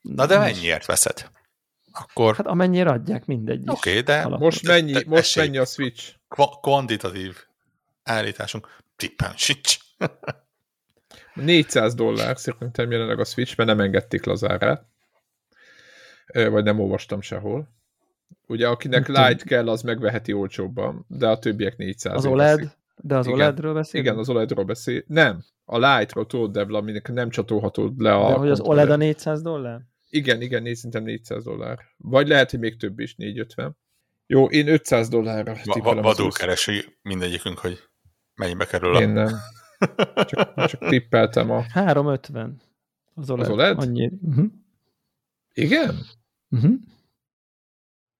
[0.00, 1.30] Na de mennyiért veszed?
[1.92, 4.40] Akkor Hát amennyire adják, mindegy oké, okay, de Alap.
[4.40, 6.14] Most mennyi, most mennyi a Switch?
[6.28, 7.36] kva- kvantitatív
[8.02, 8.68] állításunk
[9.00, 9.78] tippen sincs.
[11.34, 14.86] 400 dollár szerintem jelenleg a Switch, mert nem engedték lazárát.
[16.32, 17.68] Ö, Vagy nem olvastam sehol.
[18.46, 19.24] Ugye akinek tudom.
[19.26, 22.72] light kell, az megveheti olcsóbban, de a többiek 400 Az OLED, veszik.
[22.96, 23.38] de az Igen.
[23.38, 24.08] OLED-ről beszélünk?
[24.08, 25.02] Igen, az OLED-ről beszél.
[25.06, 28.28] Nem, a Lite-ról tudod, Devla, aminek nem csatolhatod le a...
[28.28, 28.60] De hogy az.
[28.60, 29.80] OLED a 400 dollár?
[30.10, 31.78] Igen, igen, négy, szerintem 400 dollár.
[31.96, 33.76] Vagy lehet, hogy még több is, 450.
[34.26, 37.78] Jó, én 500 dollárra tippelem va- az vadul keresi mindegyikünk, hogy
[38.40, 39.00] mennyibe kerül a...
[39.00, 39.28] Én nem.
[40.14, 41.62] Csak, csak tippeltem a...
[41.72, 42.60] 350.
[43.14, 43.46] Az OLED.
[43.46, 43.78] Az OLED?
[43.78, 44.10] Annyi.
[44.22, 44.44] Uh-huh.
[45.52, 45.98] Igen?
[46.48, 46.72] Uh-huh.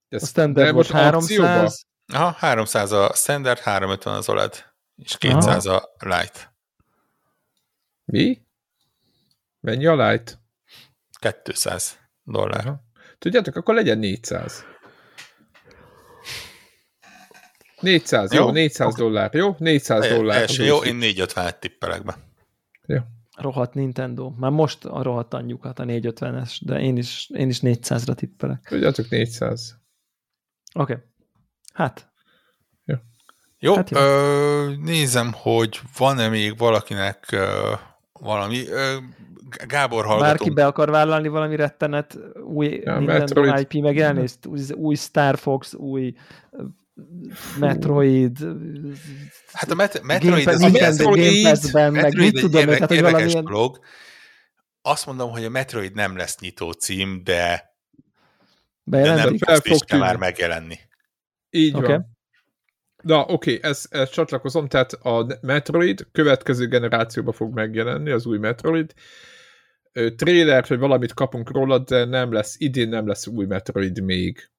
[0.09, 1.49] Ez, A standard de most most akcióba?
[1.49, 4.65] 300, Aha, 300 a standard, 350 az OLED,
[4.97, 6.53] és 200 a light.
[8.05, 8.43] Mi?
[9.61, 10.39] Mennyi a light?
[11.45, 12.67] 200 dollár.
[12.67, 12.83] Aha.
[13.19, 14.65] Tudjátok, akkor legyen 400.
[17.81, 19.55] 400, jó, Jó, 400 dollár, jó?
[19.59, 20.33] 400 dollár.
[20.33, 22.17] Teljesen az jó, én 450-et tippelek be.
[23.37, 24.31] rohadt Nintendo.
[24.39, 28.67] Már most a rohadt anyjukat a 450-es, de én is, én is 400-ra tippelek.
[28.69, 29.79] Tudjátok, 400.
[30.75, 30.93] Oké.
[30.93, 31.05] Okay.
[31.75, 32.09] Hát,
[33.63, 34.07] Jó, Hát hát jó.
[34.07, 37.73] Ö, nézem, hogy van-e még valakinek ö,
[38.13, 38.69] valami.
[38.69, 38.97] Ö,
[39.67, 40.55] Gábor bárki hallgatunk.
[40.55, 43.67] be akar vállalni valami rettenet új Ja, Nintendo Metroid.
[43.73, 46.15] IP megjelenést, új, új Star Fox, új
[47.59, 48.39] Metroid,
[49.53, 52.75] Hát a Met- Metroid, Game, az Nintendo Metroid- Game meg mit egy tudom én, érde-
[52.75, 53.45] tehát hogy valamilyen...
[53.45, 53.79] dolog.
[54.83, 57.75] Azt mondom, hogy a Metroid nem lesz nyitó cím, de,
[58.85, 60.79] de nem fog már megjelenni.
[61.51, 61.87] Így Oké.
[61.87, 62.19] van.
[63.03, 68.39] Na, oké, okay, ezt, ezt csatlakozom, tehát a Metroid következő generációba fog megjelenni, az új
[68.39, 68.95] Metroid.
[69.93, 74.51] Ö, Trailer, hogy valamit kapunk róla, de nem lesz, idén nem lesz új Metroid még.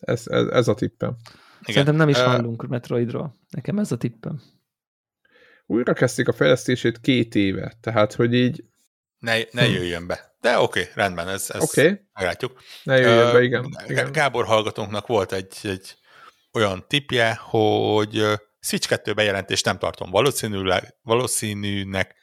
[0.00, 1.16] Ez, ez, ez a tippem.
[1.60, 1.74] Igen.
[1.74, 3.34] Szerintem nem is hallunk Metroidról.
[3.50, 4.42] Nekem ez a tippem.
[5.66, 8.64] Újra kezdték a fejlesztését két éve, tehát, hogy így,
[9.18, 9.72] Ne, ne Hm.
[9.72, 10.36] jöjjön be.
[10.40, 12.60] De oké, okay, rendben, ez, ez oké, okay, meglátjuk.
[12.82, 13.76] ne jöjjön be, Ö, igen.
[13.86, 14.12] Igen.
[14.12, 15.96] Gábor hallgatónknak volt egy, egy
[16.52, 18.24] olyan tipje, hogy
[18.60, 22.14] Switch 2 bejelentést nem tartom valószínűleg, valószínűnek,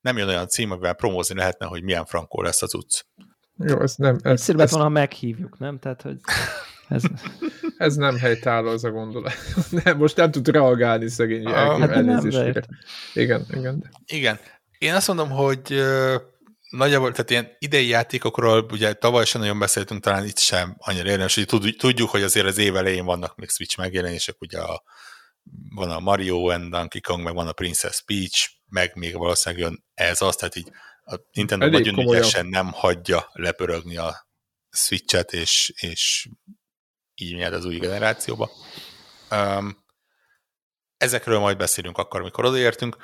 [0.00, 3.00] nem jön olyan cím, amivel promózni lehetne, hogy milyen frankó lesz az utc.
[3.56, 4.14] Jó, ez nem...
[4.22, 4.70] Ez, Egyszerűbb ez...
[4.70, 5.78] van, ha meghívjuk, nem?
[5.78, 6.16] Tehát, hogy
[6.90, 7.02] ez...
[7.76, 9.32] ez nem helytálló az a gondolat.
[9.84, 12.68] Nem, most nem tud reagálni szegény ah, hát elnézést.
[13.14, 13.90] Igen, igen.
[14.06, 14.38] Igen.
[14.78, 15.82] Én azt mondom, hogy
[16.70, 21.34] nagyjából, tehát ilyen idei játékokról ugye tavaly sem nagyon beszéltünk, talán itt sem annyira érdemes,
[21.34, 24.82] hogy tudjuk, hogy azért az év elején vannak még Switch megjelenések, ugye a,
[25.74, 29.84] van a Mario and Donkey Kong, meg van a Princess Peach, meg még valószínűleg jön
[29.94, 30.70] ez az, tehát így
[31.04, 32.22] a Nintendo Elég nagyon komolyan.
[32.22, 34.28] ügyesen nem hagyja lepörögni a
[34.70, 36.28] Switch-et, és, és
[37.20, 38.50] így megy az új generációba.
[39.30, 39.84] Um,
[40.96, 42.96] ezekről majd beszélünk akkor, amikor odaértünk.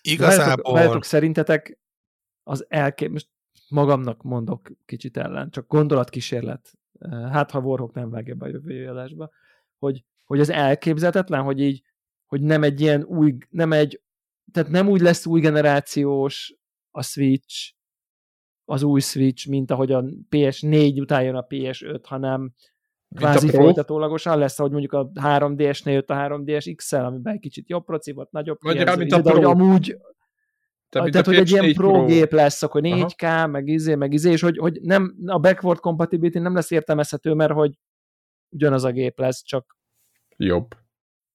[0.00, 0.72] Igazából...
[0.74, 1.78] Várjátok szerintetek
[2.42, 3.10] az elkép...
[3.10, 3.28] Most
[3.68, 6.72] magamnak mondok kicsit ellen, csak gondolatkísérlet.
[7.10, 9.30] Hát, ha Warhawk nem vágja be a jövő adásba,
[9.78, 11.82] hogy, hogy az elképzelhetetlen, hogy így,
[12.26, 14.02] hogy nem egy ilyen új, nem egy,
[14.52, 16.54] tehát nem úgy lesz új generációs
[16.90, 17.72] a Switch,
[18.64, 22.54] az új Switch, mint ahogy a PS4 után jön a PS5, hanem
[23.14, 27.84] kvázi folytatólagosan lesz, ahogy mondjuk a 3DS-nél jött a 3DS XL, amiben egy kicsit jobb
[27.84, 29.40] proci volt, nagyobb mint a Pro.
[29.40, 29.96] De amúgy
[30.92, 33.46] tehát, tehát hogy egy ilyen pro, pro gép lesz, akkor 4K, Aha.
[33.46, 37.52] meg izé, meg izé, és hogy, hogy nem, a backward compatibility nem lesz értelmezhető, mert
[37.52, 37.78] hogy
[38.48, 39.76] ugyanaz a gép lesz, csak
[40.36, 40.66] jobb.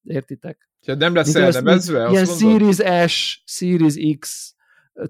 [0.03, 0.69] Értitek?
[0.85, 2.09] Ja, nem lesz elnevezve?
[2.09, 4.55] Ilyen Series S, Series X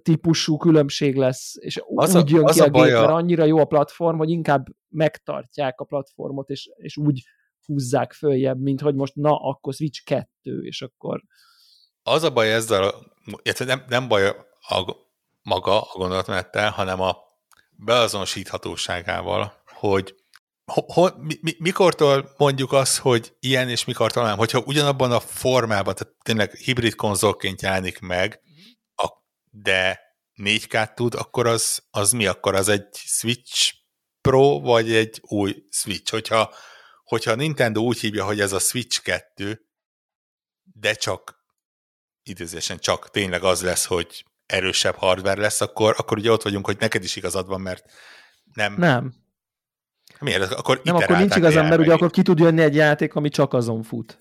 [0.02, 3.46] típusú különbség lesz, és az úgy a, jön az ki a, a gép, mert annyira
[3.46, 7.24] jó a platform, hogy inkább megtartják a platformot, és, és úgy
[7.66, 10.28] húzzák följebb, mint hogy most na, akkor Switch 2,
[10.64, 11.24] és akkor...
[12.04, 12.94] Az a baj ezzel,
[13.66, 14.36] nem, nem baj a,
[15.42, 17.18] maga a gondolatmenettel, hanem a
[17.72, 20.16] beazonosíthatóságával, hogy
[20.66, 24.38] ho, mi, mi, mikortól mondjuk azt, hogy ilyen, és mikortól nem.
[24.38, 28.42] Hogyha ugyanabban a formában, tehát tényleg hibrid konzolként jelenik meg,
[29.49, 29.99] de
[30.36, 32.56] 4K tud, akkor az, az mi akkor?
[32.56, 33.74] Az egy Switch
[34.22, 36.11] Pro, vagy egy új Switch?
[36.11, 36.53] Hogyha,
[37.03, 39.61] hogyha Nintendo úgy hívja, hogy ez a Switch 2,
[40.64, 41.45] de csak
[42.24, 46.78] idézésen csak tényleg az lesz, hogy erősebb hardware lesz, akkor, akkor ugye ott vagyunk, hogy
[46.80, 47.86] neked is igazad van, mert
[48.53, 48.76] nem.
[48.78, 49.14] Nem.
[50.19, 50.52] Miért?
[50.52, 53.53] Akkor nem, akkor nincs igazam, mert ugye akkor ki tud jönni egy játék, ami csak
[53.53, 54.18] azon fut.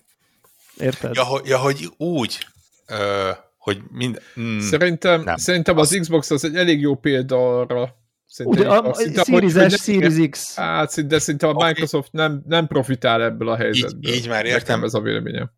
[0.77, 1.15] Érted?
[1.15, 2.47] Ja, hogy, ja, hogy úgy.
[2.85, 3.31] Ö,
[3.67, 4.21] hogy mind...
[4.39, 5.37] Mm, szerintem, nem.
[5.37, 7.95] szerintem az Xbox az egy elég jó példa arra,
[8.29, 10.55] Szerintem Ugye, a, a szinte, Series hogy, S, Series X.
[10.55, 11.67] Hát, de szinte a okay.
[11.67, 14.11] Microsoft nem, nem profitál ebből a helyzetből.
[14.11, 14.59] Így, így már értem.
[14.59, 15.51] Nekem ez a véleményem.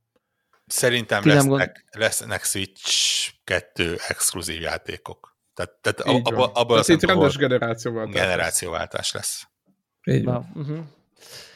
[0.67, 5.37] Szerintem lesznek, lesznek Switch 2 exkluzív játékok.
[5.53, 8.13] Tehát, tehát abban abba az itt rendes generációváltás.
[8.13, 9.47] Generációváltás lesz.
[10.03, 10.51] Így van.
[10.55, 10.77] Uh-huh.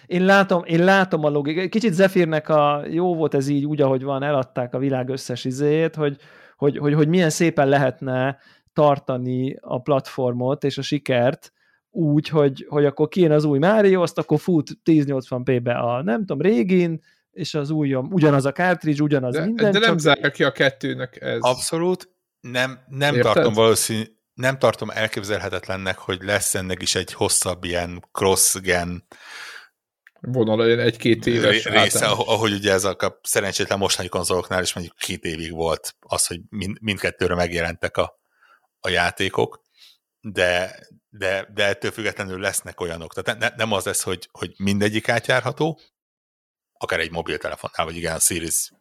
[0.06, 1.70] Én látom, én látom a logikát.
[1.70, 5.96] Kicsit Zephyr-nek a jó volt ez így, úgy, ahogy van, eladták a világ összes izéjét,
[5.96, 6.18] hogy,
[6.56, 8.38] hogy, hogy, hogy milyen szépen lehetne
[8.74, 11.54] tartani a platformot és a sikert
[11.90, 16.42] úgy, hogy, hogy akkor kijön az új Mario, azt akkor fut 1080p-be a nem tudom,
[16.42, 17.02] régin,
[17.32, 19.72] és az új, ugyanaz a cartridge, ugyanaz de, minden.
[19.72, 20.00] De nem csak...
[20.00, 21.40] zárja ki a kettőnek ez.
[21.42, 22.10] Abszolút.
[22.42, 24.04] Nem, nem tartom valószínű,
[24.34, 29.04] nem tartom elképzelhetetlennek, hogy lesz ennek is egy hosszabb ilyen cross-gen
[30.28, 35.52] vonal, egy-két éves része, ahogy ugye ez a szerencsétlen mostani konzoloknál is mondjuk két évig
[35.52, 38.20] volt az, hogy mind, mindkettőre megjelentek a,
[38.80, 39.62] a játékok,
[40.22, 40.80] de,
[41.10, 43.14] de, de ettől függetlenül lesznek olyanok.
[43.14, 45.80] Tehát ne, nem az lesz, hogy, hogy mindegyik átjárható,
[46.74, 48.72] akár egy mobiltelefonnál, vagy igen, a Series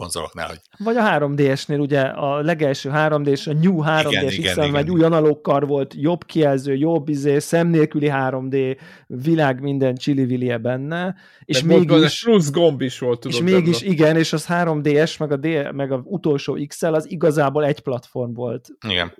[0.00, 0.46] konzoloknál.
[0.46, 0.60] Hogy...
[0.78, 5.94] Vagy a 3DS-nél ugye a legelső 3D-s, a New 3D-s XL, egy új analóg volt,
[5.96, 11.14] jobb kijelző, jobb izé, szem nélküli 3D, világ minden csili benne,
[11.44, 12.22] és Meg mégis...
[12.24, 13.36] Plusz gomb is volt, tudod.
[13.36, 13.92] És mégis benne.
[13.92, 18.32] igen, és az 3DS, meg a, D, meg a utolsó XL, az igazából egy platform
[18.32, 18.68] volt.
[18.88, 19.12] Igen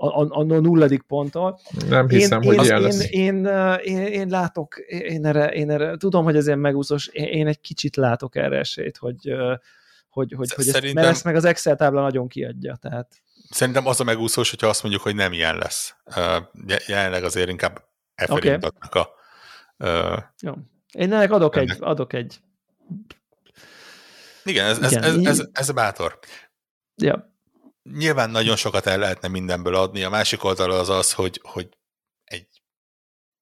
[0.00, 1.58] a, a, a nulladik ponttól.
[1.88, 3.10] Nem hiszem, én, hogy én, ilyen lesz.
[3.10, 3.46] Én, én,
[3.82, 7.60] én, én látok, én erre, én erre, tudom, hogy ez ilyen megúszós, én, én egy
[7.60, 9.32] kicsit látok erre esélyt, hogy,
[10.18, 12.76] hogy, hogy, hogy ezt, mert ezt meg az Excel tábla nagyon kiadja.
[12.80, 13.22] Tehát.
[13.50, 15.94] Szerintem az a megúszós, hogyha azt mondjuk, hogy nem ilyen lesz.
[16.04, 17.84] Uh, jelenleg azért inkább
[18.14, 18.58] e okay.
[18.90, 19.08] a...
[19.78, 20.52] Uh, Jó.
[20.92, 21.70] Én ennek adok ennek.
[21.70, 22.40] egy, adok egy
[24.48, 26.18] igen, ez, Igen, ez, ez, ez, ez bátor.
[26.96, 27.32] Ja.
[27.82, 30.02] Nyilván nagyon sokat el lehetne mindenből adni.
[30.02, 31.68] A másik oldal az az, hogy, hogy
[32.24, 32.62] egy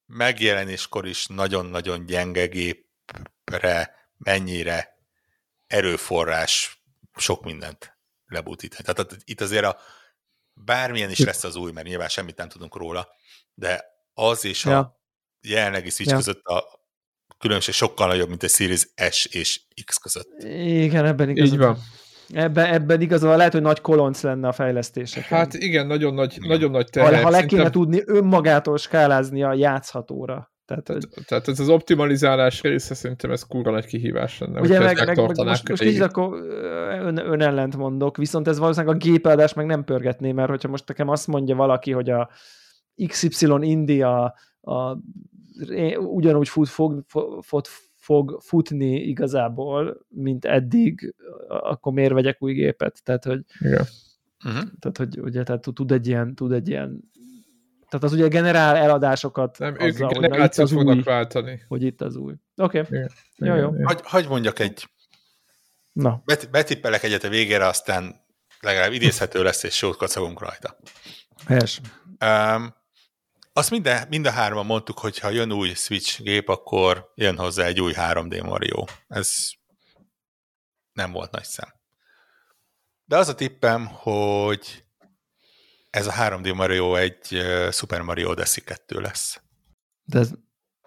[0.06, 4.95] megjelenéskor is nagyon-nagyon gyenge gépre mennyire
[5.66, 6.82] erőforrás
[7.16, 8.82] sok mindent lebutítani.
[8.82, 9.76] Tehát itt azért a
[10.52, 13.09] bármilyen is lesz az új, mert nyilván semmit nem tudunk róla,
[13.55, 13.84] de
[14.14, 14.78] az és ja.
[14.78, 15.01] a
[15.40, 16.16] jelenlegi Switch ja.
[16.16, 16.64] között a
[17.38, 20.43] különbség sokkal nagyobb, mint a Series S és X között.
[20.43, 21.52] Igen, ebben igaz.
[21.52, 21.78] Így van.
[22.28, 25.24] Ebben, ebben igazából lehet, hogy nagy kolonc lenne a fejlesztések.
[25.24, 26.48] Hát igen, nagyon nagy, Igen.
[26.48, 27.22] nagyon nagy ha, terhek.
[27.22, 30.55] ha le kéne Szerintem- tudni önmagától skálázni a játszhatóra.
[30.66, 34.60] Tehát, hogy, Tehát ez az optimalizálás része szerintem ez kurva nagy kihívás lenne.
[34.60, 36.40] ugye meg, meg, meg most, most így akkor
[36.90, 40.88] ön, ön ellent mondok, viszont ez valószínűleg a gépeldás meg nem pörgetné, mert hogyha most
[40.88, 42.30] nekem azt mondja valaki, hogy a
[43.06, 44.98] XY India a,
[45.98, 47.05] ugyanúgy fut, fog,
[47.40, 47.64] fog,
[47.94, 51.14] fog futni igazából, mint eddig,
[51.48, 53.01] akkor miért vegyek új gépet?
[53.05, 53.84] Tehát, hogy Igen.
[54.44, 54.62] Uh-huh.
[54.78, 57.10] tehát, hogy ugye, tehát tud egy ilyen, tud egy ilyen
[57.88, 61.02] tehát az ugye generál eladásokat Nem, ők azzal, hogy na, itt generációt az fognak új,
[61.02, 61.64] váltani.
[61.68, 62.34] hogy itt az új.
[62.56, 62.98] Oké, okay.
[62.98, 63.10] Igen.
[63.36, 63.84] Jó, jó.
[63.84, 64.88] Hagy, hagy mondjak egy,
[65.92, 66.22] na.
[66.24, 68.24] bet, betippelek egyet a végére, aztán
[68.60, 70.76] legalább idézhető lesz, és sót kacagunk rajta.
[71.46, 71.80] Helyes.
[72.24, 72.74] Um,
[73.52, 77.64] azt minden, mind a hárman mondtuk, hogy ha jön új Switch gép, akkor jön hozzá
[77.64, 78.84] egy új 3D Mario.
[79.08, 79.50] Ez
[80.92, 81.68] nem volt nagy szem.
[83.04, 84.85] De az a tippem, hogy
[85.97, 89.40] ez a 3D Mario egy Super Mario Odyssey 2 lesz.
[90.05, 90.31] De ez,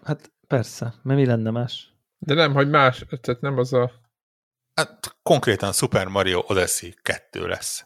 [0.03, 1.93] hát persze, mert mi lenne más?
[2.17, 3.91] De nem, hogy más, tehát nem az a...
[4.75, 7.85] Hát konkrétan Super Mario Odyssey 2 lesz.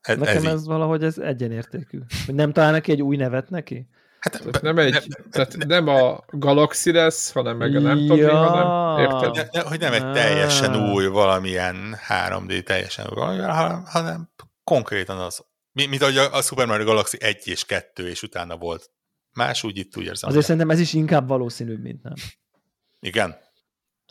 [0.00, 0.66] Ez, Nekem ez, ez, így.
[0.66, 1.98] valahogy ez egyenértékű.
[2.26, 3.88] Hogy nem talál neki egy új nevet neki?
[4.20, 8.36] Hát, Tehát nem, egy, tehát nem a Galaxy lesz, hanem meg a nem tudom Ja.
[8.36, 9.34] hanem érted?
[9.52, 13.40] ne, ne, hogy nem egy teljesen új valamilyen 3D teljesen új valami,
[13.84, 14.30] hanem
[14.64, 15.44] konkrétan az.
[15.72, 18.90] Mi- Mint ahogy a, a Super Mario Galaxy 1 és 2, és utána volt
[19.32, 20.28] más, úgy itt úgy érzem.
[20.28, 22.14] Azért hogy- szerintem ez is inkább valószínűbb, mint nem.
[23.00, 23.36] Igen.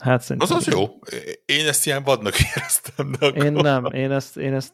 [0.02, 0.58] Hát Az szerintem.
[0.58, 1.00] az jó.
[1.46, 3.12] Én ezt ilyen vadnak éreztem.
[3.12, 3.46] De akkor...
[3.46, 4.74] Én nem, én ezt, én ezt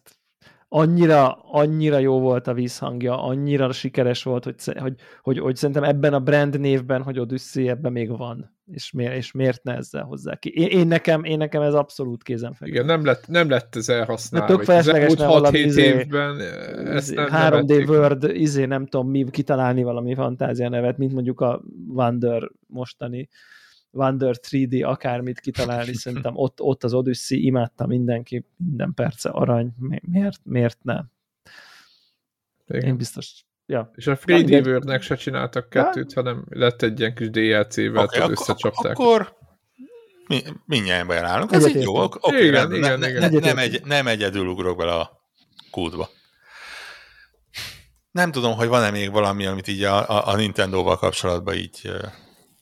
[0.67, 6.13] annyira, annyira jó volt a vízhangja, annyira sikeres volt, hogy, hogy, hogy, hogy szerintem ebben
[6.13, 8.54] a brand névben, hogy Odyssey ebben még van.
[8.71, 10.49] És, miért, és miért ne ezzel hozzá ki?
[10.49, 12.73] Én, én, nekem, én nekem ez abszolút kézenfekvő.
[12.73, 14.55] Igen, nem lett, nem lett ez elhasználva.
[14.55, 16.39] Tök felesleges, mert valami 6-7 izé- évben
[16.87, 17.89] ezt nem, nem 3D vették.
[17.89, 23.29] World, izé, nem tudom mi, kitalálni valami fantázia nevet, mint mondjuk a Wonder mostani,
[23.91, 30.01] Wonder 3D, akármit kitalálni, szerintem ott, ott az Odyssey, imádta mindenki, minden perce arany, Mi-
[30.11, 31.11] miért, miért nem?
[32.67, 32.81] Igen.
[32.81, 33.91] Én biztos, ja.
[33.95, 34.41] És a Free.
[34.43, 38.91] Diver-nek se csináltak kettőt, hanem lett egy ilyen kis DLC-vel, okay, akkor, összecsapták.
[38.91, 39.35] akkor
[40.27, 41.51] mi, mindjárt beállunk.
[41.51, 42.01] Ez így jó.
[42.01, 42.77] ok- Oké, Igen, rendben.
[42.77, 43.31] igen, ne, igen.
[43.31, 45.21] ne, nem, egy, nem egyedül ugrok bele a
[45.71, 46.09] kútba.
[48.11, 51.91] Nem tudom, hogy van-e még valami, amit így a, a, a Nintendo-val kapcsolatban így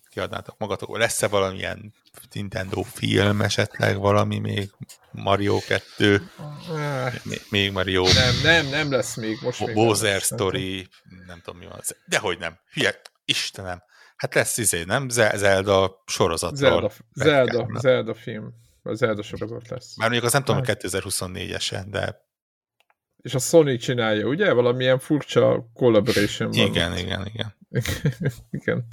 [0.09, 0.97] kiadnátok magatok.
[0.97, 1.93] Lesz-e valamilyen
[2.33, 4.69] Nintendo film esetleg, valami még
[5.11, 6.29] Mario 2,
[6.69, 7.13] Ah,
[7.49, 9.37] még, Mario Nem, nem, nem lesz még.
[9.41, 10.87] Most még nem Bowser lesz, Story,
[11.27, 11.79] nem tudom mi van.
[12.05, 12.59] Dehogy nem.
[12.73, 13.83] Hülye, Istenem.
[14.15, 15.09] Hát lesz izé, nem?
[15.09, 16.57] Ze- Zelda sorozatról.
[16.69, 17.79] Zelda, Zelda, Zelda.
[17.79, 18.53] Zelda film.
[18.83, 19.97] A Zelda sorozat lesz.
[19.97, 20.81] Már mondjuk az nem tudom, hogy Hát.
[20.83, 22.21] 2024-esen, de
[23.17, 24.51] És a Sony csinálja, ugye?
[24.53, 26.65] Valamilyen furcsa collaboration van.
[26.67, 27.55] igen, igen, igen.
[28.61, 28.87] igen.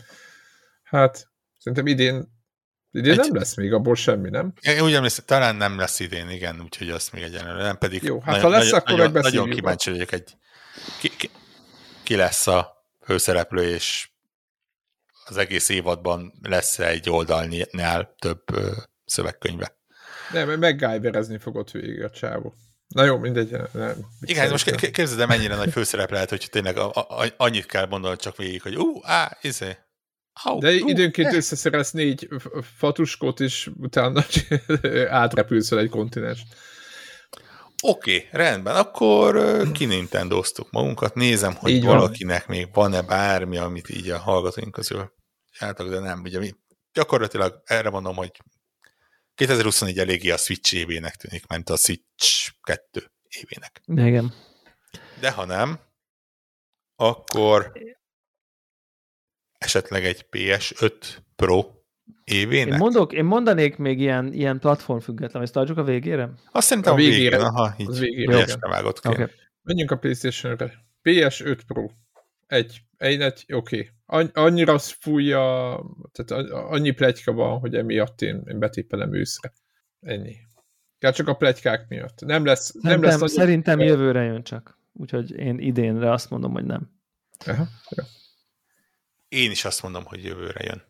[0.82, 1.28] Hát,
[1.58, 2.38] szerintem idén
[2.92, 4.52] idén Egy- nem lesz még abból semmi, nem?
[4.60, 8.20] Én úgy emlékszem, talán nem lesz idén, igen, úgyhogy azt még egyenlőre nem, pedig Jó,
[8.20, 10.36] hát ha lesz, akkor nagyon, nagyon kíváncsi vagyok egy
[11.00, 11.30] ki, ki,
[12.02, 12.72] ki lesz a
[13.04, 14.10] főszereplő, és
[15.24, 18.70] az egész évadban lesz egy oldalnál több ö,
[19.04, 19.78] szövegkönyve.
[20.32, 22.54] Nem, mert MacGyverezni fogott végig a csávó.
[22.88, 23.56] Na jó, mindegy.
[23.72, 27.26] Nem, Igen, most k- képzeld el, mennyire nagy főszerep lehet, hogy tényleg a, a, a,
[27.36, 29.76] annyit kell mondanod csak végig, hogy ú, á, izé.
[30.58, 32.28] De időnként összeszerelsz négy
[32.76, 34.24] fatuskot, és utána
[35.22, 36.42] átrepülsz egy kontinens.
[37.82, 41.96] Oké, okay, rendben, akkor kinintendoztuk magunkat, nézem, hogy Így van.
[41.96, 45.12] valakinek még van-e bármi, amit így a hallgatóink közül
[45.50, 46.54] csináltak, de nem, ugye mi
[46.92, 48.30] gyakorlatilag erre mondom, hogy
[49.34, 53.82] 2024 eléggé a Switch évének tűnik, ment a Switch 2 évének.
[54.06, 54.34] Igen.
[55.20, 55.80] De ha nem,
[56.96, 57.72] akkor
[59.64, 60.92] esetleg egy PS5
[61.36, 61.64] Pro
[62.24, 62.72] évének?
[62.72, 66.30] Én, mondok, én mondanék még ilyen, ilyen platform független, ezt tartsuk a végére?
[66.52, 67.42] Azt szerintem A a végére, végére.
[67.42, 68.70] aha, így Az végére, helyesre igen.
[68.70, 69.08] vágott ki.
[69.08, 69.26] Okay.
[69.62, 70.72] Menjünk a Playstation-re.
[71.02, 71.86] PS5 Pro.
[72.46, 72.80] Egy.
[72.96, 73.90] Egy, egy oké.
[74.06, 74.28] Okay.
[74.32, 75.40] Annyira az fújja,
[76.12, 79.52] tehát a- annyi pletyka van, hogy emiatt én, én betippelem őszre.
[80.00, 80.36] Ennyi.
[80.98, 82.20] Ja, csak a pletykák miatt.
[82.20, 83.34] Nem lesz, nem Szerintem, lesz nagyon...
[83.36, 84.78] szerintem jövőre jön csak.
[84.92, 86.90] Úgyhogy én idénre azt mondom, hogy nem.
[87.46, 88.04] Aha, ja.
[89.30, 90.82] Én is azt mondom, hogy jövőre jön.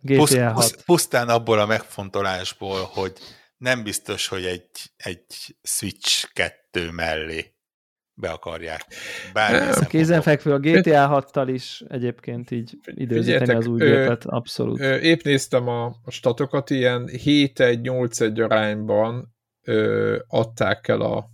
[0.00, 0.52] GTA Pusz, 6.
[0.54, 3.12] pusz, pusztán abból a megfontolásból, hogy
[3.56, 7.54] nem biztos, hogy egy, egy Switch 2 mellé
[8.14, 8.86] be akarják.
[9.88, 14.80] Kézenfekvő a GTA 6-tal is egyébként így időzíteni az új gépet, abszolút.
[14.80, 21.30] Ö, Épp néztem a, a statokat, ilyen 7-1-8-1 arányban ö, adták el a,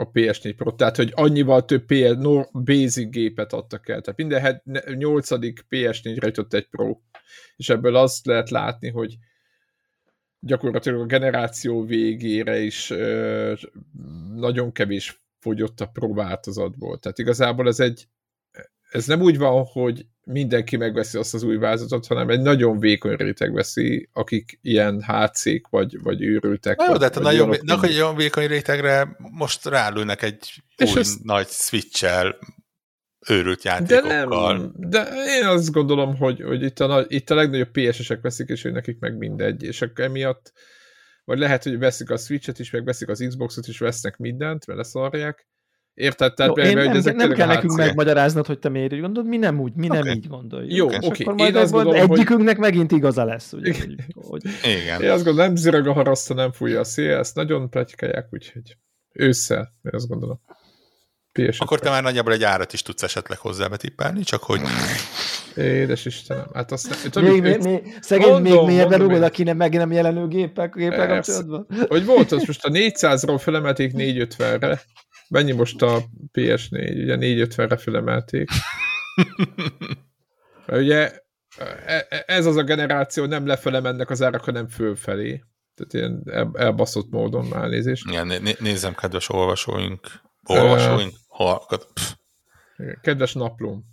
[0.00, 4.40] a PS4 Pro, tehát hogy annyival több PS, no, basic gépet adtak el, tehát minden
[4.40, 4.64] het,
[4.96, 5.28] 8.
[5.70, 7.00] PS4-re jutott egy Pro,
[7.56, 9.16] és ebből azt lehet látni, hogy
[10.40, 13.54] gyakorlatilag a generáció végére is ö,
[14.34, 18.08] nagyon kevés fogyott a Pro változatból, tehát igazából ez egy
[18.90, 23.16] ez nem úgy van, hogy mindenki megveszi azt az új vázatot, hanem egy nagyon vékony
[23.16, 26.76] réteg veszi, akik ilyen hc vagy, vagy őrültek.
[26.76, 30.98] Na jó, de hát vagy nagyon, olyanok, nagyon, vékony rétegre most rálőnek egy És új
[31.00, 32.38] ez- nagy switch-el
[33.28, 34.56] őrült de játékokkal.
[34.56, 35.08] nem, de
[35.40, 38.72] én azt gondolom, hogy, hogy itt, a, nagy- itt a legnagyobb PS-esek veszik, és hogy
[38.72, 40.52] nekik meg mindegy, és akkor emiatt,
[41.24, 44.78] vagy lehet, hogy veszik a Switch-et is, meg veszik az Xbox-ot is, vesznek mindent, mert
[44.78, 45.48] leszarják.
[45.94, 46.34] Érted?
[46.34, 47.76] Tehát Jó, én hogy nem, ezek nem kell nekünk HC.
[47.78, 50.10] megmagyaráznod, hogy te miért így gondolod, mi nem úgy, mi nem Oké.
[50.10, 50.72] így gondoljuk.
[50.72, 51.24] Jó, És oké.
[51.24, 55.02] akkor Én azt gondolom, hogy- egyikünknek megint igaza lesz, ugye, hogy, hogy Igen.
[55.02, 58.76] Én azt gondolom, nem zörög a haraszta, nem fújja a szél, ezt nagyon pletykálják, úgyhogy
[59.12, 60.40] ősszel, én azt gondolom.
[61.32, 64.60] PS Akkor te már nagyjából egy árat is tudsz esetleg hozzá betippelni, csak hogy
[65.56, 69.16] Édes Istenem, hát azt nem, tudom, még, még, hogy, még, szegény Mondom, még mélyebben rúgod,
[69.16, 69.22] én.
[69.22, 71.66] akinek meg nem jelenő gépek, kapcsolatban.
[71.88, 74.80] hogy volt az most a 400-ról felemelték 450-re,
[75.30, 76.02] mennyi most a
[76.32, 78.48] PS4, ugye 450-re felemelték.
[80.66, 81.10] Mert ugye
[81.86, 85.44] e- e- ez az a generáció, nem lefele mennek az árak, hanem fölfelé.
[85.74, 88.08] Tehát ilyen el- elbaszott módon már nézést.
[88.08, 92.12] igen, né- né- nézzem, kedves olvasóink, olvasóink, hallgat, pff,
[93.02, 93.84] Kedves naplóm,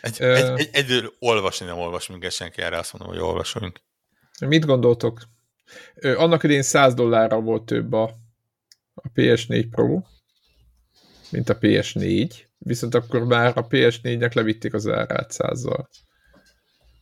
[0.00, 0.34] egy, Ö.
[0.34, 3.80] egy, egy, egyről olvasni nem olvas minket senki, erre azt mondom, hogy olvasóink.
[4.46, 5.20] Mit gondoltok?
[6.16, 8.02] Annak idén 100 dollárra volt több a,
[8.94, 10.00] a PS4 Pro,
[11.30, 15.84] mint a PS4, viszont akkor már a PS4-nek levitték az árát 100-zal.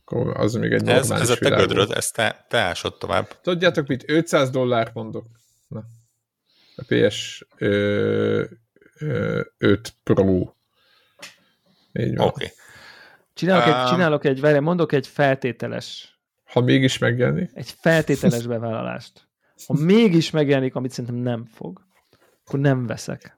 [0.05, 3.41] Akkor az még egy Ez, normális ez a te gödröd, ezt te, te ásod tovább.
[3.41, 4.03] Tudjátok mit?
[4.07, 5.25] 500 dollárt mondok.
[5.67, 5.83] Na.
[6.75, 8.43] A PS ö,
[8.97, 10.53] ö, 5 Pro.
[11.93, 12.27] Így van.
[12.27, 12.43] Oké.
[12.45, 12.47] Okay.
[13.33, 13.81] Csinálok, Ám.
[13.81, 17.51] egy, csinálok egy, várj, mondok egy feltételes, Ha mégis megjelenik.
[17.53, 19.27] egy feltételes bevállalást.
[19.67, 21.85] Ha mégis megjelenik, amit szerintem nem fog,
[22.45, 23.36] akkor nem veszek.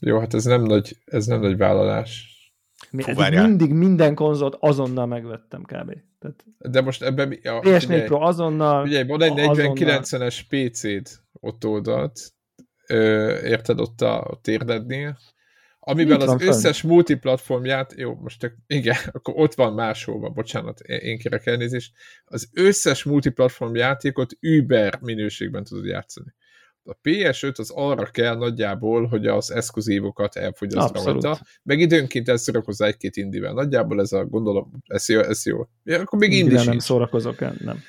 [0.00, 2.34] Jó, hát ez nem nagy, ez nem nagy vállalás.
[2.90, 5.96] Mi, Fú, mindig minden konzolt azonnal megvettem kb.
[6.18, 7.28] Tehát De most ebben...
[7.28, 8.02] mi- Ja, PS4 figyelj.
[8.02, 9.74] Pro azonnal, Ugye, van egy azonnal.
[9.76, 12.32] 4090-es PC-d ott oldalt,
[12.88, 15.18] ö, érted ott a, a térdednél,
[15.80, 16.48] amiben Itt az fönn.
[16.48, 21.92] összes multiplatformját, jó, most tök, igen, akkor ott van máshol, bocsánat, én én kérek elnézést,
[22.24, 26.34] az összes multiplatform játékot Uber minőségben tudod játszani.
[26.86, 31.22] A PS5 az arra kell nagyjából, hogy az exkluzívokat elfogyasztja Abszolút.
[31.22, 33.52] rajta, meg időnként elszörök hozzá egy-két indivel.
[33.52, 35.66] Nagyjából ez a gondolom, ez jó, ez jó.
[35.84, 37.82] Ja, akkor még indi nem szórakozok nem.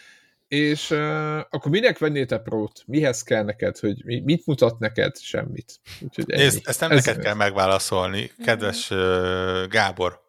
[0.48, 2.84] És uh, akkor minek vennél te prót?
[2.86, 3.78] Mihez kell neked?
[3.78, 5.18] Hogy mi, mit mutat neked?
[5.18, 5.80] Semmit.
[6.02, 6.42] Úgyhogy ennyi.
[6.42, 8.32] Nézd, ezt nem Ez- neked kell megválaszolni.
[8.44, 10.20] Kedves uh, Gábor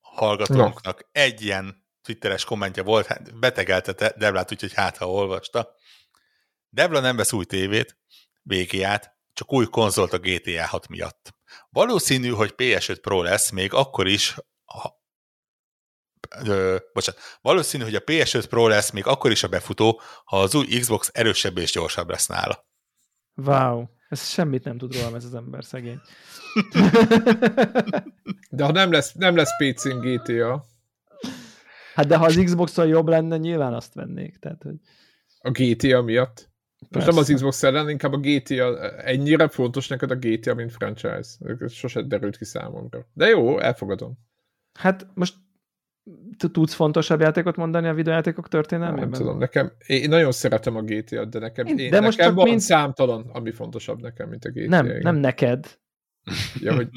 [0.00, 5.74] hallgatónknak egy ilyen twitteres kommentje volt, hát betegelte Devlát, úgyhogy hát, ha olvasta.
[6.70, 7.98] Devla nem vesz új tévét,
[8.42, 11.34] VGA-t, csak új konzolt a GTA 6 miatt.
[11.70, 15.02] Valószínű, hogy PS5 Pro lesz még akkor is, ha,
[16.44, 20.54] ö, bocsánat, valószínű, hogy a PS5 Pro lesz még akkor is a befutó, ha az
[20.54, 22.68] új Xbox erősebb és gyorsabb lesz nála.
[23.34, 23.84] Wow.
[24.08, 26.00] Ez semmit nem tud rólam ez az ember, szegény.
[28.50, 30.64] De ha nem lesz, nem lesz PC-n GTA,
[31.94, 34.38] Hát de ha az Xbox-on jobb lenne, nyilván azt vennék.
[34.38, 34.74] Tehát, hogy
[35.40, 36.49] a GTA miatt.
[36.88, 41.30] Most nem az Xbox ellen, inkább a GTA, ennyire fontos neked a GTA, mint franchise.
[41.60, 43.06] Ez sose derült ki számomra.
[43.12, 44.18] De jó, elfogadom.
[44.78, 45.34] Hát most
[46.52, 49.08] tudsz fontosabb játékot mondani a videójátékok történelmében?
[49.08, 52.34] nem tudom, nekem, én nagyon szeretem a GTA-t, de nekem, Én- én, de most nekem
[52.34, 54.68] van mint- számtalan, ami fontosabb nekem, mint a GTA.
[54.68, 55.00] Nem, igen.
[55.02, 55.78] nem neked.
[56.60, 56.88] Ja, hogy,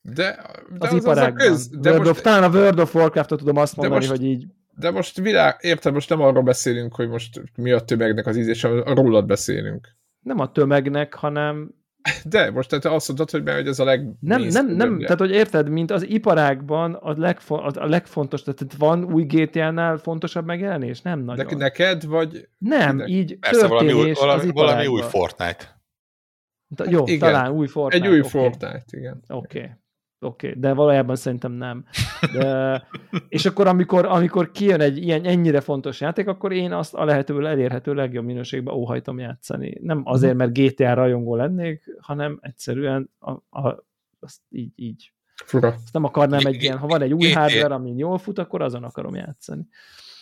[0.00, 2.94] de, de Az, az, az a köz, de World most, of, talán a World of
[2.94, 4.46] Warcraft-ot tudom azt mondani, most- hogy így
[4.78, 8.62] De most világ, érted, most nem arról beszélünk, hogy most mi a tömegnek az ízés,
[8.62, 9.96] hanem rólad beszélünk.
[10.20, 11.74] nem a tömegnek, hanem
[12.24, 14.98] De most tehát te azt mondtad, hogy mert hogy ez a leg nem, nem, nem,
[14.98, 19.96] tehát hogy érted, mint az iparágban a, legfo- a, a legfontos, tehát van új GTA-nál
[19.96, 21.00] fontosabb megjelenés?
[21.02, 21.46] Nem nagyon.
[21.46, 23.08] ne, neked, vagy nem, kinek?
[23.08, 25.00] így Persze valami új, történés az valami, valami új.
[25.00, 25.82] Fortnite.
[26.76, 27.18] Ta- Jó, Igen.
[27.18, 28.06] talán új Fortnite.
[28.06, 28.28] egy új oké.
[28.28, 29.22] Fortnite, igen.
[29.28, 29.58] Oké.
[29.58, 29.70] Okay.
[30.24, 30.60] Oké, okay.
[30.60, 31.84] de valójában szerintem nem.
[32.32, 32.86] De,
[33.28, 37.46] és akkor, amikor, amikor kijön egy ilyen ennyire fontos játék, akkor én azt a lehető
[37.46, 39.78] elérhető legjobb minőségben óhajtom játszani.
[39.80, 43.30] Nem azért, mert GTA rajongó lennék, hanem egyszerűen a,
[43.60, 43.84] a,
[44.20, 45.12] azt így, így.
[45.44, 45.68] Fura.
[45.68, 48.62] Azt nem akarnám egy ilyen, ha van egy új GTA hardware, amin jól fut, akkor
[48.62, 49.68] azon akarom játszani.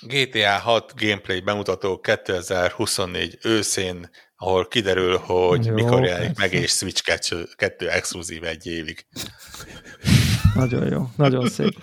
[0.07, 4.09] GTA 6 gameplay bemutató 2024 őszén,
[4.43, 9.07] ahol kiderül, hogy Jó, mikor jelenik meg, és Switch 2, 2 exkluzív egy évig.
[10.55, 11.75] Nagyon jó, nagyon szép.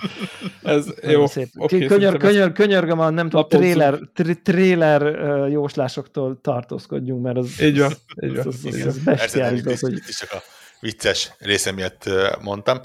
[0.63, 1.27] Ez Nagyon jó.
[1.27, 1.49] szép.
[1.57, 7.61] oké, könyör, könyör, könyörgöm, a nem tudom, trailer, tr- trailer uh, jóslásoktól tartózkodjunk, mert az,
[7.61, 7.91] Így van,
[8.23, 8.47] így az, van.
[8.47, 10.41] az, az, az nem, bestiális dolog, hogy itt is csak a
[10.79, 12.09] vicces része miatt
[12.41, 12.79] mondtam.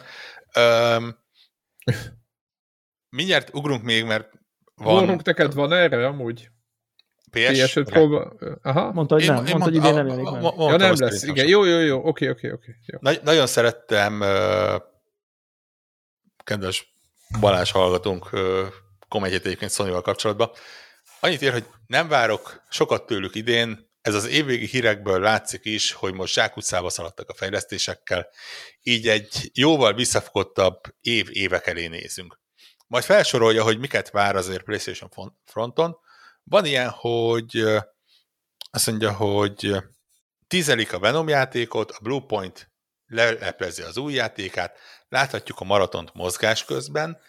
[0.58, 1.16] Um,
[3.16, 4.30] mindjárt ugrunk még, mert
[4.74, 6.48] van Vorunk, neked van erre amúgy?
[7.34, 7.74] PS.
[7.74, 8.22] PS5 Pro...
[8.62, 8.92] Aha.
[8.92, 10.42] mondta, hogy nem, mondta, hogy idén nem jelenik meg.
[10.42, 11.22] Ja, nem lesz.
[11.22, 12.06] Igen, jó, jó, jó.
[12.06, 12.76] Oké, oké, oké.
[13.22, 14.24] Nagyon szerettem,
[16.44, 16.94] kedves
[17.40, 18.40] Balázs hallgatónk uh,
[19.08, 20.50] kommentjét egyébként sony kapcsolatban.
[21.20, 26.14] Annyit ér, hogy nem várok sokat tőlük idén, ez az évvégi hírekből látszik is, hogy
[26.14, 28.28] most zsákutcába szaladtak a fejlesztésekkel,
[28.82, 32.40] így egy jóval visszafogottabb év évek elé nézünk.
[32.86, 35.10] Majd felsorolja, hogy miket vár azért PlayStation
[35.44, 35.96] fronton.
[36.44, 37.64] Van ilyen, hogy
[38.70, 39.76] azt mondja, hogy
[40.46, 42.72] tízelik a Venom játékot, a Bluepoint
[43.06, 47.20] leleplezi az új játékát, láthatjuk a maratont mozgás közben,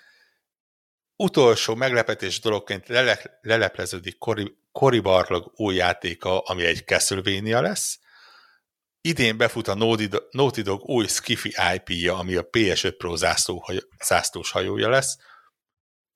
[1.15, 7.99] utolsó meglepetés dologként lele, lelepleződik Cory, Cory Barlog új játéka, ami egy Castlevania lesz.
[9.01, 9.73] Idén befut a
[10.31, 13.65] Naughty Dog- új Skiffy IP-ja, ami a PS5 Pro zászló,
[14.05, 15.17] zászlós hajója lesz.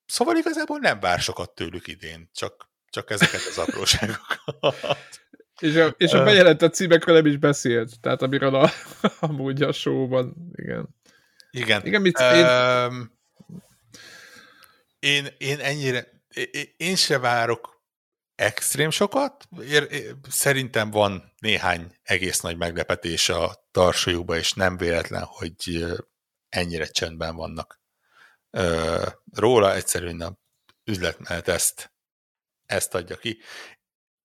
[0.06, 4.48] Szóval igazából nem vár sokat tőlük idén, csak, csak ezeket az apróságokat.
[5.60, 8.00] És a, és a bejelentett címekről nem is beszélt.
[8.00, 8.70] Tehát amiről a,
[9.20, 10.88] amúgy a showban, igen.
[11.50, 11.86] Igen.
[11.86, 13.12] Igen, mit, én, Öm,
[14.98, 17.82] én, én ennyire, én, én se várok
[18.34, 19.48] extrém sokat.
[19.62, 25.86] Ér, ér, szerintem van néhány egész nagy meglepetés a tarsójukban, és nem véletlen, hogy
[26.48, 27.80] ennyire csendben vannak.
[28.50, 30.38] Ö, róla egyszerűen a
[30.84, 31.92] üzletmenet ezt,
[32.70, 33.38] ezt adja ki.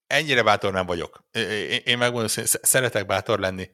[0.07, 1.23] Ennyire bátor nem vagyok.
[1.31, 3.69] Én, én megmondom, hogy szeretek bátor lenni.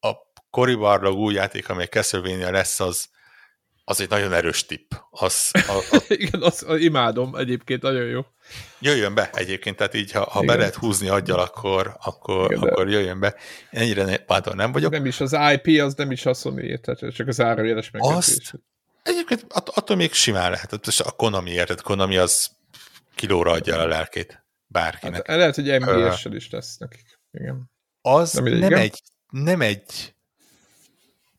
[0.00, 0.12] A
[0.50, 3.08] Cory Barlog új játék, amely Castlevania lesz, az,
[3.84, 4.92] az egy nagyon erős tipp.
[5.10, 8.20] Az, az, az igen, azt imádom egyébként, nagyon jó.
[8.78, 12.88] jöjjön be egyébként, tehát így, ha, ha be lehet húzni aggyal, akkor, akkor, Igen, akkor
[12.88, 13.34] jöjjön be.
[13.70, 14.92] Ennyire bátor nem vagyok.
[14.92, 18.16] Nem is az IP, az nem is a sony tehát csak az árajeles megkötés.
[18.16, 18.52] Azt-
[19.02, 20.72] Egyébként att, attól még simán lehet.
[20.98, 21.80] A Konami, érted?
[21.80, 22.50] Konami az
[23.18, 25.26] kilóra adja el a lelkét bárkinek.
[25.26, 27.20] Hát, lehet, hogy MGS-sel is lesz nekik.
[27.32, 27.70] Igen.
[28.00, 30.14] az Nem nem, egy, nem egy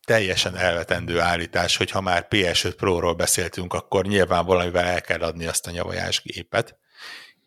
[0.06, 5.46] teljesen elvetendő állítás, hogy ha már PS5 Pro-ról beszéltünk, akkor nyilván valamivel el kell adni
[5.46, 6.78] azt a nyavajás gépet,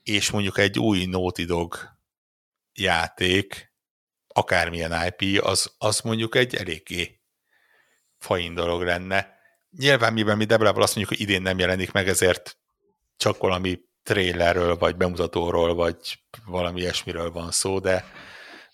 [0.02, 1.76] és mondjuk egy új Naughty Dog
[2.72, 3.72] játék,
[4.28, 7.20] akármilyen IP, az, az mondjuk egy eléggé
[8.18, 9.40] fain dolog lenne.
[9.70, 12.58] Nyilván, mivel mi Debrával azt mondjuk, hogy idén nem jelenik meg, ezért
[13.16, 18.04] csak valami trailerről, vagy bemutatóról, vagy valami ilyesmiről van szó, de,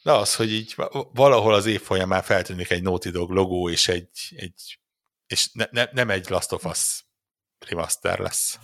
[0.03, 3.89] de az, hogy így va- valahol az év folyamán feltűnik egy Naughty Dog logó, és
[3.89, 4.79] egy, egy
[5.27, 7.05] és ne, ne, nem egy Last of Us
[7.67, 8.59] remaster lesz.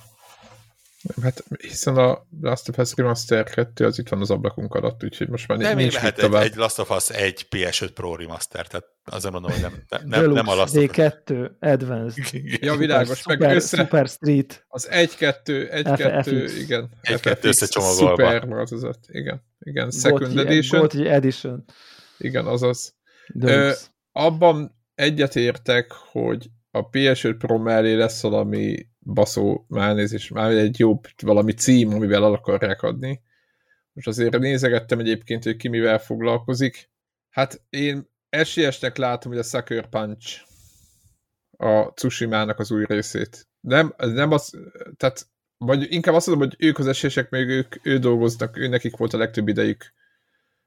[1.23, 5.29] Hát hiszen a Last of Us Remaster 2 az itt van az ablakunk alatt, úgyhogy
[5.29, 8.87] most már Nem, nincs lehet egy, egy Last of Us 1 PS5 Pro remaster, tehát
[9.05, 10.91] azért mondom, hogy nem, nem, nem, Deluxe, nem a Last of Us.
[10.97, 12.25] D2, Advanced,
[12.61, 16.59] Ja, világos, meg Super, össze, Super Street, az 1-2, 1-2, FX.
[16.59, 16.91] igen.
[17.03, 18.11] 1-2 FX, összecsomagolva.
[18.11, 19.43] Super változat, igen.
[19.59, 21.65] Igen, Second Gotti, Edition, Gotti Edition,
[22.19, 22.95] igen, azaz.
[23.27, 23.87] Deluxe.
[24.13, 31.07] Abban egyetértek, hogy a PS5 Pro mellé lesz valami baszó, már nézés, már egy jobb
[31.23, 33.23] valami cím, amivel el akarják adni.
[33.93, 36.91] Most azért nézegettem egyébként, hogy ki mivel foglalkozik.
[37.31, 40.43] Hát én esélyesnek látom, hogy a Sucker Punch
[41.57, 43.49] a Tsushima-nak az új részét.
[43.61, 44.59] Nem, nem az,
[44.97, 45.27] tehát
[45.59, 49.13] vagy inkább azt mondom, hogy ők az esélyesek, még ők, ő dolgoznak, ő nekik volt
[49.13, 49.93] a legtöbb idejük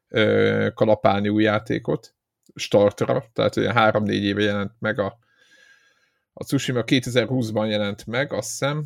[0.08, 2.16] ö, kalapálni új játékot
[2.56, 5.18] startra, tehát olyan három-négy éve jelent meg a,
[6.38, 8.84] a Tsushima 2020-ban jelent meg, azt hiszem,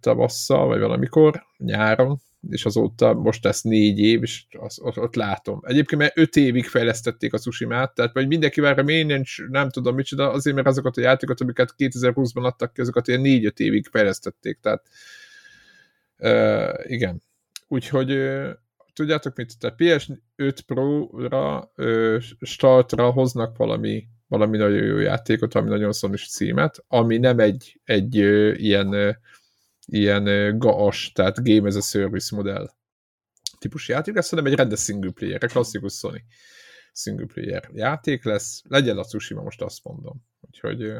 [0.00, 2.20] tavasszal, vagy valamikor, nyáron,
[2.50, 5.60] és azóta most lesz négy év, és az, ott, ott látom.
[5.62, 10.30] Egyébként mert öt évig fejlesztették a Tsushima-t, tehát vagy mindenki várja, nincs, nem tudom micsoda,
[10.30, 14.82] azért, mert azokat a játékokat, amiket 2020-ban adtak ki, azokat ilyen négy-öt évig fejlesztették, tehát
[16.16, 17.22] ö, igen.
[17.68, 18.50] Úgyhogy ö,
[18.92, 25.92] tudjátok mit, tehát PS5 Pro-ra ö, startra hoznak valami, valami nagyon jó játékot, ami nagyon
[25.92, 29.10] szonos címet, ami nem egy, egy ö, ilyen, ö,
[29.86, 32.70] ilyen ö, gaas, tehát game as a service modell
[33.58, 36.22] típusú játék lesz, hanem egy rendes single player, egy klasszikus Sony
[36.92, 40.24] single player játék lesz, legyen a Tsushima, most azt mondom.
[40.40, 40.92] Úgyhogy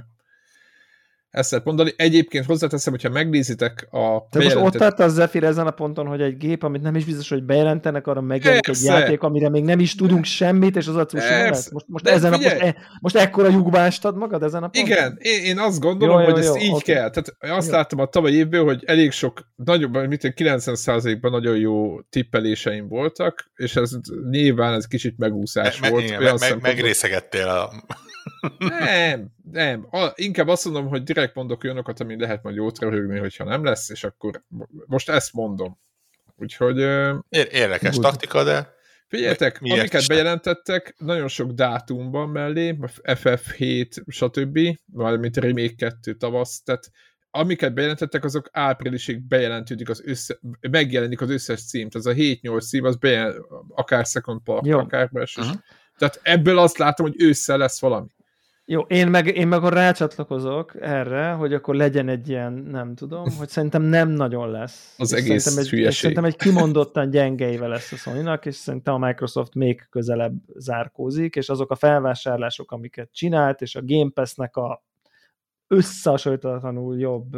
[1.36, 1.92] ezt lehet mondani.
[1.96, 6.20] Egyébként hozzáteszem, hogyha megnézitek a De most ott tart a Zephyr ezen a ponton, hogy
[6.20, 9.80] egy gép, amit nem is biztos, hogy bejelentenek, arra megjelenik egy játék, amire még nem
[9.80, 11.70] is tudunk semmit, és az a lesz.
[11.70, 14.90] Most, most, ezen a, most, e, most ekkora lyukba magad ezen a ponton?
[14.90, 16.94] Igen, én, én azt gondolom, jó, jó, hogy jó, ezt így okay.
[16.94, 17.10] kell.
[17.10, 17.74] Tehát azt jó.
[17.74, 23.76] láttam a tavaly évből, hogy elég sok, nagyobb, mint 90%-ban nagyon jó tippeléseim voltak, és
[23.76, 23.90] ez
[24.30, 26.18] nyilván ez kicsit megúszás me, volt.
[26.18, 27.70] Me, me, megrészegettél a
[28.58, 29.86] nem, nem.
[29.90, 33.64] A, inkább azt mondom, hogy direkt mondok olyanokat, ami lehet majd jót röhögni, hogyha nem
[33.64, 34.43] lesz, és akkor
[34.86, 35.78] most ezt mondom.
[36.36, 36.78] Úgyhogy...
[37.28, 38.02] Ér- érdekes úgy.
[38.02, 38.74] taktika, de...
[39.09, 44.59] Figyeljetek, Mi, amiket is bejelentettek, nagyon sok dátumban mellé, FF7, stb.,
[44.93, 46.90] valamint Remake 2 tavasz, tehát
[47.31, 50.39] amiket bejelentettek, azok áprilisig bejelentődik az össze,
[50.70, 53.35] megjelenik az összes cím, tehát az a 7-8 cím, az bejel,
[53.68, 54.78] akár Second Part, Jó.
[54.78, 55.55] akár uh-huh.
[55.98, 58.09] Tehát ebből azt látom, hogy ősszel lesz valami.
[58.68, 63.24] Jó, én meg, én meg akkor rácsatlakozok erre, hogy akkor legyen egy ilyen, nem tudom,
[63.38, 64.94] hogy szerintem nem nagyon lesz.
[64.98, 69.06] Az és egész szerintem egy, Szerintem egy kimondottan gyengeivel lesz a sony és szerintem a
[69.06, 74.84] Microsoft még közelebb zárkózik, és azok a felvásárlások, amiket csinált, és a Game Pass-nek a
[75.66, 77.34] összehasonlítatlanul jobb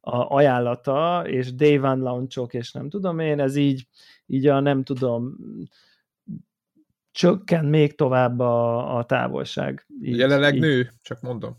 [0.00, 3.86] a ajánlata, és day one launchok, és nem tudom én, ez így,
[4.26, 5.36] így a nem tudom,
[7.12, 9.86] csökken még tovább a, a távolság.
[10.02, 10.60] Így, Jelenleg így.
[10.60, 11.56] nő, csak mondom.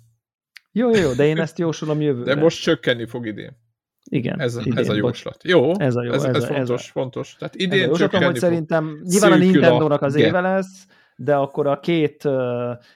[0.72, 2.34] Jó, jó, de én ezt jósolom jövőre.
[2.34, 3.62] De most csökkenni fog idén.
[4.10, 4.40] Igen.
[4.40, 5.44] Ez, idén, ez a jóslat.
[5.44, 7.36] Jó, ez, a jó, ez, ez, ez, a, fontos, ez a, fontos.
[7.36, 11.80] Tehát idén ez a hogy szerintem nyilván a Nintendo-nak az éve lesz, de akkor a
[11.80, 12.24] két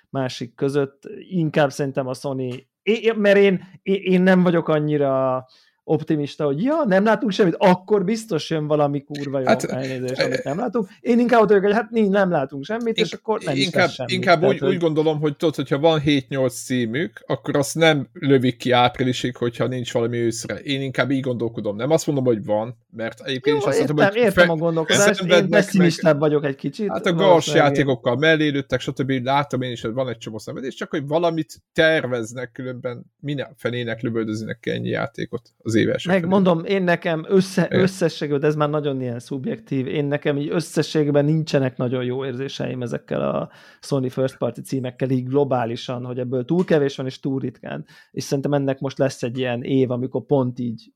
[0.10, 5.46] másik között inkább szerintem a Sony, én, mert én, én nem vagyok annyira
[5.88, 10.44] optimista, hogy ja, nem látunk semmit, akkor biztos jön valami kurva jó hát, elnézés, amit
[10.44, 10.88] nem látunk.
[11.00, 14.14] Én inkább ott vagyok, hogy hát nem látunk semmit, és akkor nem inkább, is semmit.
[14.14, 14.70] Inkább Tehát, úgy, hogy...
[14.70, 19.68] úgy gondolom, hogy tudod, hogyha van 7-8 címük, akkor azt nem lövik ki áprilisig, hogyha
[19.68, 20.56] nincs valami őszre.
[20.56, 21.76] Én inkább így gondolkodom.
[21.76, 24.52] Nem azt mondom, hogy van, mert egyébként jó, is azt értem, mondom, hogy értem fe...
[24.52, 26.92] a gondolkodást, én pessimistább vagyok egy kicsit.
[26.92, 29.12] Hát a gars játékokkal mellé lőttek, stb.
[29.24, 34.02] Látom én is, hogy van egy csomó szenvedés, csak hogy valamit terveznek, különben minden fenének
[34.02, 36.06] lövöldöznek ennyi játékot az éves.
[36.06, 41.26] Meg mondom, én nekem össze, összességben, ez már nagyon ilyen szubjektív, én nekem így összességben
[41.26, 43.50] nincsenek nagyon jó érzéseim ezekkel a
[43.82, 47.86] Sony First Party címekkel így globálisan, hogy ebből túl kevés van és túl ritkán.
[48.12, 50.92] És szerintem ennek most lesz egy ilyen év, amikor pont így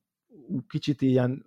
[0.67, 1.45] kicsit ilyen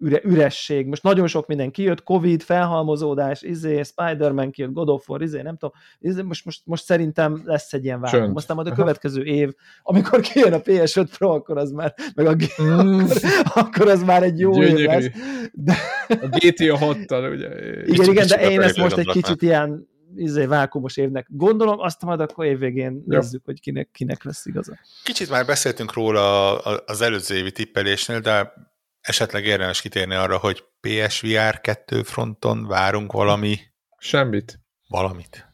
[0.00, 0.86] üre, üresség.
[0.86, 5.56] Most nagyon sok minden kijött, Covid, felhalmozódás, izé, Spider-Man kijött, God of War, izé, nem
[5.56, 8.36] tudom, izé, most, most, most szerintem lesz egy ilyen vákum.
[8.36, 9.52] Aztán majd a következő év,
[9.82, 13.00] amikor kijön a PS5 Pro, akkor az már, meg a mm.
[13.00, 13.20] akkor,
[13.54, 14.82] akkor, az már egy jó Gyönyörű.
[14.82, 15.06] év lesz.
[15.52, 15.74] De...
[16.08, 17.48] A GTA 6-tal, ugye?
[17.84, 22.20] Igen, igen, de én ezt most egy kicsit ilyen izé, vákumos évnek gondolom, azt majd
[22.20, 24.78] akkor évvégén nézzük, hogy kinek, kinek lesz igaza.
[25.04, 28.52] Kicsit már beszéltünk róla az előző évi tippelésnél, de
[29.00, 33.58] esetleg érdemes kitérni arra, hogy PSVR 2 fronton várunk valami...
[33.98, 34.60] Semmit.
[34.88, 35.48] Valamit.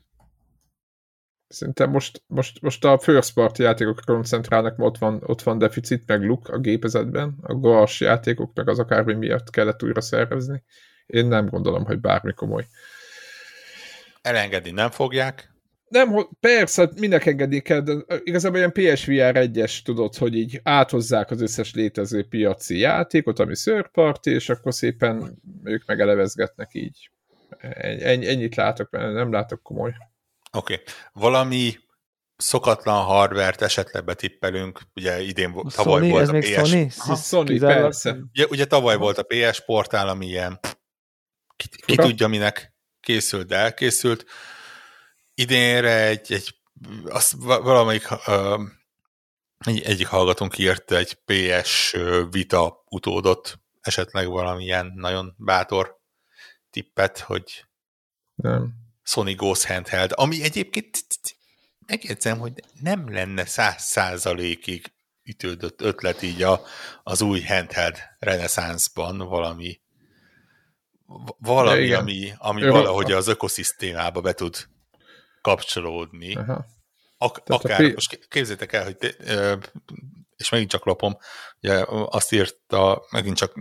[1.49, 6.23] Szerintem most, most, most a first party játékokra koncentrálnak, ott van, ott van deficit, meg
[6.23, 10.63] luk a gépezetben, a GOAS játékok, meg az akármi miatt kellett újra szervezni.
[11.07, 12.67] Én nem gondolom, hogy bármi komoly.
[14.23, 15.56] Elengedni nem fogják,
[15.89, 17.93] nem, persze, minek engedni kell, de
[18.23, 24.31] igazából ilyen PSVR 1-es tudod, hogy így áthozzák az összes létező piaci játékot, ami szörparti,
[24.31, 27.11] és akkor szépen ők megelevezgetnek így.
[27.79, 29.95] Ennyi, ennyit látok, mert nem látok komoly.
[30.53, 30.73] Oké.
[30.73, 30.85] Okay.
[31.13, 31.75] Valami
[32.37, 36.69] szokatlan hardvert esetleg betippelünk, ugye idén a tavaly Sony, volt ez a PS...
[36.69, 36.91] Sony?
[36.99, 38.17] Ha, Sony, persze.
[38.33, 40.61] Ugye, ugye tavaly volt a PS portál, ami ilyen
[41.57, 44.25] ki, ki tudja minek készült, de elkészült
[45.37, 46.55] idénre egy, egy
[47.05, 48.61] azt valamelyik uh,
[49.59, 51.97] egy, egyik hallgatónk írt egy PS
[52.31, 55.97] Vita utódot, esetleg valamilyen nagyon bátor
[56.71, 57.65] tippet, hogy
[58.35, 58.75] nem.
[59.03, 60.99] Sony Ghost Handheld, ami egyébként
[61.87, 64.93] megjegyzem, hogy nem lenne száz százalékig
[65.23, 66.61] ütődött ötlet így a,
[67.03, 69.81] az új handheld reneszánszban valami
[71.39, 74.69] valami, ami, ami valahogy az ökoszisztémába be tud
[75.47, 76.35] kapcsolódni.
[76.35, 76.67] Aha.
[77.19, 77.91] Ak- akár, a...
[77.95, 79.09] most képzétek el, hogy te,
[80.37, 81.17] és megint csak lapom,
[81.61, 83.55] ugye azt írta, megint csak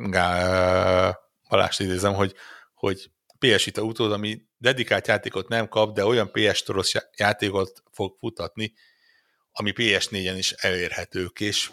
[1.50, 2.34] Balást idézem, hogy,
[2.74, 8.16] hogy PS Vita utód, ami dedikált játékot nem kap, de olyan PS Toros játékot fog
[8.20, 8.74] futatni,
[9.52, 11.72] ami PS4-en is elérhetők, és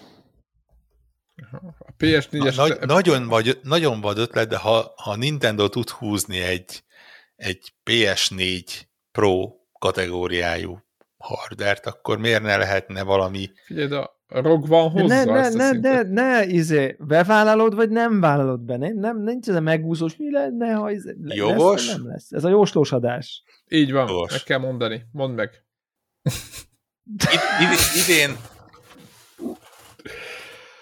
[1.79, 2.57] a PS4-es...
[2.57, 6.85] Na, nagy, nagyon, vagy, nagyon vad ötlet, de ha, ha Nintendo tud húzni egy,
[7.37, 8.83] egy PS4
[9.13, 10.79] Pro kategóriájú
[11.19, 15.59] hardert, akkor miért ne lehetne valami Figyelj, de ROG van hozzá ne, ne, ezt a
[15.59, 18.77] ne, ne, ne, izé, bevállalod, vagy nem vállalod be.
[18.77, 21.87] Nem, nem, nincs ez a megúszós, mi lenne, ha izé, lesz, Jogos?
[21.87, 22.33] vagy nem lesz.
[22.33, 23.43] Ez a jóslós adás.
[23.69, 24.31] Így van, Jogos.
[24.31, 25.03] meg kell mondani.
[25.13, 25.65] Mondd meg.
[27.05, 27.31] Id-
[27.61, 28.37] id- idén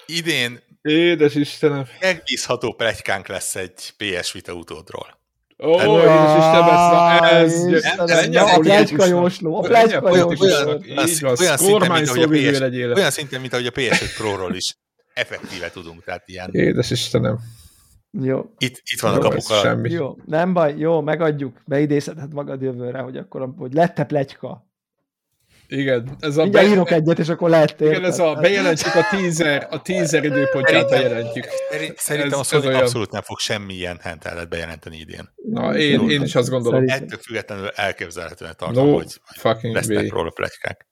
[0.06, 1.84] idén Édes Istenem.
[2.00, 5.19] megbízható plegykánk lesz egy PS Vita utódról.
[5.62, 7.62] Ó, édes Istenem, ez...
[7.64, 9.08] Nem, na, a politikusnak.
[9.08, 10.86] jósló, a politikusnak.
[10.86, 11.28] jósló.
[11.28, 11.90] Olyan- szinten,
[12.88, 12.96] a.
[12.96, 14.76] Olyan szinten, mint ahogy a PS5 Pro-ról is
[15.14, 17.38] effektíve tudunk, tehát ilyen Édes Istenem.
[18.20, 19.54] Jó, itt, itt van a Jó, ez kapuka.
[19.60, 19.90] semmi.
[19.90, 24.69] jó, nem baj, jó, megadjuk, beidézheted magad jövőre, hogy akkor, hogy lett-e plecska.
[25.72, 26.42] Igen, ez a...
[26.42, 30.88] Mindjárt írok egyet, és akkor lett, Igen, ez a bejelentjük a teaser, a teaser időpontját
[30.88, 31.44] Szerintem- bejelentjük.
[31.70, 32.80] Szeri- Szerintem Ez- a Sony ez olyan.
[32.80, 35.28] abszolút nem fog semmilyen hentelet bejelenteni idén.
[35.50, 36.78] Na, én, én is azt gondolom.
[36.86, 37.06] Szerintem.
[37.06, 40.08] Ettől függetlenül elképzelhetően tartom, No hogy fucking lesznek way.
[40.08, 40.86] róla plegykák.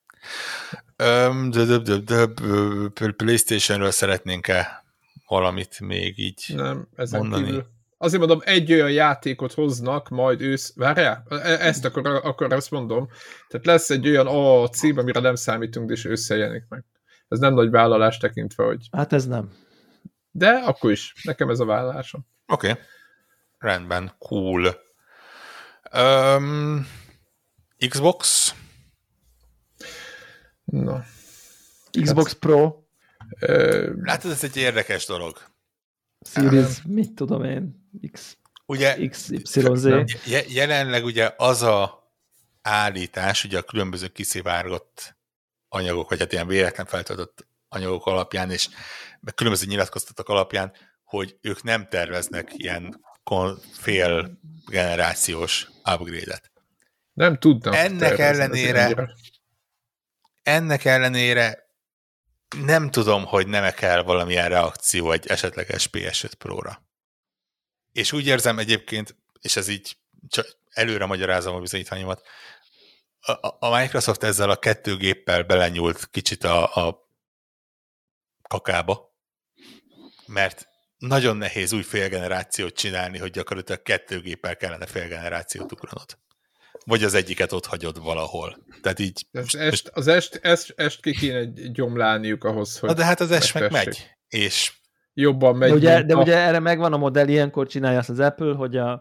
[1.50, 4.84] De, de, de, de, PlayStation-ről szeretnénk-e
[5.28, 6.44] valamit még így?
[6.54, 7.44] Nem, ezen mondani.
[7.44, 7.66] kívül.
[7.98, 10.72] Azért mondom, egy olyan játékot hoznak, majd ősz...
[10.76, 11.26] Várjál?
[11.28, 13.08] E- Ezt akkor, akkor azt mondom.
[13.48, 16.84] Tehát lesz egy olyan a cím, amire nem számítunk, és összejelenik meg.
[17.28, 18.88] Ez nem nagy vállalás tekintve, hogy...
[18.92, 19.52] Hát ez nem.
[20.30, 21.14] De akkor is.
[21.22, 22.26] Nekem ez a vállalásom.
[22.46, 22.70] Oké.
[22.70, 22.82] Okay.
[23.58, 24.74] Rendben, cool.
[25.96, 26.86] Um,
[27.88, 28.54] Xbox?
[30.64, 31.04] Na.
[32.02, 32.88] Xbox Pro,
[33.40, 35.36] Ö, Látod, ez egy érdekes dolog.
[36.20, 37.77] Series, mit tudom én,
[38.12, 39.86] X, Ugye XYZ.
[40.48, 42.10] Jelenleg ugye az a
[42.62, 45.16] állítás, ugye a különböző kiszivárgott
[45.68, 48.68] anyagok, vagy hát ilyen véletlen feltöltött anyagok alapján, és
[49.34, 50.72] különböző nyilatkoztatok alapján,
[51.04, 53.00] hogy ők nem terveznek ilyen
[53.72, 56.52] fél generációs upgrade-et.
[57.12, 57.72] nem tudtam.
[57.72, 59.14] Ennek ellenére-.
[60.42, 61.66] Ennek ellenére
[62.64, 66.87] nem tudom, hogy nem kell valamilyen reakció egy esetleges PS5 Pro-ra.
[67.98, 69.96] És úgy érzem egyébként, és ez így
[70.28, 72.26] csak előre magyarázom a bizonyítványomat,
[73.20, 77.08] a, a- Microsoft ezzel a kettő géppel belenyúlt kicsit a, a
[78.48, 79.16] kakába,
[80.26, 80.68] mert
[80.98, 86.18] nagyon nehéz új félgenerációt csinálni, hogy gyakorlatilag kettő géppel kellene félgenerációt ugranod.
[86.84, 88.66] Vagy az egyiket ott hagyod valahol.
[88.82, 89.26] Tehát így...
[89.30, 93.30] Most- est, az est, est, est ki kéne gyomlálniuk ahhoz, hogy Na de hát az
[93.30, 94.10] es meg megy.
[94.28, 94.72] És
[95.20, 95.68] jobban megy.
[95.70, 98.76] De ugye, de a- ugye erre megvan a modell, ilyenkor csinálja azt az Apple, hogy
[98.76, 99.00] a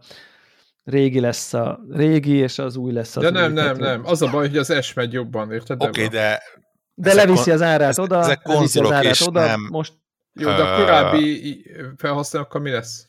[0.83, 3.33] régi lesz a régi, és az új lesz az De új.
[3.33, 4.05] nem, nem, Tehát, nem.
[4.05, 5.83] Az a baj, hogy az S megy jobban, érted?
[5.83, 6.41] oké, okay, de
[6.93, 9.93] De leviszi az árát ezek- oda, ezek leviszi az árát és oda, nem- most
[10.39, 11.65] Jó, de a korábbi
[11.97, 13.05] felhasználókkal mi lesz?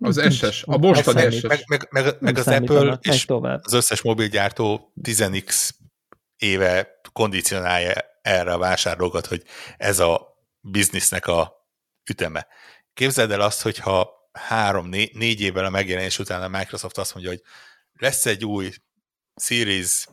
[0.00, 0.32] Az Nincs.
[0.44, 1.30] SS, a mostani.
[1.30, 1.42] SS.
[1.42, 3.60] meg, meg, meg, meg az Apple és tovább.
[3.64, 5.70] az összes mobilgyártó 10x
[6.36, 7.92] éve kondicionálja
[8.22, 9.42] erre a vásárlókat, hogy
[9.76, 11.57] ez a biznisznek a
[12.08, 12.46] üteme.
[12.94, 17.32] Képzeld el azt, hogyha három, né- négy évvel a megjelenés után a Microsoft azt mondja,
[17.32, 17.42] hogy
[17.92, 18.72] lesz egy új
[19.36, 20.06] Series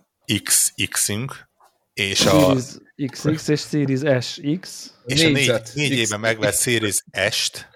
[0.44, 1.50] XX-ünk,
[1.94, 2.64] és a, Series
[3.12, 4.94] XX és Series SX.
[5.06, 7.70] és a négy, négy éve megvett Series S-t,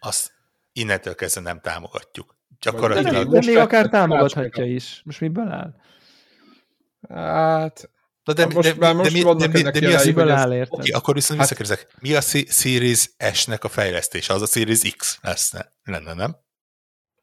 [0.00, 0.32] azt
[0.72, 2.36] innentől kezdve nem támogatjuk.
[2.48, 5.00] De, Gyakorlatilag de most még akár támogathatja is.
[5.04, 5.74] Most miből áll?
[7.08, 7.90] Hát,
[8.30, 10.56] Na de, Most de, most de, mi, de, mi, de mi a jelei, Miből hogy
[10.56, 10.66] ez-?
[10.70, 14.34] Oké, akkor viszont Hát- visszakérdezek, mi a Series S-nek a fejlesztése?
[14.34, 15.52] Az a Series X lesz,
[15.82, 16.36] lenne, nem?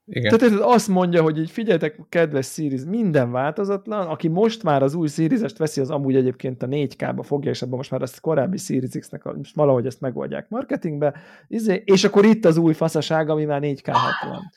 [0.05, 0.37] igen.
[0.37, 4.93] Tehát ez azt mondja, hogy így figyeljetek, kedves Series, minden változatlan, aki most már az
[4.93, 8.21] új Series-est veszi, az amúgy egyébként a 4K-ba fogja, és abban most már azt a
[8.21, 11.13] korábbi Series X-nek a, most valahogy ezt megoldják marketingbe,
[11.47, 14.51] izé, és akkor itt az új faszaság, ami már 4K 60.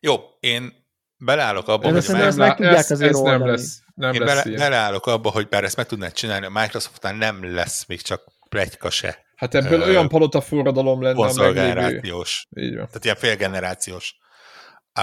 [0.00, 0.79] Jó, én
[1.20, 3.82] beleállok abba, hogy ezt meg tudják ez, azért ez nem lesz.
[3.94, 4.58] Nem én lesz bele, ilyen.
[4.58, 8.90] beleállok abba, hogy bár ezt meg tudnád csinálni, a Microsoftnál nem lesz még csak plegyka
[8.90, 11.28] se Hát ebből Ö, olyan palota forradalom lenne a
[12.56, 12.86] Így van.
[12.86, 14.16] tehát ilyen félgenerációs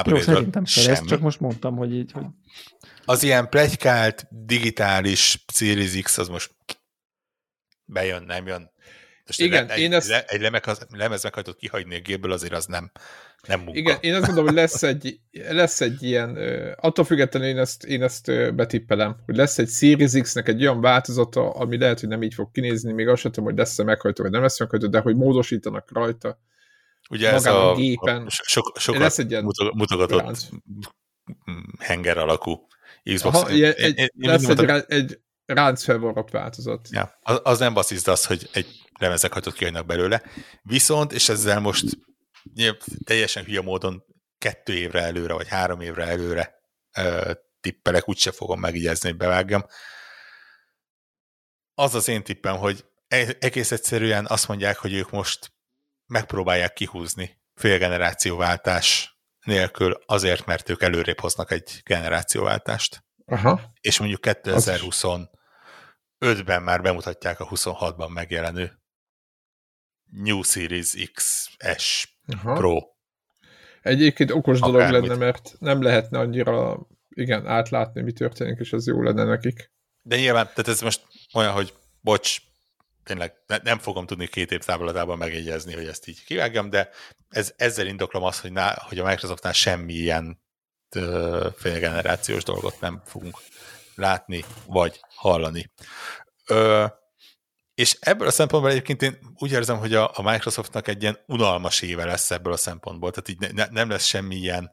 [0.06, 2.26] Jó, szerintem sem, ezt csak most mondtam, hogy így, hogy
[3.06, 6.56] Az ilyen plegykált, digitális Series X az most
[7.86, 8.72] bejön, nem jön.
[9.26, 12.66] Most Igen, egy, én ezt- egy, egy lemez, lemez meghajtott kihagyni a gépből, azért az
[12.66, 12.92] nem,
[13.48, 13.80] nem munka.
[13.80, 16.38] Igen, én azt gondolom, hogy lesz egy, lesz egy ilyen,
[16.80, 21.50] attól függetlenül én ezt, én ezt betippelem, hogy lesz egy Series X-nek egy olyan változata,
[21.50, 24.32] ami lehet, hogy nem így fog kinézni, még azt sem tudom, hogy lesz-e meghajtó, vagy
[24.32, 26.40] nem lesz meghajtó, de hogy módosítanak rajta.
[27.10, 28.26] Ugye ez a a, gépen.
[28.26, 30.48] a so, sokat Lesz egy ilyen muto- mutogatott ránc.
[31.80, 32.68] henger alakú
[33.14, 33.38] Xbox.
[33.38, 36.88] Aha, ilyen, egy, én- én lesz egy, rá, egy ráncfelvarrat változat.
[36.92, 40.22] Ja, az, az nem basszizd az, hogy egy lemezek hajtott kijönnek belőle.
[40.62, 41.86] Viszont, és ezzel most
[43.04, 44.04] teljesen hülye módon
[44.38, 46.58] kettő évre előre, vagy három évre előre
[46.98, 49.66] ö, tippelek, úgyse fogom megigyezni, hogy bevágjam.
[51.74, 55.52] az az én tippem, hogy e- egész egyszerűen azt mondják, hogy ők most
[56.06, 63.06] megpróbálják kihúzni félgenerációváltás nélkül azért, mert ők előrébb hoznak egy generációváltást.
[63.26, 63.72] Aha.
[63.82, 68.82] És mondjuk 2025-ben már bemutatják a 26-ban megjelenő
[70.12, 72.54] New Series XS Aha.
[72.54, 72.80] Pro.
[73.82, 75.02] Egyébként okos dolog Akármit.
[75.02, 79.72] lenne, mert nem lehetne annyira igen, átlátni, mi történik, és az jó lenne nekik.
[80.02, 81.02] De nyilván, tehát ez most
[81.34, 82.38] olyan, hogy bocs,
[83.04, 86.90] tényleg ne, nem fogom tudni két év távlatában megjegyezni, hogy ezt így kivágjam, de
[87.30, 90.40] ez, ezzel indoklom azt, hogy, ná, hogy a Microsoftnál semmi ilyen
[90.96, 93.38] ö, félgenerációs dolgot nem fogunk
[93.96, 95.72] látni, vagy hallani.
[96.48, 96.86] Ö,
[97.78, 101.82] és ebből a szempontból egyébként én úgy érzem, hogy a, a Microsoftnak egy ilyen unalmas
[101.82, 104.72] éve lesz ebből a szempontból, tehát így ne, nem lesz semmi ilyen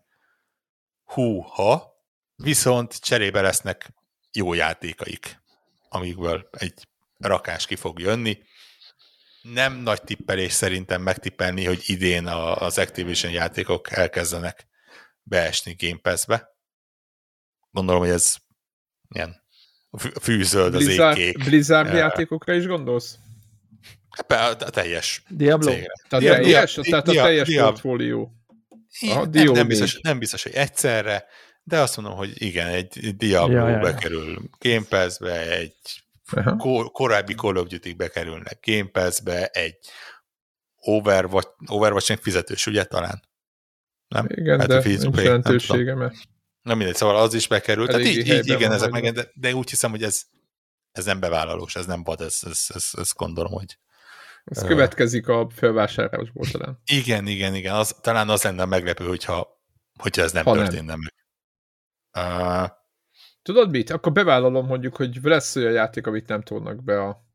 [1.05, 1.93] hú-ha,
[2.37, 3.93] viszont cserébe lesznek
[4.33, 5.43] jó játékaik,
[5.89, 8.39] amikből egy rakás ki fog jönni.
[9.43, 14.67] Nem nagy tippelés szerintem megtippelni, hogy idén a, az Activision játékok elkezdenek
[15.23, 16.57] beesni Game Pass-be.
[17.71, 18.37] Gondolom, hogy ez
[19.09, 19.44] ilyen
[20.21, 21.45] fűzöld az Blizzard, égkék.
[21.45, 21.95] Blizzard Ja.
[21.97, 23.17] játékokra is gondolsz?
[24.11, 25.71] Hát A teljes Diablo?
[25.71, 25.93] cégre.
[26.09, 28.33] Tehát Dia- teljes, tehát a teljes dia- portfólió.
[29.09, 31.25] Aha, nem, nem, biztos, nem biztos, hogy egyszerre,
[31.63, 33.83] de azt mondom, hogy igen, egy Diablo Ja, ja, ja.
[33.83, 35.75] bekerül Game Pass-be, egy
[36.31, 36.57] Aha.
[36.57, 39.77] ko- korábbi Call of Duty bekerülnek Game Pass-be, egy
[40.77, 43.23] Overwatch, Overwatch fizetős, ugye talán?
[44.09, 44.27] Nem?
[44.29, 46.15] Igen, Hát, de nincs jelentősége, mert
[46.65, 47.89] Na mindegy, szóval az is bekerült.
[47.89, 50.23] Tehát így, így igen, ezek meg, de, de úgy hiszem, hogy ez,
[50.93, 53.79] ez nem bevállalós, ez nem vad, ez, ez, ez, ez gondolom, hogy
[54.45, 54.67] ez Ö.
[54.67, 56.81] következik a felvásárlásból talán.
[56.85, 59.63] igen, igen, igen, az, talán az lenne a meglepő, hogyha,
[59.99, 60.65] hogyha ez nem Ha nem.
[60.65, 61.15] történne meg.
[62.19, 62.71] Uh,
[63.43, 63.91] Tudod mit?
[63.91, 67.27] Akkor bevállalom mondjuk, hogy lesz olyan játék, amit nem tolnak be a,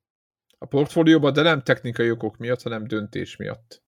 [0.57, 3.84] a portfólióba, de nem technikai okok miatt, hanem döntés miatt.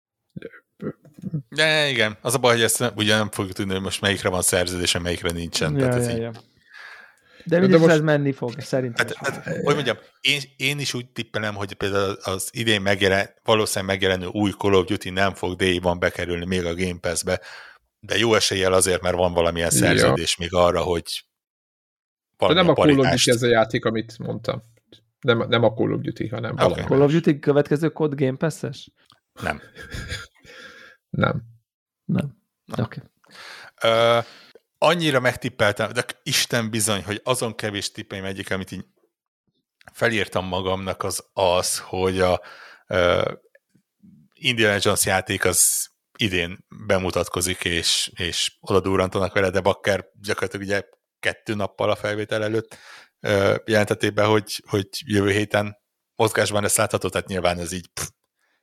[1.49, 4.41] De igen, az a baj, hogy ezt ugye nem fogjuk tudni, hogy most melyikre van
[4.41, 5.73] szerződése, melyikre nincsen.
[5.75, 6.31] Ja, tehát ez ja, így, ja.
[6.31, 9.07] De de mindig most- ez menni fog, szerintem.
[9.15, 13.95] Hát, hát, hogy mondjam, én, én is úgy tippelem, hogy például az idén megjelen, valószínűleg
[13.95, 17.41] megjelenő új Call of Duty nem fog day bekerülni még a Game Pass-be,
[17.99, 19.77] de jó eséllyel azért, mert van valamilyen Ja.
[19.77, 24.17] szerződés még arra, hogy De valamilyen nem a Call of Duty ez a játék, amit
[24.17, 24.63] mondtam.
[25.19, 26.61] Nem, nem a Call of Duty, hanem Oké.
[26.63, 26.81] valami.
[26.81, 28.91] Call of Duty következő kód Game Pass-es?
[29.41, 29.61] Nem.
[31.11, 31.43] Nem.
[32.05, 32.37] Nem.
[32.77, 33.01] Oké.
[33.75, 34.23] Okay.
[34.77, 38.85] Annyira megtippeltem, de Isten bizony, hogy azon kevés tippeim egyik, amit így
[39.91, 42.41] felírtam magamnak, az az, hogy a
[42.87, 43.31] uh,
[44.33, 50.83] Indiana Jones játék az idén bemutatkozik, és, és oda durrantanak vele, de Bakker gyakorlatilag ugye
[51.19, 52.77] kettő nappal a felvétel előtt
[53.21, 55.77] uh, jelentették be, hogy, hogy jövő héten
[56.15, 58.09] mozgásban lesz látható, tehát nyilván ez így pff,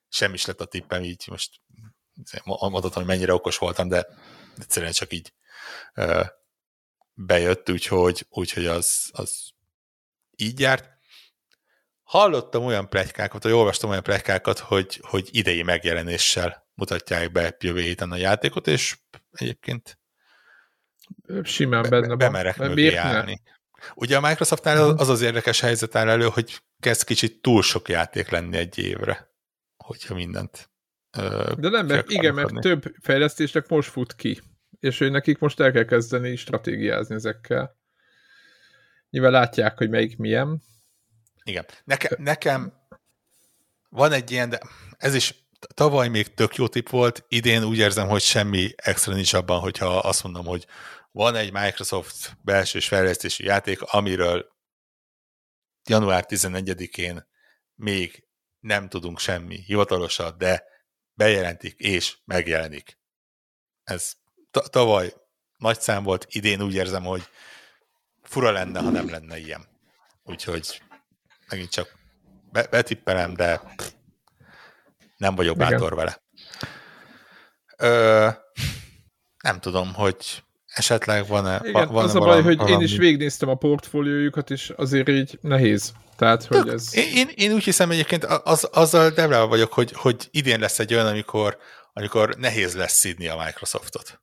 [0.09, 1.61] sem is lett a tippem, így most
[2.45, 4.07] mondhatom, hogy mennyire okos voltam, de
[4.59, 5.33] egyszerűen csak így
[5.95, 6.23] ö,
[7.15, 9.51] bejött, úgyhogy, úgyhogy az, az
[10.37, 10.97] így járt.
[12.03, 18.11] Hallottam olyan pletykákat, vagy olvastam olyan pletykákat, hogy, hogy idei megjelenéssel mutatják be jövő héten
[18.11, 18.99] a játékot, és
[19.33, 19.99] egyébként
[21.43, 22.19] Simán be, benne be, van.
[22.19, 23.43] bemerek Mert mögé állni.
[23.95, 24.99] Ugye a Microsoftnál Mhm.
[24.99, 29.31] az az érdekes helyzet áll elő, hogy kezd kicsit túl sok játék lenni egy évre,
[29.77, 30.71] hogyha mindent
[31.57, 34.41] De nem, mert igen, mert több fejlesztésnek most fut ki.
[34.81, 37.77] És hogy nekik most el kell kezdeni stratégiázni ezekkel.
[39.11, 40.63] Nyilván látják, hogy melyik milyen.
[41.45, 41.65] Igen.
[41.85, 42.73] Nekem, nekem
[43.89, 44.61] van egy ilyen, de
[44.97, 45.35] ez is
[45.75, 49.99] tavaly még tök jó tipp volt, idén úgy érzem, hogy semmi extra nincs abban, hogyha
[49.99, 50.67] azt mondom, hogy
[51.11, 54.47] van egy Microsoft belsős fejlesztési játék, amiről
[55.89, 57.27] január 11-én
[57.75, 58.27] még
[58.61, 60.65] nem tudunk semmi hivatalosat, de
[61.19, 62.99] bejelentik és megjelenik.
[63.85, 64.13] Ez
[64.51, 65.15] ta- tavaly
[65.57, 67.29] nagy szám volt, idén úgy érzem, hogy
[68.23, 69.67] fura lenne, ha nem lenne ilyen.
[70.23, 70.83] Úgyhogy
[71.49, 71.99] megint csak
[72.53, 73.61] be, betippelem, de
[75.17, 75.71] nem vagyok Igen.
[75.71, 76.23] bátor vele.
[77.77, 78.29] Ö,
[79.43, 80.45] nem tudom, hogy
[80.79, 85.09] esetleg van-e Igen, van az a baj, hogy én is végignéztem a portfóliójukat, és azért
[85.09, 85.93] így nehéz.
[86.17, 86.97] Tehát, hogy Tök, ez...
[86.97, 90.95] én, én, én úgy hiszem egyébként, az, azzal debrával vagyok, hogy, hogy idén lesz egy
[90.95, 91.59] olyan, amikor,
[91.93, 94.21] amikor nehéz lesz szidni a Microsoftot.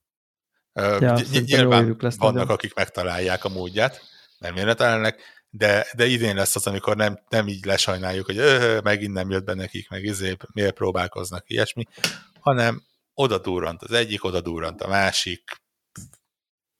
[0.74, 2.50] Ja, ny- nyilván lesz vannak, nagyon.
[2.50, 4.00] akik megtalálják a módját,
[4.38, 5.16] nem miért találnak,
[5.50, 9.44] de, de idén lesz az, amikor nem, nem így lesajnáljuk, hogy öh, megint nem jött
[9.44, 11.84] be nekik, meg izé, miért próbálkoznak, ilyesmi,
[12.40, 12.82] hanem
[13.14, 15.64] oda durrant az egyik, oda durrant a másik,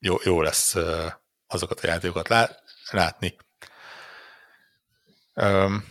[0.06, 0.76] jó, jó lesz
[1.46, 2.50] azokat a játékokat lá,
[2.90, 3.36] látni.
[5.34, 5.84] Öm,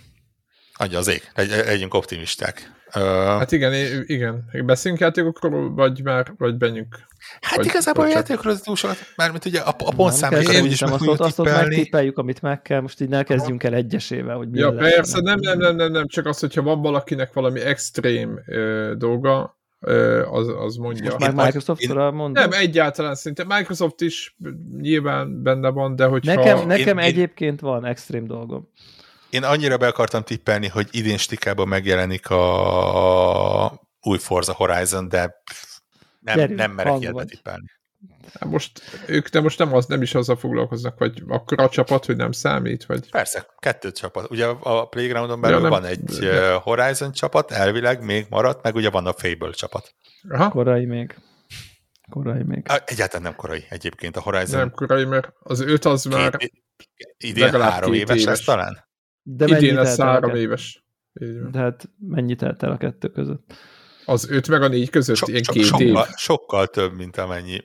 [0.78, 2.72] Adja az ég, Legy, legyünk optimisták.
[2.96, 3.02] Uh,
[3.38, 4.50] Hát igen, igen.
[4.66, 6.96] Beszéljünk játékokról, vagy már, vagy menjünk.
[7.42, 10.82] hát vagy- igazából a vagy csak- játékokról túl sokat, mármint ugye a, a kell, úgyis
[10.82, 11.68] meg azt, ott, tudjuk azt ott tippelni.
[11.76, 15.40] megtippeljük, amit meg kell, most így ne kezdjünk el egyesével, hogy mi Ja, persze, nem,
[15.40, 19.60] nem, nem, nem, nem, csak az, hogyha van valakinek valami extrém ö, dolga,
[20.32, 21.16] az, az mondja.
[21.20, 22.50] Már Én- Microsoftra mondom.
[22.50, 23.44] Nem, egyáltalán szinte.
[23.44, 24.36] Microsoft is
[24.78, 26.34] nyilván benne van, de hogyha...
[26.34, 28.70] Nekem, nekem én- egyébként van extrém dolgom.
[29.30, 35.36] Én annyira be akartam tippelni, hogy idén stikában megjelenik a új Forza Horizon, de
[36.20, 37.42] nem, Gyerünk, nem merek ilyet vagy.
[38.40, 42.06] Hát Most ők de most nem, az, nem is azzal foglalkoznak, vagy akkor a csapat,
[42.06, 43.10] hogy nem számít, vagy...
[43.10, 44.32] Persze, kettő csapat.
[44.32, 48.76] Ugye a Playgroundon belül Ja, nem- van egy uh, Horizon csapat, elvileg még maradt, meg
[48.76, 49.96] ugye van a Fable csapat.
[50.30, 51.16] Aha, Korai még.
[52.12, 52.62] Korai még.
[52.66, 54.60] Á, Egyáltalán nem korai egyébként a Horizon.
[54.60, 56.52] nem korai, mert az öt az már Két,
[57.18, 58.26] idén legalább három két éves, éves.
[58.30, 58.86] lesz talán?
[59.22, 60.42] De idén lesz a három kettő?
[60.42, 60.84] éves.
[61.52, 63.54] De hát mennyi telt el a kettő között?
[64.06, 65.68] Az öt meg a négy között So, ilyen so, két év.
[65.68, 67.60] sokkal, sokkal több, mint amennyi.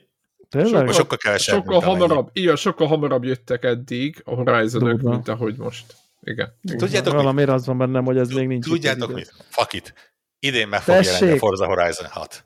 [0.51, 0.85] Tényleg?
[0.85, 5.95] Vagy sokkal kevesebb, Sokkal hamarabb, igen, sokkal hamarabb jöttek eddig a horizon mint ahogy most.
[6.21, 6.53] Igen.
[6.77, 7.21] Tudjátok mit?
[7.21, 8.65] Valamiért az van bennem, hogy ez még nincs.
[8.65, 9.33] Tudjátok mit?
[9.49, 9.93] Fuck it.
[10.39, 12.45] Idén meg fog jelenni a Forza Horizon 6.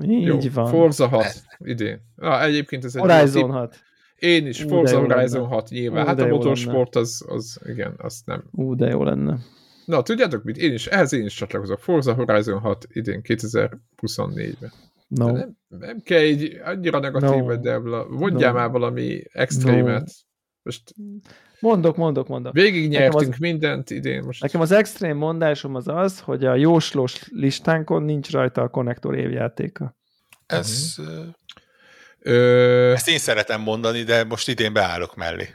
[0.00, 0.12] idő.
[0.12, 0.66] Így Jó, van.
[0.66, 2.00] Forza 6 idén.
[2.16, 3.70] Ah, egyébként ez egy Horizon jó 6.
[3.70, 3.80] tipp.
[4.16, 4.98] Én is, Ú, Forza.
[4.98, 6.04] Horizon 6 nyilván.
[6.04, 8.44] Ú, Hát a motorsport az, az, igen, azt nem.
[8.50, 9.38] Ú, de jó lenne.
[9.84, 10.56] Na, tudjátok mit?
[10.56, 11.78] Én is, ehhez én is csatlakozok.
[11.80, 14.72] Forza Horizon 6 idén, 2024-ben.
[15.14, 15.26] No.
[15.26, 17.44] De Nem, nem kell így annyira negatív No.
[17.44, 17.78] vagy, de
[18.08, 18.58] mondjál No.
[18.58, 20.10] már valami extrémet.
[20.62, 20.82] Most
[21.60, 22.52] Mondok, mondok, mondok.
[22.52, 24.22] végig nyertünk az- mindent idén.
[24.24, 29.16] Most Nekem az extrém mondásom az az, hogy a jóslós listánkon nincs rajta a konnektor
[29.18, 29.96] évjátéka.
[30.46, 31.08] Ez, Mhm.
[31.18, 31.24] uh
[32.24, 35.48] Ö, ezt én szeretem mondani, de most idén beállok mellé.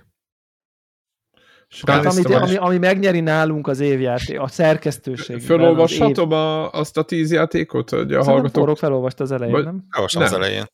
[1.84, 5.40] Tehát amit, ami, ami megnyeri nálunk az évjáték, a szerkesztőség.
[5.42, 8.54] Fölolvashatom a, azt a tíz játékot, hogy a Szerintem hallgatók...
[8.54, 9.86] forró felolvast az elején, Vagy- nem?
[9.90, 10.34] Az Nem.
[10.34, 10.66] elején.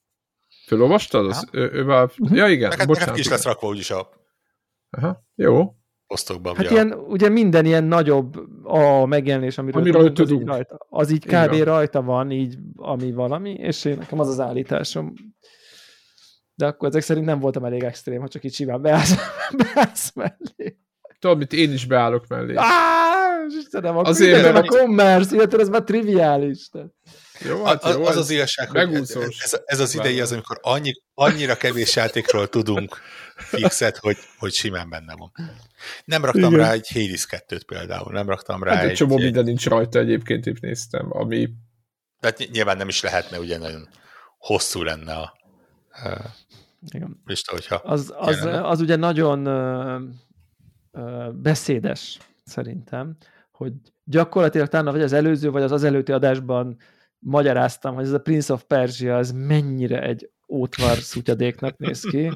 [0.68, 1.26] Fölolvastad?
[1.26, 2.10] Az, ő, ő már...
[2.18, 2.70] Ja, igen.
[2.70, 3.14] Neked, neked bocsánat.
[3.14, 4.10] ki is lesz rakva úgyis a
[4.90, 5.74] Aha, jó.
[6.08, 6.56] posztokban.
[6.56, 10.50] Hát ugye ilyen, ugye minden ilyen nagyobb a megjelenés, amiről, Amiről tudunk, az, így tudunk.
[10.50, 11.32] rajta, az így kb.
[11.32, 11.64] van.
[11.64, 15.14] rajta van, így ami valami, és én, nekem az az állításom.
[16.56, 19.16] De akkor ezek szerint nem voltam elég extrém, ha csak így simán beállsz,
[19.74, 20.78] beállsz mellé.
[21.24, 22.54] Tudod, mit én is beállok mellé.
[22.56, 26.70] Áááá, Istenem, akkor Azért, Azért, a mert- commerce, illetve ez már triviális.
[26.70, 26.88] Tehát.
[27.46, 28.02] Jó, hát az, jó.
[28.02, 29.40] az ez- az igazság, hogy ez, megúszós.
[29.44, 32.98] ez, ez az idei az, amikor annyi, annyira kevés játékról tudunk
[33.36, 35.32] fixet, hogy, hogy simán benne van.
[36.06, 36.66] Nem raktam Igen.
[36.66, 39.68] rá egy Hades 2-t például, nem raktam rá Hát egy egy, csomó egy minden nincs
[39.68, 41.50] rajta egyébként, épp néztem, ami
[42.20, 43.90] tehát ny- nyilván nem is lehetne, ugye nagyon
[44.38, 45.34] hosszú lenne a
[46.94, 47.22] Igen.
[47.26, 49.48] lista, hogyha Az, az, az ugye nagyon
[51.34, 53.16] beszédes, szerintem,
[53.52, 56.78] hogy gyakorlatilag talán vagy az előző, vagy az az előtti adásban
[57.20, 62.32] magyaráztam, hogy ez a Prince of Persia az mennyire egy ótvar szutyadéknak néz ki.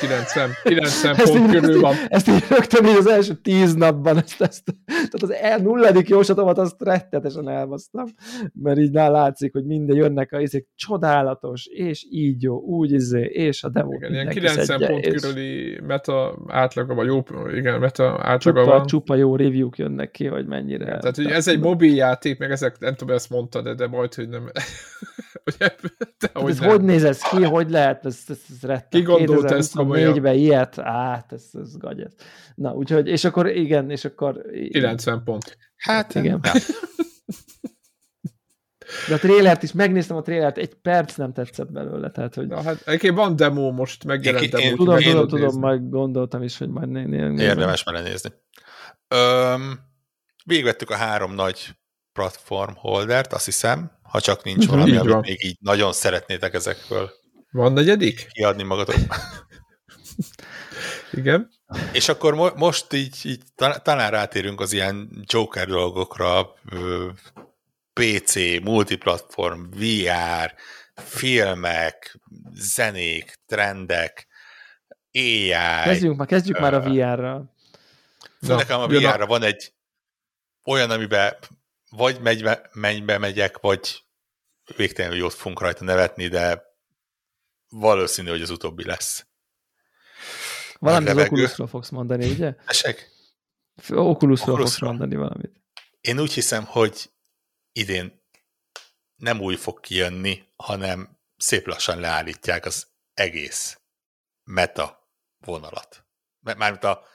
[0.00, 1.94] 90, 90 Ezt pont így, körül van.
[2.08, 6.58] ezt, így rögtön így az első tíz napban, ezt, ezt, tehát az el, nulladik jóslatomat
[6.58, 8.04] azt rettetesen elbasztam,
[8.52, 13.24] mert így már látszik, hogy minden jönnek a izék, csodálatos, és így jó, úgy izé,
[13.24, 17.22] és a demo Igen, ilyen mindenki 90 szedje, pont és körüli meta átlaga, vagy jó,
[17.54, 18.86] igen, meta átlaga csupa, van.
[18.86, 20.84] csupa jó review-k jönnek ki, hogy mennyire.
[20.84, 24.14] Tehát, hogy ez egy mobil játék, meg ezek, nem tudom, ezt mondta, de, de majd,
[24.14, 24.50] hogy nem.
[25.54, 25.74] Ugye,
[26.18, 26.68] de hogy ez nem.
[26.68, 28.88] hogy néz ez ki, hogy lehet, ez, ez, ez rettet.
[28.88, 30.12] Ki gondolta ezt komolyan?
[30.14, 32.12] 2024-ben ilyet, át, ez, ez gagyaz.
[32.54, 34.44] Na, úgyhogy, és akkor igen, és akkor...
[34.70, 35.56] 90 pont.
[35.76, 36.40] hát Igen.
[36.42, 36.52] nem.
[39.08, 42.62] De a trélert is, megnéztem a trélert, egy perc nem tetszett belőle, tehát, hogy Na,
[42.62, 44.64] hát egyébként van demo most, megjelent demo.
[44.64, 47.46] én- tudom, én- tudom, tudom, majd gondoltam is, hogy majd né, né, nézem.
[47.46, 48.30] Érdemes belenézni.
[49.08, 49.78] Öm,
[50.44, 51.76] végvettük a három nagy
[52.12, 55.20] platform holdert, azt hiszem, ha csak nincs valami, Így amit van.
[55.20, 57.10] még így nagyon szeretnétek ezekből
[57.50, 58.26] Van negyedik?
[58.30, 58.94] kiadni magatok.
[61.12, 61.50] Igen.
[61.92, 66.54] És akkor mo- most így, így ta- talán rátérünk az ilyen Joker dolgokra,
[67.92, 70.54] PC, multiplatform, VR,
[70.94, 72.20] filmek,
[72.52, 74.26] zenék, trendek,
[75.12, 75.48] AI.
[75.84, 77.54] Kezdjünk már, kezdjük már a VR-ra.
[78.38, 79.72] Na, Nekem a VR-ra van egy
[80.64, 81.36] olyan, amiben
[81.90, 84.03] vagy megy, mennybe megyek, vagy
[84.76, 86.62] végtelenül jót fogunk rajta nevetni, de
[87.68, 89.26] valószínű, hogy az utóbbi lesz.
[90.78, 91.16] Valamit az.
[91.16, 92.54] Oculusról fogsz mondani, ugye?
[92.66, 93.10] Tessék?
[93.76, 94.90] Oculusról fogsz Oculusról.
[94.90, 95.62] mondani valamit.
[96.00, 97.10] Én úgy hiszem, hogy
[97.72, 98.22] idén
[99.16, 103.78] nem új fog kijönni, hanem szép lassan leállítják az egész
[104.44, 105.08] meta
[105.38, 106.06] vonalat.
[106.40, 107.06] Mármint a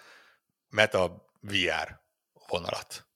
[0.69, 2.01] meta VR
[2.47, 3.08] vonalat.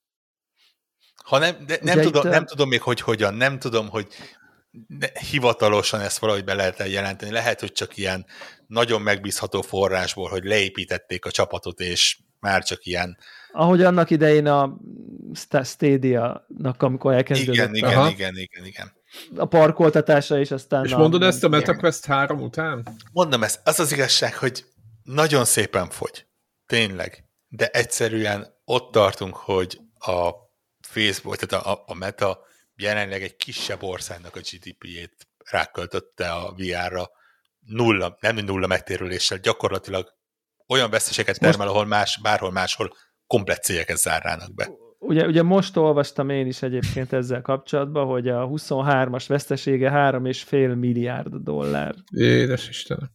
[1.24, 4.08] Ha nem, de nem, tudom, itt, nem tudom még, hogy hogyan, nem tudom, hogy
[4.88, 7.32] ne, hivatalosan ezt valahogy be lehet jelenteni.
[7.32, 8.26] Lehet, hogy csak ilyen
[8.68, 13.18] nagyon megbízható forrásból, hogy leépítették a csapatot, és már csak ilyen...
[13.52, 14.78] Ahogy annak idején a
[15.64, 17.54] Stadia-nak, amikor elkezdődött.
[17.54, 18.10] Igen, igen, Aha.
[18.10, 18.94] igen, igen, igen.
[19.36, 20.86] A parkoltatása is aztán...
[20.86, 22.84] És a, mondod ezt a MetaQuest 3 után?
[23.12, 23.62] Mondom ezt.
[23.64, 24.66] Az az igazság, hogy
[25.04, 26.26] nagyon szépen fogy.
[26.66, 27.24] Tényleg.
[27.48, 30.43] De egyszerűen ott tartunk, hogy a
[30.94, 32.40] Facebook, tehát a, a Meta
[32.76, 37.10] jelenleg egy kisebb országnak a GDP-jét ráköltötte a VR-ra
[37.60, 40.14] nulla, nem nulla megtérüléssel, gyakorlatilag
[40.68, 42.94] olyan veszteséget termel, ahol más, bárhol máshol
[43.28, 44.70] komplet cégeket zárnának be.
[45.00, 51.36] Ugye, ugye most olvastam én is egyébként ezzel kapcsolatban, hogy a 23-as vesztesége 3,5 milliárd
[51.36, 51.96] dollár.
[52.16, 53.12] Édes Istenem.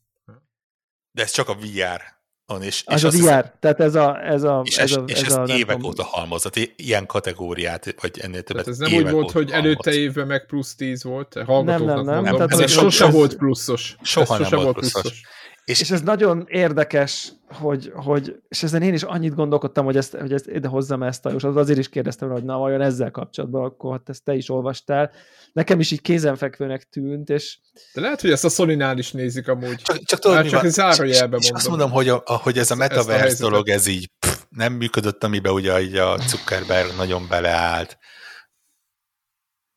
[1.10, 2.17] De ez csak a VR
[2.50, 4.24] on, és, az és a VR, hiszem, tehát ez a...
[4.24, 5.90] Ez a és ez, ez, a, ez, ez a, évek tudom.
[5.90, 10.26] óta halmozott, ilyen kategóriát, vagy ennél többet tehát ez nem úgy volt, hogy előtte évben
[10.26, 12.24] meg plusz 10 volt, nem, nem, nem, nem.
[12.24, 13.96] Tehát ez, ez sose volt pluszos.
[14.02, 15.00] Soha ez nem sose volt pluszos.
[15.00, 15.22] pluszos.
[15.68, 20.16] És, és ez nagyon érdekes, hogy, hogy, és ezen én is annyit gondolkodtam, hogy ezt,
[20.16, 23.64] hogy ezt ide hozzam ezt a, és azért is kérdeztem, hogy na, vajon ezzel kapcsolatban,
[23.64, 25.10] akkor hát ezt te is olvastál.
[25.52, 27.58] Nekem is így kézenfekvőnek tűnt, és...
[27.94, 29.76] De lehet, hogy ezt a sony is nézik amúgy.
[29.82, 30.70] Csak, csak tudod, csak van?
[30.70, 31.54] zárójelben mondom.
[31.54, 35.52] Azt mondom, hogy, a, hogy ez a metaverse dolog, ez így pff, nem működött, amiben
[35.52, 37.98] ugye így a Zuckerberg nagyon beleállt.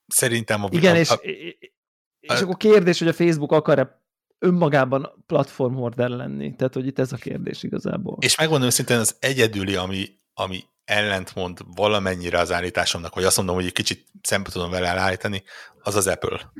[0.07, 0.67] Szerintem a...
[0.71, 1.19] Igen, a, és, a,
[2.19, 4.00] és akkor kérdés, hogy a Facebook akar-e
[4.41, 6.55] önmagában platformhorder lenni.
[6.55, 8.17] Tehát, hogy itt ez a kérdés igazából.
[8.19, 13.65] És megmondom őszintén, az egyedüli, ami, ami ellentmond valamennyire az állításomnak, vagy azt mondom, hogy
[13.65, 15.43] egy kicsit szembe tudom vele állítani,
[15.81, 16.51] az az Apple.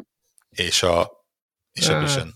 [0.50, 1.12] És a,
[1.72, 2.34] és a Vision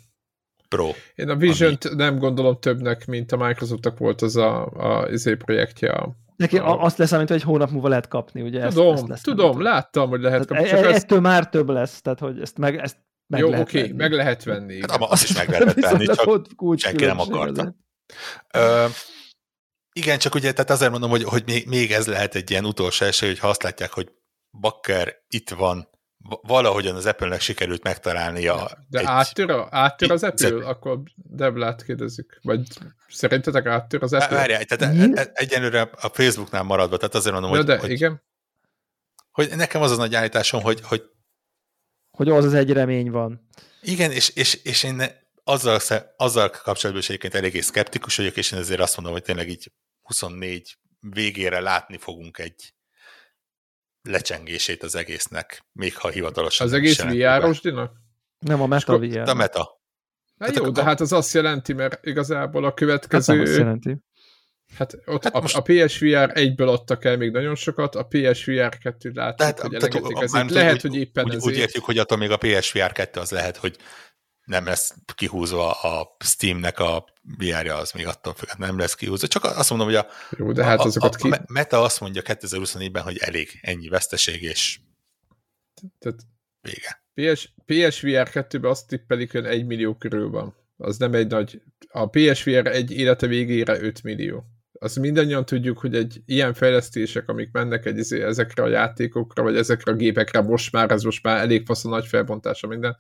[0.68, 0.92] Pro.
[1.16, 1.96] Én a vision ami...
[1.96, 6.16] nem gondolom többnek, mint a Microsoftnak volt az a, a izé projektje.
[6.36, 6.82] Neki a...
[6.82, 8.68] azt lesz, mint egy hónap múlva lehet kapni, ugye?
[8.68, 10.78] Tudom, ezt, ezt lesz, tudom, láttam, hogy lehet tehát kapni.
[10.78, 11.04] Csak e- ezt...
[11.04, 12.98] Ettől már több lesz, tehát hogy ezt, meg, ezt
[13.28, 14.80] meg Jó, oké, okay, meg lehet venni.
[14.80, 16.44] Hát, azt is meg lehet venni, csak
[16.76, 17.76] senki nem akarta.
[18.54, 18.86] Ö,
[19.94, 23.06] igen, csak ugye, tehát azért mondom, hogy, hogy még, még ez lehet egy ilyen utolsó
[23.06, 24.12] esély, hogy ha azt látják, hogy
[24.60, 25.90] Bakker itt van,
[26.42, 28.70] valahogyan az Apple-nek sikerült megtalálnia.
[28.90, 30.68] De egy, áttör, a, áttör az Apple?
[30.68, 32.40] Akkor Deblát kérdezzük.
[32.42, 32.68] Vagy
[33.08, 34.38] szerintetek áttör az Apple?
[34.38, 38.24] Várjál, tehát e, e, egyenlőre a Facebooknál maradva, tehát azért mondom, hogy, de, hogy, igen.
[39.32, 41.04] hogy nekem az az nagy állításom, hogy, hogy
[42.16, 43.48] hogy az az egy remény van.
[43.82, 45.02] Igen, és, és, és én
[45.44, 45.80] azzal,
[46.18, 49.72] azzal kapcsolatban is egyébként eléggé szkeptikus vagyok, és én ezért azt mondom, hogy tényleg így
[50.02, 52.74] 24 végére látni fogunk egy
[54.02, 57.62] lecsengését az egésznek, még ha hivatalosan Az egész VR-os
[58.40, 59.30] Nem, a Meta VR.
[59.30, 59.84] A Meta.
[60.40, 63.34] Hát jó, de hát az azt jelenti, mert igazából a következő...
[63.34, 63.98] Hát nem azt jelenti.
[64.78, 65.56] Hát ott hát a, most...
[65.56, 70.30] a PSVR 1-ből adtak el még nagyon sokat, a PSVR 2 látszik, tehát, hogy elegetik
[70.32, 71.46] tehát, Lehet, úgy, hogy éppen úgy, ezért.
[71.46, 73.78] Úgy értjük, hogy attól még a PSVR 2 az lehet, hogy
[74.46, 77.06] nem lesz kihúzva a Steamnek a
[77.38, 79.28] VR-ja, az még attól függ, nem lesz kihúzva.
[79.28, 80.08] Csak azt mondom, hogy a,
[80.38, 81.30] Jó, de hát azokat a, ki...
[81.32, 84.80] a Meta azt mondja 2024-ben, hogy elég ennyi veszteség, és
[86.00, 86.20] tehát
[86.62, 87.04] vége.
[87.14, 90.56] PS, PSVR 2-ben azt tippelik, hogy 1 millió körül van.
[90.78, 91.62] Az nem egy nagy...
[91.90, 94.46] A PSVR egy élete végére 5 millió
[94.80, 99.58] azt mindannyian tudjuk, hogy egy ilyen fejlesztések, amik mennek egy, izé, ezekre a játékokra, vagy
[99.58, 102.98] ezekre a gépekre, most már, ez most már elég fasz a nagy felbontása minden,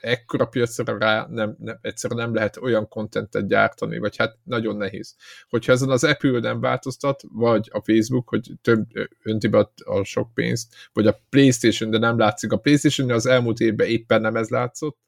[0.00, 5.14] ekkora piacra rá nem, nem, egyszerűen nem lehet olyan kontentet gyártani, vagy hát nagyon nehéz.
[5.48, 8.86] Hogyha ezen az Apple nem változtat, vagy a Facebook, hogy több
[9.22, 12.52] önti be a sok pénzt, vagy a Playstation, de nem látszik.
[12.52, 14.98] A Playstation az elmúlt évben éppen nem ez látszott.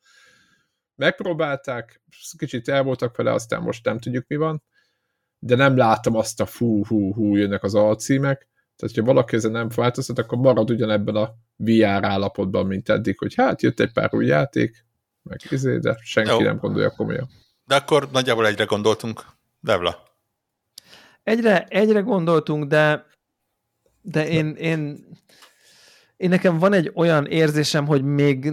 [0.96, 2.02] Megpróbálták,
[2.36, 4.62] kicsit el voltak vele, aztán most nem tudjuk mi van
[5.40, 9.50] de nem látom azt a fú, hú, hú, jönnek az alcímek, tehát, ha valaki ezen
[9.50, 14.14] nem változtat, akkor marad ugyanebben a VR állapotban, mint eddig, hogy hát jött egy pár
[14.14, 14.84] új játék,
[15.22, 16.40] meg izé, de senki Jó.
[16.40, 17.28] nem gondolja komolyan.
[17.66, 19.24] De akkor nagyjából egyre gondoltunk,
[19.60, 20.02] Devla.
[21.22, 23.08] Egyre, egyre gondoltunk, de
[24.02, 25.06] de én, én
[26.20, 28.50] én nekem van egy olyan érzésem, hogy még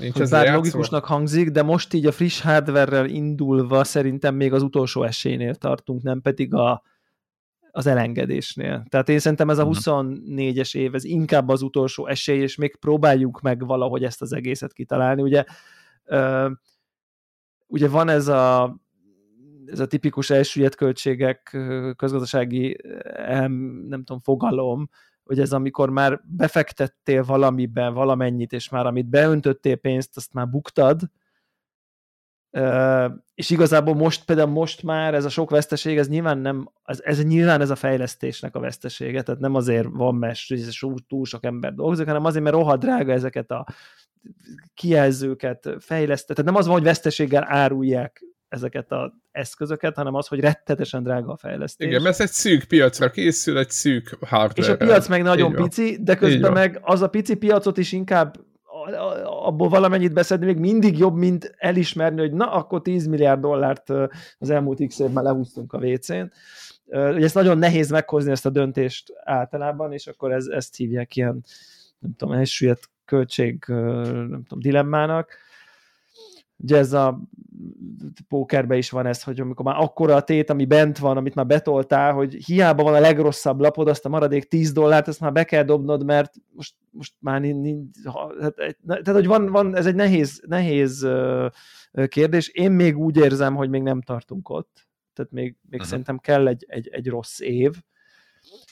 [0.00, 4.62] Nincs hogy bár logikusnak hangzik, de most így a friss hardware indulva szerintem még az
[4.62, 6.82] utolsó esélynél tartunk, nem pedig a,
[7.70, 8.86] az elengedésnél.
[8.88, 10.82] Tehát én szerintem ez a 24-es mhm.
[10.84, 15.22] év, ez inkább az utolsó esély, és még próbáljuk meg valahogy ezt az egészet kitalálni.
[15.22, 15.44] Ugye,
[16.04, 16.50] ö,
[17.66, 18.76] ugye van ez a
[19.66, 21.56] ez a tipikus elsüllyedt költségek
[21.96, 22.76] közgazdasági
[23.88, 24.88] nem tudom, fogalom,
[25.26, 31.00] hogy ez amikor már befektettél valamiben valamennyit, és már amit beöntöttél pénzt, azt már buktad,
[33.34, 37.24] és igazából most például most már ez a sok veszteség, ez nyilván nem, ez, ez
[37.24, 40.38] nyilván ez a fejlesztésnek a vesztesége, tehát nem azért van, mert
[41.06, 43.66] túl sok ember dolgozik, hanem azért, mert rohadt drága ezeket a
[44.74, 46.38] kijelzőket fejleszteni.
[46.38, 51.32] Tehát nem az van, hogy veszteséggel árulják ezeket az eszközöket, hanem az, hogy rettetesen drága
[51.32, 51.86] a fejlesztés.
[51.86, 54.62] Igen, mert ez egy szűk piacra készül, egy szűk hardware.
[54.62, 58.44] És a piac meg nagyon pici, de közben meg az a pici piacot is inkább
[59.24, 63.90] abból valamennyit beszedni, még mindig jobb, mint elismerni, hogy na, akkor 10 milliárd dollárt
[64.38, 66.32] az elmúlt x évben lehúztunk a WC-n.
[66.86, 71.44] Ugye ezt nagyon nehéz meghozni ezt a döntést általában, és akkor ez, ezt hívják ilyen,
[71.98, 75.44] nem tudom, elsüllyedt költség, nem tudom, dilemmának
[76.56, 77.20] ugye ez a
[78.28, 81.46] pókerbe is van ez, hogy amikor már akkora a tét, ami bent van, amit már
[81.46, 85.44] betoltál, hogy hiába van a legrosszabb lapod, azt a maradék 10 dollárt, ezt már be
[85.44, 90.42] kell dobnod, mert most, most már nincs, tehát, tehát, hogy van, van, ez egy nehéz,
[90.46, 91.08] nehéz
[92.08, 92.48] kérdés.
[92.48, 95.86] Én még úgy érzem, hogy még nem tartunk ott, tehát még, még uh-huh.
[95.88, 97.72] szerintem kell egy, egy, egy rossz év,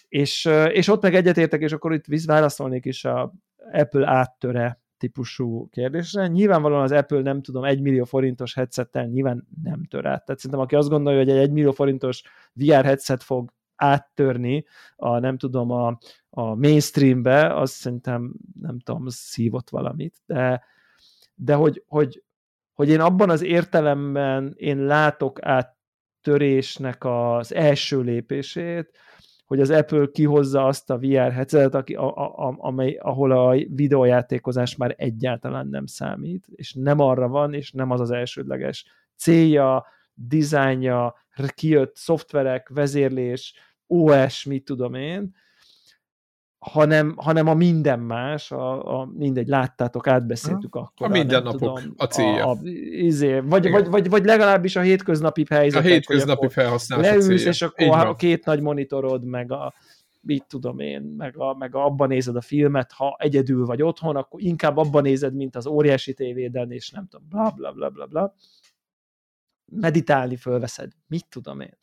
[0.09, 3.35] és, és ott meg egyetértek, és akkor itt válaszolnék is a
[3.73, 6.27] Apple áttöre típusú kérdésre.
[6.27, 10.25] Nyilvánvalóan az Apple nem tudom, egy millió forintos headsettel nyilván nem tör át.
[10.25, 12.23] Tehát szerintem aki azt gondolja, hogy egy egy millió forintos
[12.53, 14.65] VR headset fog áttörni
[14.97, 15.99] a, nem tudom, a,
[16.31, 20.65] a mainstreambe, az szerintem, nem tudom, szívott valamit, de,
[21.35, 22.23] de hogy, hogy,
[22.73, 28.91] hogy én abban az értelemben én látok áttörésnek az első lépését,
[29.45, 34.77] hogy az Apple kihozza azt a VR headsetet, aki, a, a, amely, ahol a videójátékozás
[34.77, 41.15] már egyáltalán nem számít, és nem arra van, és nem az az elsődleges célja, dizájnja,
[41.55, 43.55] kijött szoftverek, vezérlés,
[43.87, 45.35] OS, mit tudom én,
[46.71, 51.07] hanem, hanem a minden más, a, a mindegy, láttátok, átbeszéltük akkor.
[51.07, 52.47] A mindennapok, tudom, a célja.
[52.47, 52.59] A, a,
[52.91, 55.81] izé, vagy, vagy, vagy, vagy legalábbis a hétköznapi helyzet.
[55.81, 59.75] A hétköznapi felhasználás Leülsz, és akkor a két nagy monitorod, meg a
[60.21, 64.17] mit tudom én, meg, a, meg a, abban nézed a filmet, ha egyedül vagy otthon,
[64.17, 68.07] akkor inkább abban nézed, mint az óriási tévéden, és nem tudom, bla bla bla bla
[68.07, 68.35] bla.
[69.65, 71.77] Meditálni fölveszed, mit tudom én.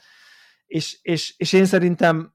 [0.66, 2.34] És, és, és én szerintem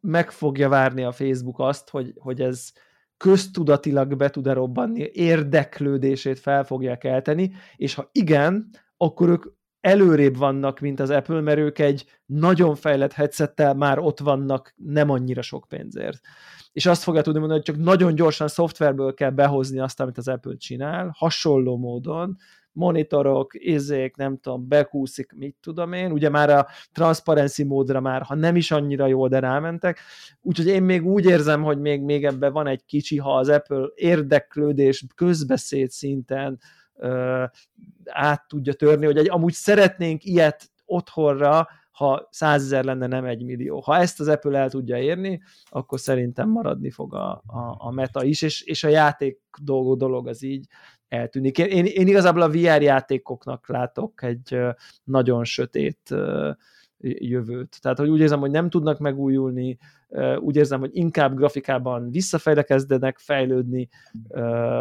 [0.00, 2.72] meg fogja várni a Facebook azt, hogy, hogy ez
[3.16, 9.44] köztudatilag be tud-e robbanni, érdeklődését fel fogják elteni, és ha igen, akkor ők
[9.80, 15.10] előrébb vannak, mint az Apple, mert ők egy nagyon fejlett headsettel már ott vannak nem
[15.10, 16.20] annyira sok pénzért.
[16.72, 20.28] És azt fogja tudni mondani, hogy csak nagyon gyorsan szoftverből kell behozni azt, amit az
[20.28, 22.36] Apple csinál, hasonló módon,
[22.78, 28.34] monitorok, izék, nem tudom, bekúszik, mit tudom én, ugye már a transparency módra már, ha
[28.34, 29.98] nem is annyira jó, de rámentek,
[30.40, 33.88] úgyhogy én még úgy érzem, hogy még, még ebben van egy kicsi, ha az Apple
[33.94, 36.60] érdeklődés közbeszéd szinten
[36.94, 37.44] ö,
[38.04, 43.80] át tudja törni, hogy egy, amúgy szeretnénk ilyet otthonra, ha százezer lenne, nem egy millió.
[43.80, 48.24] Ha ezt az Apple el tudja érni, akkor szerintem maradni fog a, a, a meta
[48.24, 50.66] is, és, és a játék dolgok dolog az így
[51.08, 51.58] eltűnik.
[51.58, 54.58] Én, én igazából a VR játékoknak látok egy
[55.04, 56.14] nagyon sötét
[57.00, 57.78] jövőt.
[57.80, 59.78] Tehát, hogy úgy érzem, hogy nem tudnak megújulni,
[60.38, 63.88] úgy érzem, hogy inkább grafikában visszafejle kezdenek fejlődni.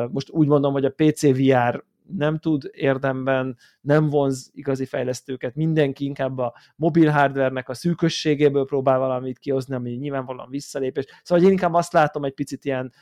[0.10, 1.84] Most úgy mondom, hogy a PC VR
[2.16, 8.99] nem tud érdemben, nem vonz igazi fejlesztőket, mindenki inkább a mobil hardvernek a szűkösségéből próbál
[8.99, 11.06] valamit kihozni, ami nyilvánvalóan visszalépés.
[11.24, 12.94] Szóval én inkább azt látom egy picit ilyen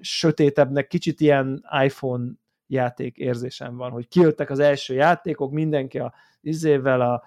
[0.00, 2.30] sötétebbnek, kicsit ilyen iPhone
[2.66, 7.22] játék érzésem van, hogy kijöttek az első játékok, mindenki a izével, a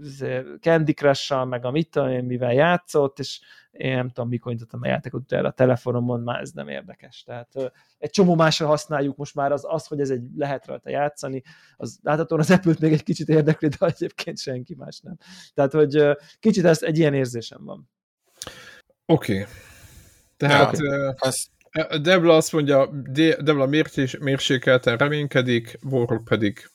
[0.00, 3.40] izé, Candy crush meg a mit tudom én, mivel játszott, és
[3.70, 7.22] én nem tudom, mikor nyitottam a játékot utána a telefonomon, már ez nem érdekes.
[7.22, 11.42] Tehát egy csomó másra használjuk most már az, az hogy ez egy lehet rajta játszani,
[11.76, 15.16] az láthatóan az apple még egy kicsit érdekli, de egyébként senki más nem.
[15.54, 17.90] Tehát, hogy kicsit ez egy ilyen érzésem van.
[19.06, 19.32] Oké.
[19.32, 19.46] Okay.
[20.36, 20.88] Tehát okay.
[20.88, 21.32] Uh,
[22.02, 22.90] Debla azt mondja,
[23.38, 23.66] Debla
[24.18, 26.70] mérsékelten reménykedik, Warrock pedig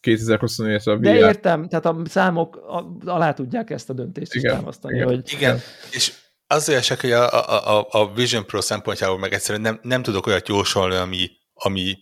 [0.00, 1.00] 2024 a VR.
[1.00, 2.56] De értem, tehát a számok
[3.04, 4.94] alá tudják ezt a döntést igen, is támasztani.
[4.94, 5.32] Igen, hogy...
[5.32, 5.58] igen.
[5.90, 6.12] és
[6.46, 10.48] az olyan hogy a, a, a Vision Pro szempontjából meg egyszerűen nem, nem tudok olyat
[10.48, 11.98] jósolni, ami, ami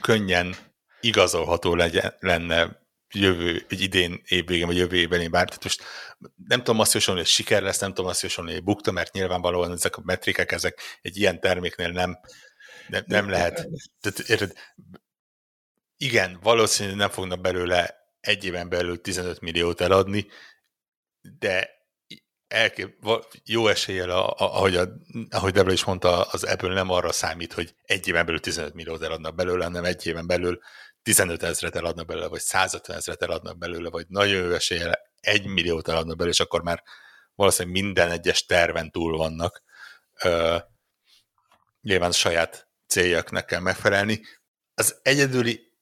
[0.00, 0.54] könnyen
[1.00, 2.83] igazolható legyen, lenne
[3.14, 5.46] jövő, egy idén évvégén, vagy jövő évben bár.
[5.46, 5.82] Tehát most
[6.46, 9.72] nem tudom azt jósolni, hogy siker lesz, nem tudom azt jósolni, hogy bukta, mert nyilvánvalóan
[9.72, 12.18] ezek a metrikek, ezek egy ilyen terméknél nem,
[12.88, 13.68] nem, nem lehet.
[14.00, 14.52] Tehát, érted,
[15.96, 20.26] igen, valószínűleg nem fognak belőle egy éven belül 15 milliót eladni,
[21.38, 21.70] de
[22.48, 22.96] elkép,
[23.44, 24.88] jó eséllyel, ahogy, a,
[25.30, 29.02] ahogy Debra is mondta, az Apple nem arra számít, hogy egy éven belül 15 milliót
[29.02, 30.58] eladnak belőle, hanem egy éven belül
[31.04, 35.88] 15 ezret eladnak belőle, vagy 150 ezret eladnak belőle, vagy nagyon jó eséllyel egy milliót
[35.88, 36.82] eladnak belőle, és akkor már
[37.34, 39.62] valószínűleg minden egyes terven túl vannak.
[40.24, 40.60] Uh,
[41.80, 44.20] nyilván saját céljaknak kell megfelelni.
[44.74, 45.72] Az egyedüli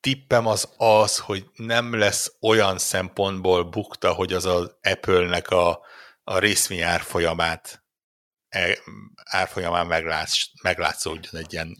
[0.00, 5.80] tippem az az, hogy nem lesz olyan szempontból bukta, hogy az az Apple-nek a,
[6.24, 7.84] a részvény árfolyamát
[8.48, 8.78] e,
[9.24, 11.76] árfolyamán meglátsz, meglátszódjon egy ilyen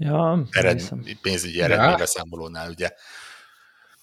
[0.00, 0.82] ja, ered,
[1.22, 2.88] pénzügyi eredménybeszámolónál, ugye.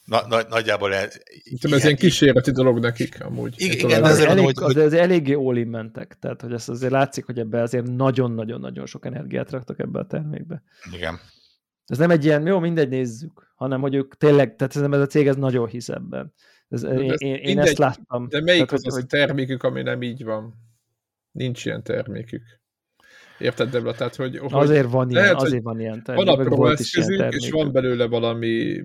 [0.03, 0.93] Na, na, nagyjából...
[0.93, 1.09] El,
[1.43, 3.53] ilyen, ez ilyen kísérleti dolog nekik, amúgy.
[3.57, 7.25] Igen, igen az, elég, hogy, az, az eléggé all mentek, tehát hogy ez azért látszik,
[7.25, 10.63] hogy ebbe azért nagyon-nagyon-nagyon sok energiát raktak ebbe a termékbe.
[10.91, 11.19] Igen.
[11.85, 15.07] Ez nem egy ilyen, jó, mindegy, nézzük, hanem hogy ők tényleg, tehát ez, ez a
[15.07, 16.33] cég ez nagyon hisz ebben.
[16.69, 18.27] Ez, én, én, én mindegy, ezt láttam.
[18.27, 20.53] De melyik tehát, az hogy, a termékük, ami nem így van?
[21.31, 22.43] Nincs ilyen termékük.
[23.39, 23.93] Érted, Debla?
[23.93, 26.25] Tehát, hogy, hogy azért van lehet, ilyen, azért van ilyen termék.
[26.25, 28.83] Van a pro eszközük, és van belőle valami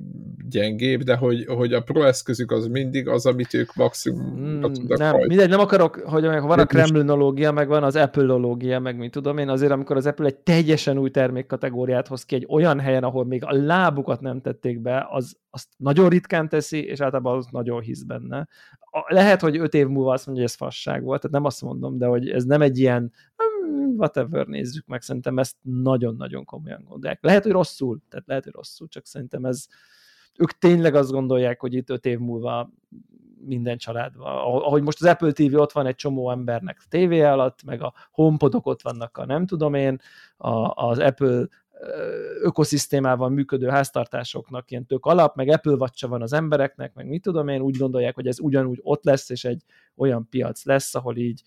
[0.53, 4.99] gyengébb, de hogy, hogy a pro eszközük az mindig az, amit ők maximum mm, tudnak
[4.99, 5.27] Nem, hajt.
[5.27, 9.49] mindegy, nem akarok, hogy van a kremlinológia, meg van az Apple-ológia, meg mit tudom én,
[9.49, 13.45] azért amikor az Apple egy teljesen új termékkategóriát hoz ki egy olyan helyen, ahol még
[13.45, 18.03] a lábukat nem tették be, az, azt nagyon ritkán teszi, és általában az nagyon hisz
[18.03, 18.49] benne.
[19.07, 21.99] Lehet, hogy öt év múlva azt mondja, hogy ez fasság volt, tehát nem azt mondom,
[21.99, 23.13] de hogy ez nem egy ilyen
[23.97, 27.23] whatever, nézzük meg, szerintem ezt nagyon-nagyon komolyan gondolják.
[27.23, 29.67] Lehet, hogy rosszul, tehát lehet, hogy rosszul, csak szerintem ez,
[30.37, 32.71] ők tényleg azt gondolják, hogy itt öt év múlva
[33.45, 34.27] minden családban.
[34.43, 37.95] Ahogy most az Apple TV ott van egy csomó embernek a TV alatt, meg a
[38.11, 40.01] HomePodok ott vannak a nem tudom én,
[40.37, 41.47] a, az Apple
[42.43, 47.49] ökoszisztémában működő háztartásoknak ilyen tök alap, meg Apple watch van az embereknek, meg mit tudom
[47.49, 49.63] én, úgy gondolják, hogy ez ugyanúgy ott lesz, és egy
[49.97, 51.43] olyan piac lesz, ahol így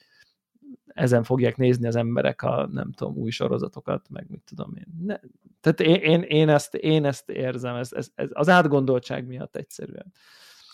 [0.88, 5.06] ezen fogják nézni az emberek a, nem tudom, új sorozatokat, meg mit tudom én.
[5.06, 5.20] Ne,
[5.62, 10.14] tehát én, én, én, ezt, én ezt érzem, ez, ez, ez az átgondoltság miatt egyszerűen.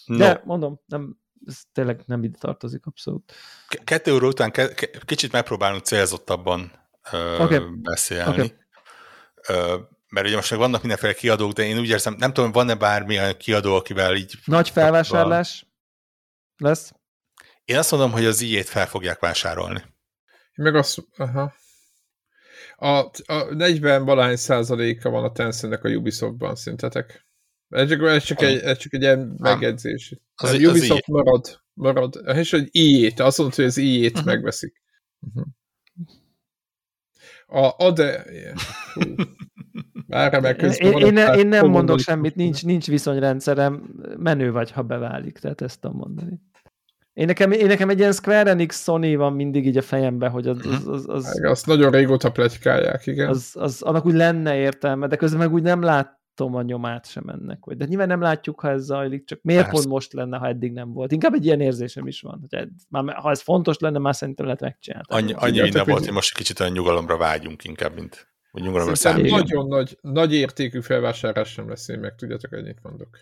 [0.06, 0.40] De no.
[0.44, 3.34] mondom, nem, ez tényleg nem ide tartozik abszolút.
[3.84, 6.72] Kettő óra után ke- kicsit megpróbálunk célzottabban
[7.12, 7.60] ö, okay.
[7.82, 8.32] beszélni.
[8.32, 8.54] Okay.
[9.48, 9.78] Ö,
[10.10, 13.38] mert ugye most meg vannak mindenféle kiadók, de én úgy érzem, nem tudom, van-e bármilyen
[13.38, 14.34] kiadó, akivel így...
[14.46, 15.66] Nagy felvásárlás
[16.58, 16.94] lesz?
[17.66, 19.82] Én azt mondom, hogy az ijét fel fogják vásárolni.
[20.56, 21.54] Meg azt, aha.
[22.76, 22.88] A,
[23.26, 27.28] a 40 valány százaléka van a Tencentnek a Ubisoftban, szintetek.
[27.70, 30.16] Ez csak, ez csak, egy, ez csak egy ilyen megjegyzés.
[30.36, 32.22] Az, a Ubisoft az marad, marad.
[32.36, 34.26] És hogy ijét, azt mondod, hogy az ijét uh-huh.
[34.26, 34.82] megveszik.
[35.20, 35.46] Uh-huh.
[37.46, 38.26] A, a de...
[40.08, 45.38] Várj, én, én, én, én nem mondok semmit, nincs, nincs viszonyrendszerem, menő vagy, ha beválik,
[45.38, 46.40] tehát ezt tudom mondani.
[47.14, 50.48] Én nekem, én nekem egy ilyen Square Enix Sony van mindig így a fejemben, hogy
[50.48, 50.66] az...
[50.66, 53.28] az, az, az azt nagyon régóta pletykálják, igen.
[53.28, 57.28] Az, az, annak úgy lenne értelme, de közben meg úgy nem látom a nyomát sem
[57.28, 57.58] ennek.
[57.62, 59.78] Hogy, de nyilván nem látjuk, ha ez zajlik, csak miért Persze.
[59.78, 61.12] pont most lenne, ha eddig nem volt.
[61.12, 62.40] Inkább egy ilyen érzésem is van.
[62.40, 65.06] Hogy ez, már, ha ez fontos lenne, már szerintem lehet megcsinálni.
[65.10, 69.32] Annyi, annyi minden volt, hogy most kicsit a nyugalomra vágyunk inkább, mint hogy nyugalomra számít.
[69.32, 73.18] Nagyon nagy, nagy értékű felvásárlás sem lesz, én meg tudjátok, ennyit mondok.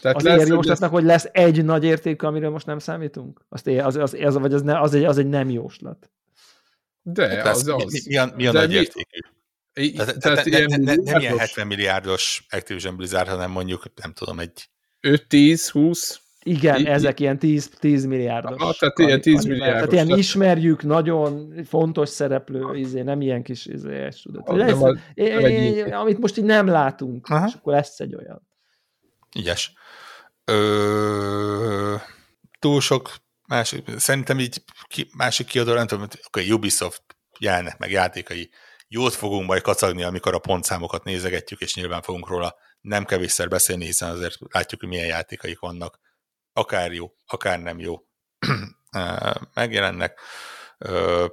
[0.00, 3.44] Tehát az lesz, jóslatnak, hogy lesz egy nagy értékű, amiről most nem számítunk?
[3.48, 6.10] Azt ér, az, az, az, vagy az, ne, az, egy, az egy nem jóslat.
[7.02, 7.92] De, hát az, az.
[7.92, 9.18] Mi, mi, a, mi a De nagy mi, értékű?
[9.96, 14.38] tehát, tehát ne, ne, ne, nem ilyen 70 milliárdos Activision Blizzard, hanem mondjuk, nem tudom,
[14.38, 14.68] egy...
[15.02, 16.16] 5-10-20?
[16.46, 18.62] Igen, I, ezek ilyen 10, 10 milliárdos.
[18.62, 19.74] Ah, tehát ilyen 10 milliárdos.
[19.74, 24.42] Tehát ilyen ismerjük, nagyon fontos szereplő, izé, nem ilyen kis izé, tudod.
[24.44, 27.46] Ah, ez, az, é, amit most így nem látunk, Aha.
[27.46, 28.48] és akkor lesz egy olyan.
[29.32, 29.72] Igyes.
[30.44, 31.96] Ö,
[32.58, 33.14] túl sok
[33.46, 37.02] másik, szerintem így ki, másik kiadó, nem tudom, okay, Ubisoft
[37.38, 38.50] jelnek meg játékai,
[38.88, 43.84] jót fogunk majd kacagni, amikor a pontszámokat nézegetjük, és nyilván fogunk róla nem kevésszer beszélni,
[43.84, 46.00] hiszen azért látjuk, hogy milyen játékaik vannak.
[46.52, 48.02] Akár jó, akár nem jó.
[49.54, 50.20] Megjelennek.
[50.78, 51.26] Ö,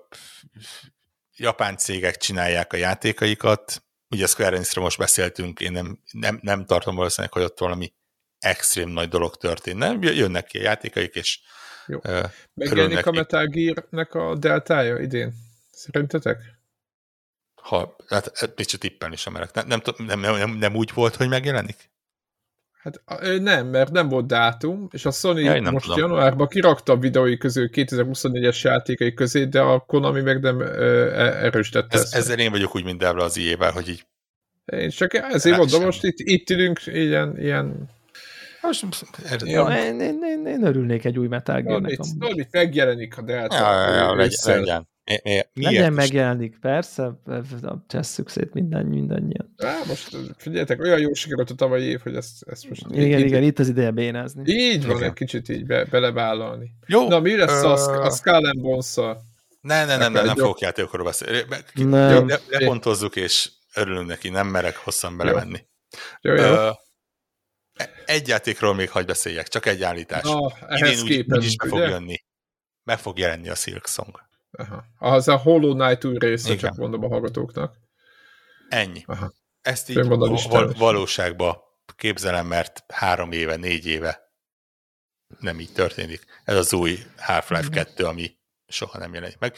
[1.36, 6.96] japán cégek csinálják a játékaikat, ugye Square Enix-ről most beszéltünk, én nem, nem, nem tartom
[6.96, 7.94] valószínűleg, hogy ott valami
[8.42, 9.98] extrém nagy dolog történne.
[10.02, 11.40] Jönnek ki a játékaik, és
[11.88, 12.00] Jó.
[12.54, 15.34] Megjelenik a Metal Gear-nek a deltája idén?
[15.72, 16.60] Szerintetek?
[17.56, 19.54] Ha, hát, hát mit tippelni sem merek.
[19.54, 21.90] Nem, nem, nem, nem, nem úgy volt, hogy megjelenik?
[22.82, 23.02] Hát
[23.40, 26.00] nem, mert nem volt dátum, és a Sony ja, most tudom.
[26.00, 30.66] januárban kirakta a videói közül 2024-es játékai közé, de a Konami meg nem e-
[31.46, 32.16] erősítette Ez, ezt.
[32.16, 34.06] Ezzel én vagyok úgy minden az ijével, hogy így
[34.66, 37.90] én csak ezért mondom, most itt, itt ülünk ilyen, ilyen
[38.62, 39.06] most
[39.46, 41.92] Ja, én, én, én, én örülnék egy új Metal Gear-nek.
[41.92, 42.36] Tudod, amúgy.
[42.36, 43.56] mit megijelenik a Delta.
[43.56, 44.60] ja, ja, ja, legyen, ősszel.
[44.60, 44.90] legyen.
[45.06, 45.98] Mi, mi, miért Legyen is?
[45.98, 47.22] megjelenik, persze,
[47.88, 49.54] csesszük szét minden, mindannyian.
[49.58, 52.86] Á, most figyeljetek, olyan jó sikerült a tavalyi év, hogy ezt, ezt most...
[52.90, 54.44] Igen, így, igen, itt az ideje bénázni.
[54.46, 55.08] Így van, Igen.
[55.08, 56.72] egy kicsit így be, belevállalni.
[56.88, 58.96] Jó, Na, mi lesz a, a Skull and bones
[59.62, 61.46] Ne, ne, nem, nem, Akkor nem fogok játékokról beszélni.
[62.50, 65.60] Lepontozzuk, és örülünk neki, nem merek hosszan belemenni.
[66.22, 66.56] Jó, jó.
[68.06, 70.24] Egy játékról még hagy beszéljek, csak egy állítás.
[70.24, 72.24] Na, Idén ehhez úgy, képest, úgyis be fog jönni.
[72.84, 74.20] Meg fog jelenni a Silk Song.
[74.52, 74.84] Aha.
[75.00, 76.60] Az a Hollow Knight új része, Igen.
[76.60, 77.76] csak mondom a hallgatóknak.
[78.70, 79.04] Ennyi.
[79.06, 79.34] Aha.
[79.62, 81.64] Ezt így val- valóságba
[81.96, 84.32] képzelem, mert három éve, négy éve
[85.40, 86.26] nem így történik.
[86.44, 88.38] Ez az új Half-Life 2, ami
[88.68, 89.56] soha nem jelenik meg.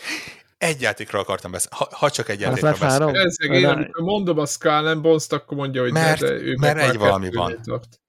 [0.58, 2.92] Egy játékról akartam beszélni, ha, ha csak egy Half-Life beszélni.
[2.92, 3.16] 3?
[3.16, 6.28] Ez meg én, Na, amikor mondom a Skull and Bones-t, akkor mondja, hogy Mert- de,
[6.28, 7.62] de ő mert meg egy valami van.
[7.64, 8.02] Tart.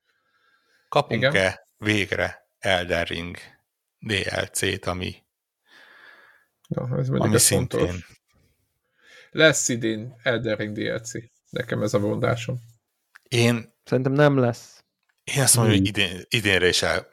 [0.95, 3.37] Kapunk-e végre Elden Ring
[3.99, 5.15] DLC-t, ami,
[6.69, 8.19] Na, ez ami szintén fontos.
[9.31, 11.11] Lesz idén Elden Ring DLC.
[11.51, 12.57] Nekem ez a mondásom.
[13.29, 14.85] én, Szerintem nem lesz.
[15.25, 16.05] én azt mondom, hogy Hmm.
[16.05, 17.09] idén, idénre is el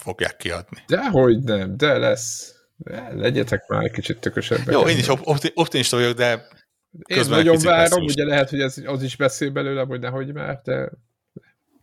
[0.00, 0.82] fogják kiadni.
[0.86, 2.54] Dehogy nem, de lesz.
[2.76, 4.74] De legyetek már egy kicsit tökösebbek.
[4.74, 6.46] Jó, én is op- opti- optimista vagyok, de
[7.06, 10.90] Én nagyon várom, ugye lehet, hogy ez, az is beszél belőle, hogy nehogy már, de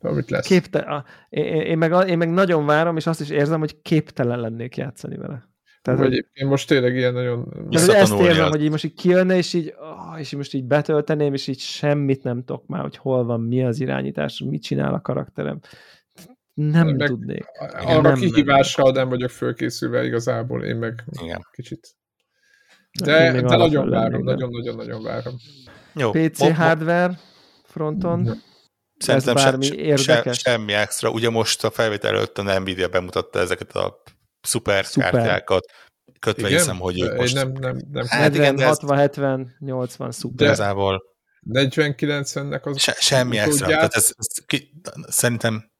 [0.04, 0.48] amit lesz.
[0.48, 4.40] Képte, a, én, én, meg, én meg nagyon várom, és azt is érzem, hogy képtelen
[4.40, 5.52] lennék játszani vele.
[5.82, 7.44] Tehát, vagy hogy, én most tényleg ilyen nagyon...
[7.44, 10.38] tehát, hogy Visszatanulni ezt érzem, hogy így most így kijönne, és így, oh, és így
[10.38, 14.44] most így betölteném, és így semmit nem tudok már, hogy hol van, mi az irányítás,
[14.50, 15.60] mit csinál a karakterem.
[16.54, 17.46] Nem Meg- tudnék.
[17.86, 21.48] Arra nem, kihívásra nem vagyok fölkészülve igazából, én meg igen.
[21.52, 21.96] kicsit.
[23.04, 25.34] De, de nagyon várom, nagyon-nagyon-nagyon várom.
[25.96, 27.20] Jó, PC mo- hardware
[27.64, 28.30] fronton,
[29.04, 30.38] Szerintem Ez bármi se, érdekes?
[30.40, 31.10] se, semmi extra.
[31.10, 34.02] Ugye most a felvétel előtt a Nvidia bemutatta ezeket a
[34.42, 35.12] szuper Szuper.
[35.12, 35.66] kártyákat,
[36.20, 36.60] kötve Igen?
[36.60, 38.06] hiszem, hogy ők most nem, nem, nem.
[38.08, 40.48] Hát 40, igen, de ez- 60, 70, 80, szuper.
[40.48, 41.02] igazából
[41.50, 43.54] 40-90-nek az se, semmi extra.
[43.56, 43.78] utódját?
[43.78, 45.72] Tehát ez, ez ki, szerintem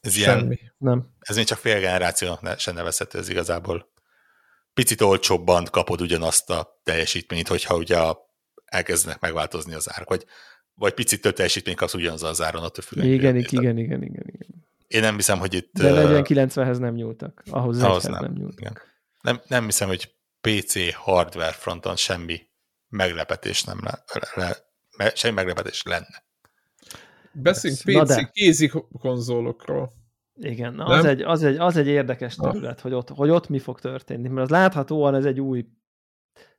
[0.00, 0.58] ez ilyen, semmi.
[0.78, 1.06] Nem.
[1.18, 3.88] ez még csak fél generációnak ne, se nevezhető, ez igazából
[4.74, 7.98] picit olcsóbban kapod ugyanazt a teljesítményt, hogyha ugye
[8.64, 10.24] elkezdenek megváltozni az árak, vagy,
[10.76, 13.12] vagy picit több teljesítményt kapsz ugyanaz az áron, attól függően.
[13.12, 14.64] Igen, igen, igen, igen, igen.
[14.86, 15.70] Én nem hiszem, hogy itt...
[15.72, 17.42] De ö, 40-90-hez nem nyúltak.
[17.50, 18.22] Ahhoz, Ahhoz nem.
[18.22, 18.32] nem.
[18.32, 18.60] nyúltak.
[18.60, 18.78] Igen.
[19.20, 22.40] nem, nem hiszem, hogy PC hardware fronton semmi
[22.88, 24.04] meglepetés nem le,
[24.34, 24.56] le,
[24.96, 26.24] me, semmi meglepetés lenne.
[27.32, 28.30] Beszéljünk Na PC de.
[28.32, 29.92] kézi konzolokról.
[30.34, 32.50] Igen, na, az egy, az, egy, az egy érdekes Na.
[32.50, 35.66] terület, hogy ott, hogy ott mi fog történni, mert az láthatóan ez egy új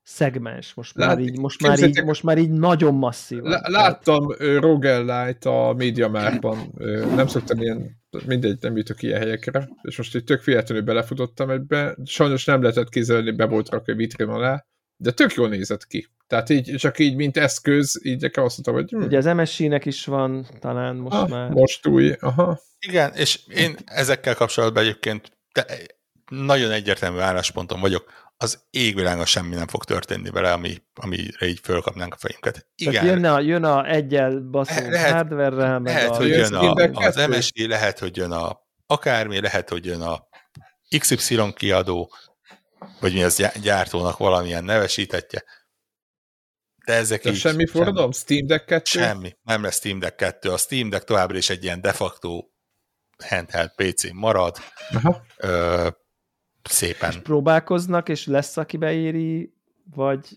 [0.07, 3.41] szegmens, most már Lát- így, most már így, most már így nagyon masszív.
[3.41, 9.69] Lá- Láttam ö, Roguelite a MediaMarktban, ö, nem szoktam ilyen, mindegy, nem jutok ilyen helyekre,
[9.81, 13.97] és most így tök véletlenül belefutottam ebbe, sajnos nem lehetett kézelni, be volt rakva egy
[13.97, 14.65] vitrin alá,
[14.97, 16.07] de tök jól nézett ki.
[16.27, 19.85] Tehát így, csak így, mint eszköz, így nekem azt mondtam, hogy hm, Ugye az MSI-nek
[19.85, 21.49] is van talán most ah, már.
[21.49, 22.59] most új, aha.
[22.79, 25.65] Igen, és én ezekkel kapcsolatban egyébként de
[26.29, 32.13] nagyon egyértelmű állásponton vagyok, az égvilágon semmi nem fog történni vele, ami, amire így fölkapnánk
[32.13, 32.53] a fejünket.
[32.53, 36.15] Tehát Igen, jön a, jön a egyel baszó Lehet- hardware-rel, meg lehet, a...
[36.15, 37.15] hogy Jön a, az?
[37.15, 40.27] MSI, lehet, hogy jön a akármi, lehet, hogy jön a
[40.97, 42.13] XY kiadó,
[42.99, 45.43] vagy mi az gyá- gyártónak valamilyen nevesítetje.
[46.85, 48.11] De ezek De így semmi forradalom?
[48.11, 48.83] Steam Deck 2?
[48.83, 49.37] Semmi.
[49.43, 50.51] Nem lesz Steam Deck 2.
[50.51, 52.43] A Steam Deck továbbra is egy ilyen de facto
[53.27, 54.57] handheld PC marad.
[54.93, 55.25] Aha.
[55.37, 55.89] Ö,
[56.71, 57.21] szépen.
[57.23, 59.53] próbálkoznak, és lesz, aki beéri,
[59.95, 60.27] vagy,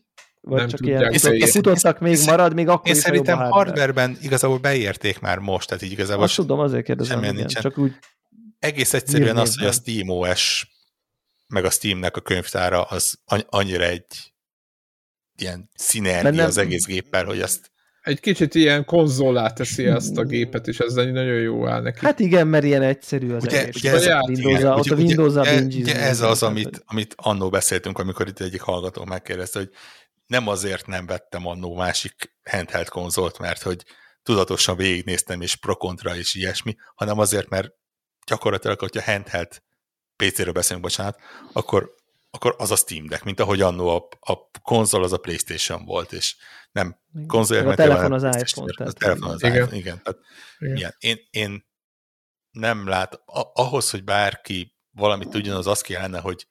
[0.40, 1.50] vagy Nem csak tudják ilyen beírni.
[1.50, 5.82] futottak, még Én- marad, még akkor Én is, szerintem hardwareben igazából beérték már most, tehát
[5.82, 7.34] így igazából Azt tudom, azért kérdezem, igen.
[7.34, 7.62] nincsen.
[7.62, 7.92] csak úgy
[8.58, 9.72] egész egyszerűen az, hogy a.
[9.72, 10.68] SteamOS
[11.46, 14.06] meg a Steamnek a könyvtára az annyira egy
[15.36, 17.70] ilyen szinergia Bennem- az egész géppel, hogy azt
[18.02, 21.98] Egy kicsit ilyen konzolá teszi ezt a gépet, és ez nagyon jó áll neki.
[22.06, 23.74] Hát igen, mert ilyen egyszerű az Ugye, egész.
[23.76, 26.42] ugye, ez, a Windows, igen, ott a ugye- Windows a ugye, binge ugye ez az,
[26.42, 29.70] amit, amit annó beszéltünk, amikor itt egyik hallgató megkérdezte, hogy
[30.26, 32.14] nem azért nem vettem annó másik
[32.50, 33.82] handheld konzolt, mert hogy
[34.22, 37.68] tudatosan végignéztem, és pro kontra és ilyesmi, hanem azért, mert
[38.26, 39.48] gyakorlatilag, hogyha handheld
[40.16, 41.18] PC-ről beszélünk, bocsánat,
[41.52, 41.94] akkor,
[42.30, 46.12] akkor az a Steam Deck, mint ahogy annó a, a konzol az a Playstation volt,
[46.12, 46.36] és
[46.72, 48.72] nem konzolért, a mert telefon az iPhone.
[48.72, 49.54] Tehát, A telefon az Igen.
[49.56, 50.02] iPhone, igen.
[50.02, 50.18] Tehát
[50.58, 50.76] Igen.
[50.76, 50.94] igen.
[50.98, 51.68] Én, én
[52.50, 56.46] nem lát, a- ahhoz, hogy bárki valamit tudjon, az az kellene, hogy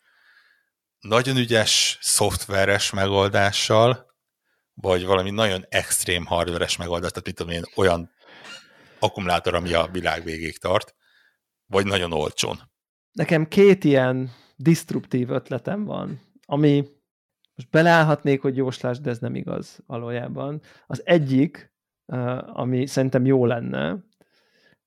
[0.99, 4.07] nagyon ügyes, szoftveres megoldással,
[4.73, 8.11] vagy valami nagyon extrém hardveres megoldás, tehát mit tudom én, olyan
[8.99, 10.95] akkumulátor, ami a világ végéig tart,
[11.65, 12.72] vagy nagyon olcsón.
[13.11, 16.88] Nekem két ilyen disztruptív ötletem van, ami
[17.56, 20.61] most beleállhatnék, hogy jóslás, de ez nem igaz valójában.
[20.88, 21.73] Az egyik,
[22.45, 23.98] ami szerintem jó lenne,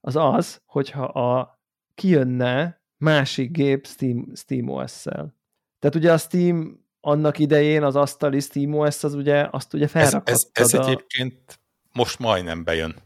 [0.00, 1.60] az az, hogyha a
[1.94, 5.36] kijönne másik gép Steam, Steam OS-szel.
[5.78, 10.34] Tehát ugye a Steam annak idején az asztali Steam OS az ugye, azt ugye felrakattad.
[10.34, 10.82] Ez, ez, ez a...
[10.84, 11.60] egyébként
[11.92, 12.96] most majdnem bejön.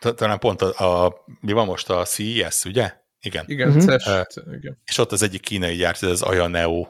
[0.00, 2.99] Talán pont a, a, mi van most a CES, ugye?
[3.20, 3.44] Igen.
[3.48, 4.00] Igen, uh-huh.
[4.06, 4.78] uh, igen.
[4.84, 6.86] És ott az egyik kínai gyárt, ez az Aya Neo,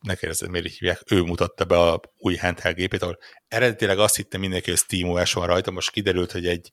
[0.00, 3.18] ne kérdezzed, miért így hívják, ő mutatta be a új handheld gépét, ahol
[3.48, 6.72] eredetileg azt hittem mindenki, hogy Steam OS van rajta, most kiderült, hogy egy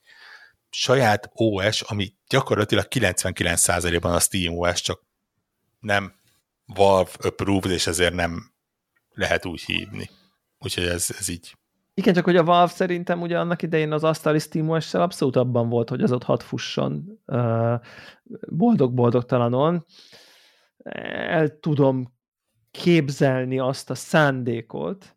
[0.70, 5.02] saját OS, ami gyakorlatilag 99%-ban a Steam OS, csak
[5.80, 6.14] nem
[6.66, 8.54] Valve approved, és ezért nem
[9.10, 10.10] lehet úgy hívni.
[10.60, 11.56] Úgyhogy ez, ez így.
[11.98, 15.90] Igen, csak hogy a Valve szerintem ugye annak idején az asztali os abszolút abban volt,
[15.90, 17.20] hogy az ott hat fusson
[18.48, 19.86] boldog-boldogtalanon.
[21.28, 22.14] El tudom
[22.72, 25.16] képzelni azt a szándékot,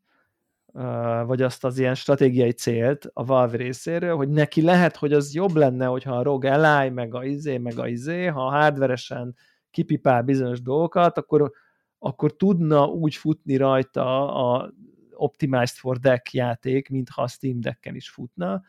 [1.26, 5.54] vagy azt az ilyen stratégiai célt a Valve részéről, hogy neki lehet, hogy az jobb
[5.54, 9.36] lenne, hogyha a ROG Ally, meg a izé, meg a izé, ha hardveresen
[9.70, 11.52] kipipál bizonyos dolgokat, akkor,
[11.98, 14.72] akkor tudna úgy futni rajta a
[15.18, 18.62] Optimized for Deck játék, mintha a Steam Decken is futna,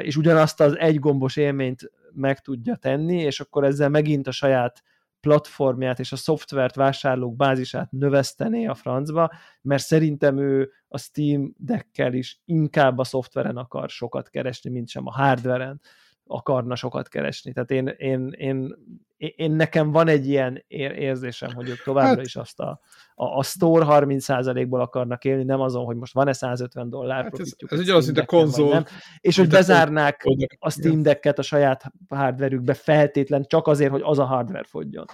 [0.00, 4.82] és ugyanazt az egy gombos élményt meg tudja tenni, és akkor ezzel megint a saját
[5.20, 9.32] platformját és a szoftvert vásárlók bázisát növesztené a francba,
[9.62, 15.06] mert szerintem ő a Steam Deckkel is inkább a szoftveren akar sokat keresni, mint sem
[15.06, 15.80] a hardveren
[16.28, 17.52] akarna sokat keresni.
[17.52, 18.74] Tehát én, én, én,
[19.16, 22.80] én nekem van egy ilyen érzésem, hogy ők továbbra hát, is azt a,
[23.14, 27.52] a, a store 30%-ból akarnak élni, nem azon, hogy most van-e 150 dollár hát ez,
[27.66, 28.72] ez ugyanaz, mint a konzol.
[28.72, 28.84] Nem,
[29.20, 30.24] és hogy bezárnák
[30.58, 35.04] a Steam Deck-et a saját hardverükbe feltétlen csak azért, hogy az a hardware fogjon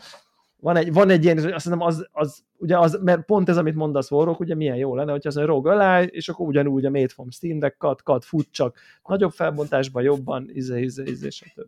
[0.65, 3.75] van egy, van egy ilyen, azt hiszem az, az, ugye az, mert pont ez, amit
[3.75, 6.91] mondasz Warrock, ugye milyen jó lenne, hogyha az a ROG alá, és akkor ugyanúgy a
[6.91, 11.67] Made from Steam Deck, kat, kat, fut csak nagyobb felbontásban, jobban, izé, izé, izé, stb.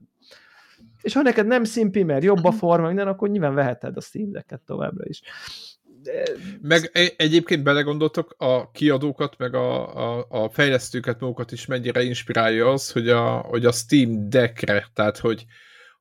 [1.03, 4.31] És ha neked nem szimpi, mert jobb a forma, minden, akkor nyilván veheted a Steam
[4.31, 5.23] Deck-et továbbra is.
[6.03, 6.23] De...
[6.63, 12.93] Meg egyébként belegondoltok a kiadókat, meg a, a, a fejlesztőket magukat is mennyire inspirálja az,
[12.93, 15.47] hogy a, hogy a Steam Deckre, tehát hogy,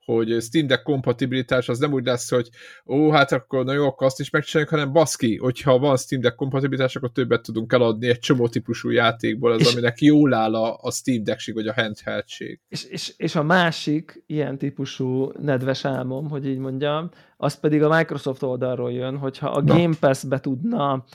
[0.05, 2.49] hogy Steam Deck kompatibilitás az nem úgy lesz, hogy
[2.85, 6.35] ó, hát akkor na jó, akkor azt is megcsináljuk, hanem baszki, hogyha van Steam Deck
[6.35, 10.77] kompatibilitás, akkor többet tudunk eladni egy csomó típusú játékból, az, és, aminek jól áll a,
[10.81, 12.59] a Steam Deckség, vagy a handheldség.
[12.67, 17.97] És, és, és a másik ilyen típusú nedves álmom, hogy így mondjam, az pedig a
[17.97, 19.73] Microsoft oldalról jön, hogyha a na.
[19.73, 21.05] Game Pass-be tudna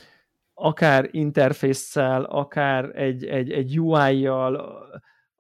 [0.55, 4.79] akár interfésszel, akár egy, egy, egy UI-jal,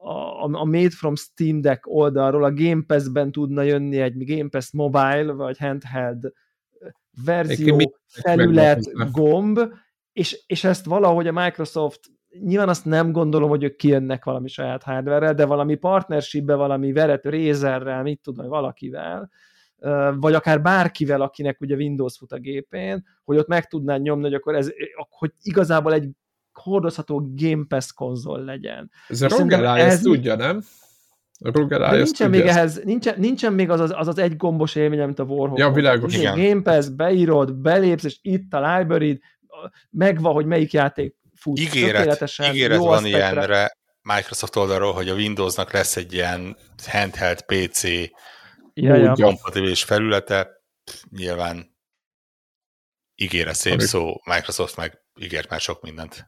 [0.02, 4.70] a, a Made from Steam Deck oldalról a Game Pass-ben tudna jönni egy Game Pass
[4.72, 6.32] Mobile vagy handheld
[7.24, 9.58] verzió, felület, gomb,
[10.12, 12.00] és, és ezt valahogy a Microsoft
[12.38, 17.24] nyilván azt nem gondolom, hogy ők kijönnek valami saját hardware de valami partnershipbe, valami veret
[17.24, 19.30] Razerrel, mit tudom, valakivel,
[20.16, 24.34] vagy akár bárkivel, akinek ugye Windows fut a gépén, hogy ott meg tudnád nyomni, hogy
[24.34, 24.70] akkor ez,
[25.08, 26.08] hogy igazából egy
[26.62, 28.90] hordozható Game Pass konzol legyen.
[29.08, 30.62] Ez a Rogelai ez tudja, nem?
[31.38, 32.56] A Rogelai nincsen még ezt.
[32.56, 35.58] ehhez, nincsen, nincsen még az az, az az egy gombos élmény, mint a Warhawk.
[35.58, 36.16] Ja, világos.
[36.16, 36.40] Igen.
[36.40, 39.20] Game Pass, beírod, belépsz, és itt a library
[39.90, 41.58] megvan, hogy melyik játék fut.
[41.58, 43.18] Ígéret, ígéret van aspektre.
[43.18, 46.56] ilyenre Microsoft oldalról, hogy a Windowsnak lesz egy ilyen
[46.86, 47.82] handheld PC
[48.74, 49.12] ja, ja.
[49.12, 50.48] kompatibilis felülete.
[51.10, 51.76] Nyilván
[53.14, 53.86] ígére szép Amik...
[53.86, 56.26] szó, Microsoft meg ígért már sok mindent.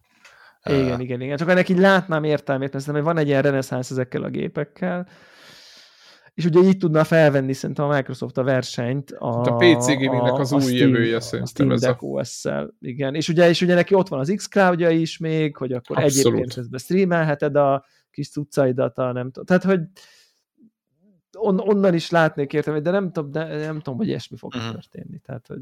[0.65, 1.37] Igen, igen, igen.
[1.37, 5.09] Csak ennek így látnám értelmét, mert hogy van egy ilyen reneszánsz ezekkel a gépekkel,
[6.35, 9.11] és ugye így tudna felvenni szerintem a Microsoft a versenyt.
[9.11, 12.07] A, a PC gamingnek az a új Steam, jövője szerintem a Steam ez a...
[12.07, 13.15] OS-szel, igen.
[13.15, 16.27] És ugye, és ugye neki ott van az xCloud-ja is még, hogy akkor Abszolút.
[16.27, 19.45] egyébként közben streamelheted a kis cuccaidat, a nem tudom.
[19.45, 19.81] Tehát, hogy
[21.39, 24.73] on, onnan is látnék értem, de nem tudom, de nem tudom, hogy ilyesmi fog uh-huh.
[24.73, 25.19] történni.
[25.27, 25.61] Tehát, hogy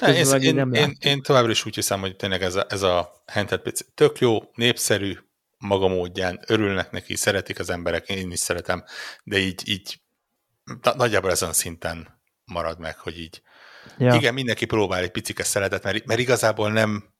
[0.00, 2.82] ne, én, én, nem én, én, továbbra is úgy hiszem, hogy tényleg ez a, ez
[2.82, 5.18] a handheld PC tök jó, népszerű,
[5.58, 8.84] maga módján, örülnek neki, szeretik az emberek, én is szeretem,
[9.24, 10.00] de így, így
[10.96, 13.42] nagyjából ezen a szinten marad meg, hogy így
[13.98, 14.14] ja.
[14.14, 17.10] igen, mindenki próbál egy picike szeretet, mert, mert igazából nem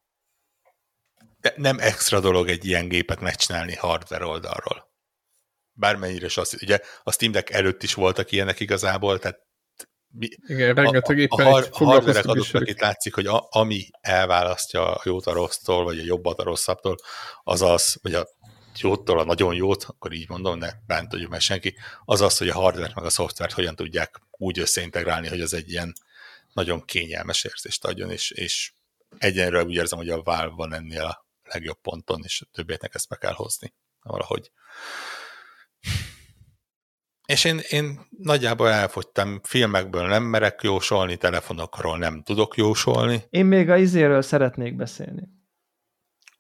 [1.56, 4.91] nem extra dolog egy ilyen gépet megcsinálni hardware oldalról
[5.73, 9.39] bármennyire is azt, ugye a Steam Deck előtt is voltak ilyenek igazából, tehát
[10.15, 14.94] mi, Igen, rengeteg éppen a, a, a hardverek adottak itt látszik, hogy a, ami elválasztja
[14.94, 16.97] a jót a rossztól, vagy a jobbat a rosszabbtól,
[17.43, 18.27] az az, vagy a
[18.81, 21.74] jótól a nagyon jót, akkor így mondom, ne bántodjuk meg senki,
[22.05, 25.70] az az, hogy a hardware meg a szoftvert hogyan tudják úgy összeintegrálni, hogy az egy
[25.70, 25.93] ilyen
[26.53, 28.73] nagyon kényelmes érzést adjon, és, és
[29.19, 33.09] egyenről úgy érzem, hogy a Valve van ennél a legjobb ponton, és a többieknek ezt
[33.09, 34.51] be kell hozni valahogy.
[37.27, 43.23] És én, én nagyjából elfogytam, filmekből nem merek jósolni, telefonokról nem tudok jósolni.
[43.31, 45.29] Én még a izéről szeretnék beszélni.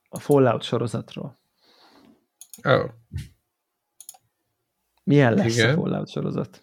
[0.08, 1.40] A Fallout sorozatról.
[2.62, 2.90] Oh.
[5.04, 5.70] Milyen lesz Igen.
[5.70, 6.62] a Fallout sorozat?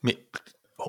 [0.00, 0.18] Mi,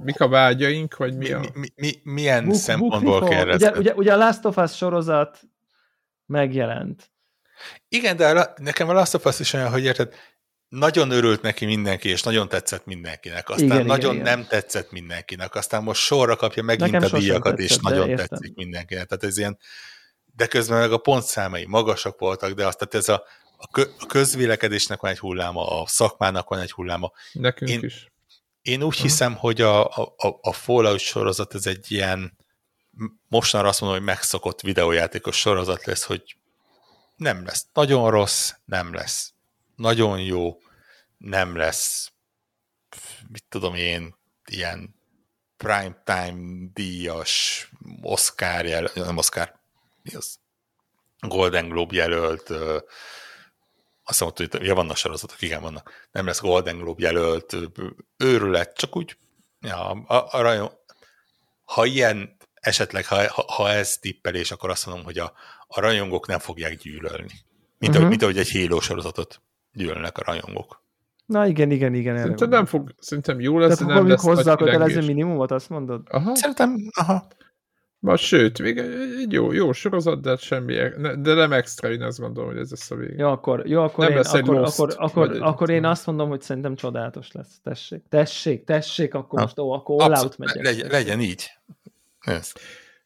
[0.01, 1.39] Mik a vágyaink, vagy mi mi, a...
[1.39, 3.71] mi, mi, mi, milyen Book- szempontból Book kérdezted?
[3.71, 5.41] ugye, ugye, ugye a Last of Us sorozat
[6.25, 7.11] megjelent.
[7.87, 10.13] Igen, de a nekem a Last of Us is olyan, hogy érted,
[10.79, 13.49] nagyon örült neki mindenki, és nagyon tetszett mindenkinek.
[13.49, 14.37] Aztán Igen, igen, igen, nagyon igen.
[14.37, 15.55] nem tetszett mindenkinek.
[15.55, 18.25] Aztán most sorra kapja megint Nekem a díjakat, és tetszett, de nagyon értem.
[18.27, 19.07] tetszik mindenkinek.
[19.07, 19.57] Tehát ez ilyen,
[20.35, 23.23] de közben meg a pontszámai magasak voltak, de azt, tehát ez a,
[23.57, 27.11] a, kö, a közvélekedésnek van egy hulláma, a szakmának van egy hulláma.
[27.33, 28.11] Nekünk Én- is.
[28.61, 29.03] Én úgy Aha.
[29.03, 32.37] hiszem, hogy a, a, a- Fallout sorozat ez egy ilyen,
[33.27, 36.35] mostanra azt mondom, hogy megszokott videójátékos sorozat lesz, hogy
[37.15, 39.33] nem lesz nagyon rossz, nem lesz
[39.75, 40.57] nagyon jó,
[41.23, 42.11] nem lesz,
[43.27, 44.95] mit tudom én, ilyen
[45.57, 47.69] primetime díjas,
[48.01, 49.59] Oscar jelölt, nem Oscar,
[50.01, 50.39] mi az?
[51.19, 52.77] Golden Globe jelölt, ö,
[54.03, 56.07] azt mondta, hogy ja, vannak sorozatok, igen, vannak.
[56.11, 57.55] Nem lesz Golden Globe jelölt
[58.17, 59.17] őrület, csak úgy,
[59.59, 60.71] ja, a, a rajon,
[61.63, 65.33] ha ilyen esetleg, ha, ha, ez tippelés, akkor azt mondom, hogy a,
[65.67, 67.45] a rajongók nem fogják gyűlölni.
[67.77, 67.89] Mint, Mhm.
[67.91, 68.09] uh-huh.
[68.09, 69.41] mint ahogy egy Halo sorozatot
[69.71, 70.82] gyűlölnek a rajongók.
[71.25, 72.17] Na igen, igen, igen.
[72.17, 75.51] Szerintem nem fog, szerintem jó lesz, Tehát de nem lesz hozzá a nagy kötelező minimumot,
[75.51, 76.01] azt mondod?
[76.09, 77.27] Aha, Szerintem, aha,
[77.99, 80.73] Ma, sőt, még egy jó, jó sorozat, de semmi,
[81.19, 83.13] de nem extra, én azt gondolom, hogy ez lesz a vége.
[83.17, 86.05] Jó, akkor, jó, akkor, Nem én, lesz akkor, Lost, akkor, akkor, egy- akkor én azt
[86.05, 87.59] mondom, hogy szerintem csodálatos lesz.
[87.63, 89.45] Tessék, tessék, tessék, akkor Ha.
[89.45, 90.63] most, ó, akkor all out megyek.
[90.63, 91.49] legyen, legyen így.
[92.19, 92.51] Ez.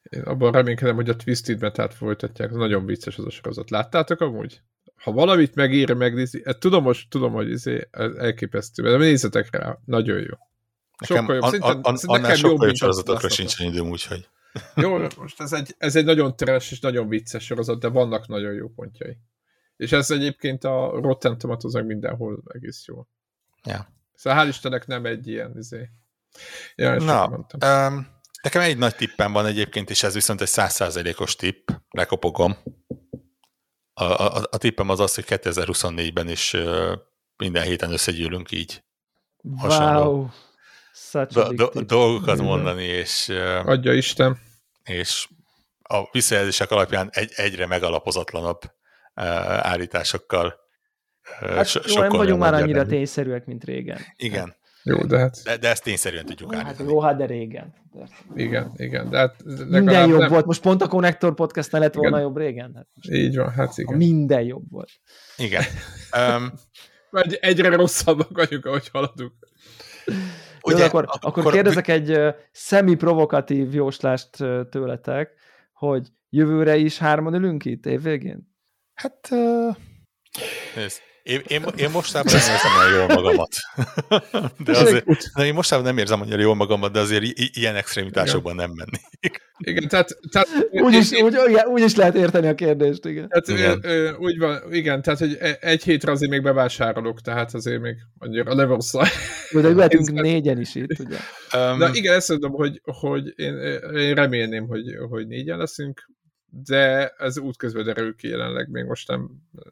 [0.02, 3.70] Én abban reménykedem, hogy a Twisted Metát folytatják, ez nagyon vicces az a sorozat.
[3.70, 4.60] Láttátok amúgy?
[4.98, 9.78] Ha valamit megér megnézni, ezt tudom most, tudom, hogy izé, ez elképesztő, de nézzetek rá,
[9.84, 10.34] nagyon jó.
[10.98, 14.28] Nekem Sokkal jobb, an, szerintem- an, an, annál sokkal jobb sorozatokra sincsen időm, úgyhogy.
[14.74, 18.52] Jó, most ez egy, ez egy nagyon teres és nagyon vicces sorozat, de vannak nagyon
[18.52, 19.16] jó pontjai.
[19.76, 23.06] És ez egyébként a Rotten tomatoes mindenhol egész jó.
[23.64, 23.88] Ja.
[24.14, 25.90] Szóval hál' Istennek nem egy ilyen izé.
[26.76, 27.92] Ja, Na, mondtam.
[27.94, 28.06] um,
[28.42, 32.56] nekem egy nagy tippem van egyébként, és ez viszont egy százszázalékos tipp, lekopogom.
[33.98, 36.56] A, a, a tippem az az, hogy 2024-ben is
[37.36, 38.82] minden héten összegyűlünk így
[39.56, 40.12] hasonló.
[40.12, 40.28] Wow.
[40.92, 43.28] Such a Do, big do, dolgokat mondani, és,
[43.64, 44.38] Adja Isten.
[44.84, 45.28] és
[45.82, 48.60] a visszajelzések alapján egy, egyre megalapozatlanabb
[49.14, 50.66] állításokkal
[51.40, 54.00] Hát, so, jó, nem vagyunk már annyira tényszerűek, mint régen.
[54.16, 56.88] Igen, Jó, de hát de, de ezt tényszerűen tudjuk Hát állítani.
[56.88, 57.74] jó, hát de régen.
[58.34, 59.10] igen, igen.
[59.10, 60.44] De hát Minden jobb nem, volt.
[60.46, 62.20] Most pont a Connector Podcast ne lett volna Igen.
[62.28, 62.72] jobb régen.
[62.74, 63.96] Hát most Így van, hát a igen.
[63.96, 64.90] minden jobb volt.
[65.36, 65.62] Igen.
[66.36, 66.52] Um,
[67.10, 69.32] Vagy egyre rosszabbak vagyunk, ahogy haladunk.
[70.68, 75.30] Jó, de akkor, akkor kérdezek egy uh, szemi-provokatív jóslást uh, tőletek,
[75.72, 78.54] hogy jövőre is hárman ülünk itt évvégén?
[78.94, 79.76] Hát, uh,
[80.76, 83.48] nézd, én, én, én mostában nem érzem olyan jól magamat.
[84.64, 88.54] De azért, de én mostában nem érzem annyira jól magamat, de azért i- ilyen extremitásokban
[88.54, 89.40] nem mennék.
[89.58, 93.28] Igen, tehát, tehát Úgy is, úgy, igen, úgy is lehet érteni a kérdést, igen.
[93.28, 93.78] Tehát Igen.
[93.82, 97.80] ö, ö, úgy van, igen, tehát hogy e- egy hétre azért még bevásárolok, tehát azért
[97.80, 98.92] még annyira nem rossz.
[99.52, 101.16] De lehetünk négyen is itt, ugye?
[101.72, 103.56] Um, De igen, ezt mondom, hogy, hogy én,
[103.96, 106.10] én remélném, hogy, hogy négyen leszünk,
[106.50, 109.30] de ez útközben derül ki jelenleg, még most nem...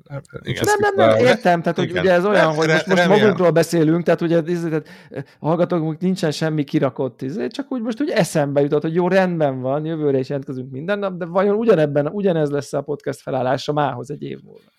[0.09, 0.65] nem, Igen.
[0.65, 2.03] Nem, nem, nem, értem, tehát hogy Igen.
[2.03, 6.31] ugye ez olyan, hogy most, most magunkról beszélünk, tehát ugye tehát, eh, a hallgatóknak nincsen
[6.31, 10.29] semmi kirakott, izé, csak úgy most úgy eszembe jutott, hogy jó, rendben van, jövőre is
[10.29, 14.71] jelentkezünk minden nap, de vajon ugyanebben, ugyanez lesz a podcast felállása mához egy év múlva.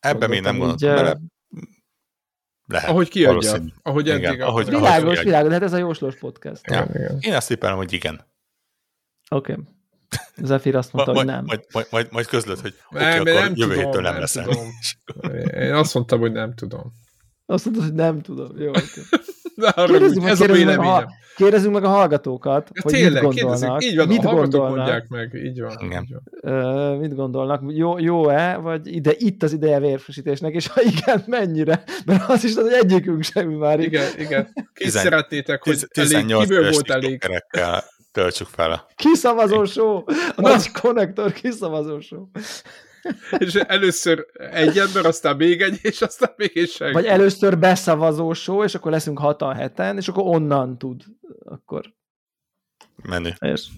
[0.00, 1.18] ebben még nem Gondoltam, így, bele.
[2.68, 4.40] Lehet, Ahogy kiadja, ahogy Igen, eddig.
[4.40, 5.24] ahogy- ahogy Világos, igen.
[5.24, 6.70] világos, hát ez a jóslós podcast.
[6.70, 6.82] Ja.
[6.82, 7.18] Igen, igen.
[7.20, 8.20] Én azt tippelem, hogy igen.
[9.30, 9.52] Oké.
[9.52, 9.64] Okay.
[10.42, 11.46] Zephyr azt mondta, Ma, hogy majd, nem.
[11.46, 14.12] majd, majd, majd, majd közlöd, hogy oké, Nem, okay, nem akkor jövő tudom, héttől nem
[14.12, 14.44] nem leszel.
[14.44, 14.68] tudom.
[15.62, 16.92] Én azt mondtam, hogy nem tudom.
[17.46, 18.48] Azt mondta, hogy nem tudom.
[18.58, 18.70] Jó,
[19.56, 23.40] úgy, meg, ez a kérdezzük meg, ha, kérdezzük meg a hallgatókat, Ja, hogy tényleg, mit
[23.40, 23.84] gondolnak.
[23.84, 25.76] így van, mit a gondolnak, mondják meg, így van.
[25.80, 26.02] Igen.
[26.02, 26.54] Így van.
[26.54, 31.82] ö, mit gondolnak, jó, jó-e, vagy ide, itt az ideje vérfrissítésnek, és ha igen, mennyire?
[32.04, 33.80] Mert az is, az, hogy egyikünk sem már.
[33.80, 34.48] Igen, igen.
[34.74, 37.22] Ki szeretnétek, hogy elég, 18 kiből volt elég?
[38.16, 38.86] Töltsük fel a...
[38.94, 40.04] Kiszavazó show!
[40.36, 42.26] Nagy konnektor kiszavazó show.
[43.38, 46.92] és először egy ember, aztán még egy, és aztán még senki.
[46.92, 51.02] Vagy először beszavazó show, és akkor leszünk hatan heten, és akkor onnan tud.
[51.44, 51.94] Akkor
[53.02, 53.32] Menő.
[53.38, 53.68] és,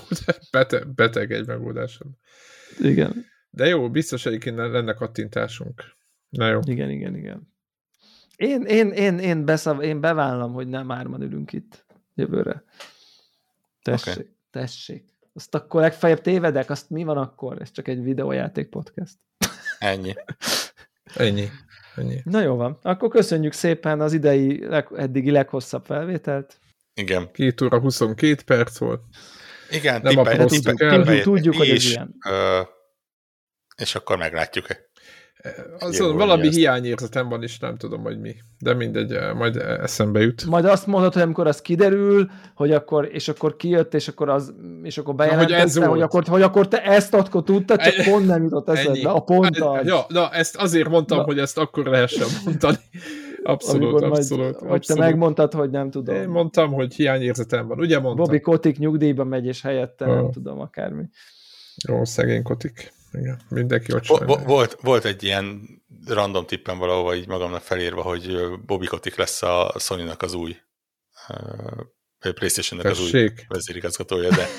[0.52, 2.18] beteg, beteg egy megoldáson.
[2.78, 5.82] igen, De jó, biztos egyébként lenne kattintásunk.
[6.28, 6.60] Na jó.
[6.64, 7.54] igen, igen, igen.
[8.36, 11.84] Én, én, én, én, beszav, én bevállalom, hogy nem árman ülünk itt
[12.14, 12.64] jövőre.
[13.90, 14.30] Tessék, okay.
[14.50, 15.04] tessék.
[15.34, 17.60] Azt akkor legfeljebb tévedek, azt mi van akkor?
[17.60, 19.14] Ez csak egy videójáték podcast.
[19.78, 20.14] Ennyi.
[21.14, 21.48] Ennyi.
[21.96, 22.20] Ennyi.
[22.24, 26.58] Na jó van, akkor köszönjük szépen az idei, leg, eddigi leghosszabb felvételt.
[26.94, 27.30] Igen.
[27.32, 29.00] 2 óra 22 perc volt.
[29.70, 30.98] Igen, Nem tippelj- tippelj- el.
[30.98, 32.14] tippelj- Tudjuk, hogy ez ilyen.
[32.28, 32.60] Ö,
[33.76, 34.66] és akkor meglátjuk.
[35.78, 38.34] Azon Jó, valami ezt- hiányérzetem van, és nem tudom, hogy mi.
[38.58, 40.44] De mindegy, majd eszembe jut.
[40.46, 44.54] Majd azt mondod, hogy amikor az kiderül, hogy akkor, és akkor kijött, és akkor az,
[44.82, 46.02] és akkor bejelentette, ez hogy, volt.
[46.02, 48.10] akkor, hogy akkor te ezt akkor tudtad, csak Ennyi.
[48.10, 49.86] pont nem jutott eszedbe, a pont az.
[49.86, 51.24] Ja, na, ezt azért mondtam, Na.
[51.24, 52.76] hogy ezt akkor lehessen mondani.
[53.42, 54.42] Abszolút, amikor abszolút.
[54.42, 54.70] majd, abszolút.
[54.70, 56.14] Vagy te megmondtad, hogy nem tudom.
[56.14, 57.78] Én mondtam, hogy hiányérzetem van.
[57.78, 58.24] Ugye mondtam?
[58.24, 60.30] Bobby Kotik nyugdíjba megy, és helyette nem Ah.
[60.30, 61.02] tudom, akármi.
[61.88, 62.92] Jó, szegény kotik.
[63.12, 64.34] Igen, mindenki ott sajnálja.
[64.34, 65.68] vo- volt, volt egy ilyen
[66.06, 68.36] random tippem valahova így magamnak felírva, hogy
[68.86, 70.56] Kotick lesz a Sony-nak az új
[72.34, 74.46] PlayStation-nek az új vezérigazgatója, de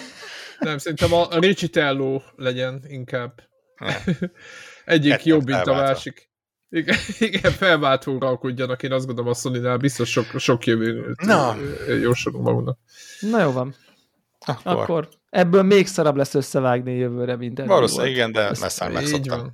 [0.60, 3.42] Nem, szerintem a Richitello legyen inkább.
[4.86, 6.30] Egyik Ketten jobb, mint a másik.
[6.70, 8.84] Igen, igen felváltóra alkudjanak.
[8.84, 11.58] Én azt gondolom a sony biztos sok, sok jövőt Na.
[12.02, 12.78] jósolunk magunknak.
[13.20, 13.76] Na jó van.
[14.64, 19.04] Akkor, Akkor ebből még szarabb lesz összevágni jövőre, mint eddig valószínűleg igen, de messze már
[19.04, 19.40] Így megszoktam.
[19.40, 19.54] van.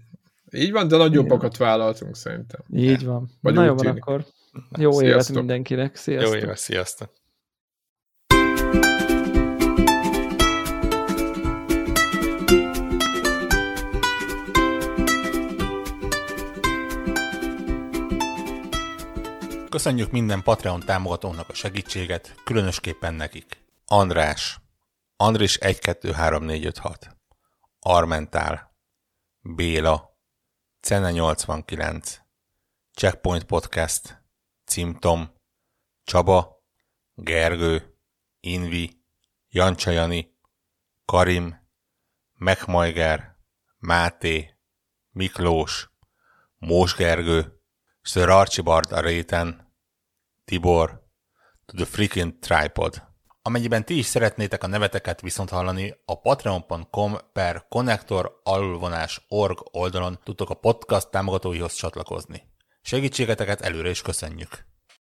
[0.52, 2.60] Így van, de nagyobbakat vállaltunk szerintem.
[2.74, 3.30] Így van.
[3.42, 4.26] Vagy Na jó van akkor.
[4.78, 5.36] Jó évet Sziasztok.
[5.36, 5.92] mindenkinek.
[5.96, 6.36] Jó Sziasztok.
[6.42, 7.10] éves, sziasztok!
[19.70, 23.58] Köszönjük minden Patreon támogatónak a segítséget, különösképpen nekik.
[23.86, 24.60] András,
[25.18, 27.18] Andris 123456,
[27.80, 28.76] Armentál,
[29.42, 30.18] Béla,
[30.80, 32.22] Cene 89,
[32.94, 34.24] Checkpoint Podcast,
[34.66, 35.34] Cimtom,
[36.04, 36.64] Csaba,
[37.14, 37.98] Gergő,
[38.40, 39.04] Invi,
[39.50, 40.38] Jancsajani,
[41.06, 41.68] Karim,
[42.34, 43.38] Megmajger,
[43.78, 44.58] Máté,
[45.12, 45.90] Miklós,
[46.58, 47.62] Mós Gergő,
[48.02, 49.74] Sir Archibald a réten,
[50.46, 51.04] Tibor,
[51.66, 53.15] To the Freaking Tripod.
[53.48, 57.66] Amennyiben ti is szeretnétek a neveteket viszont hallani, a patreon.com per
[58.44, 62.44] alulvonás org oldalon tudtok a podcast támogatóihoz csatlakozni.
[62.82, 64.75] Segítségeteket előre is köszönjük!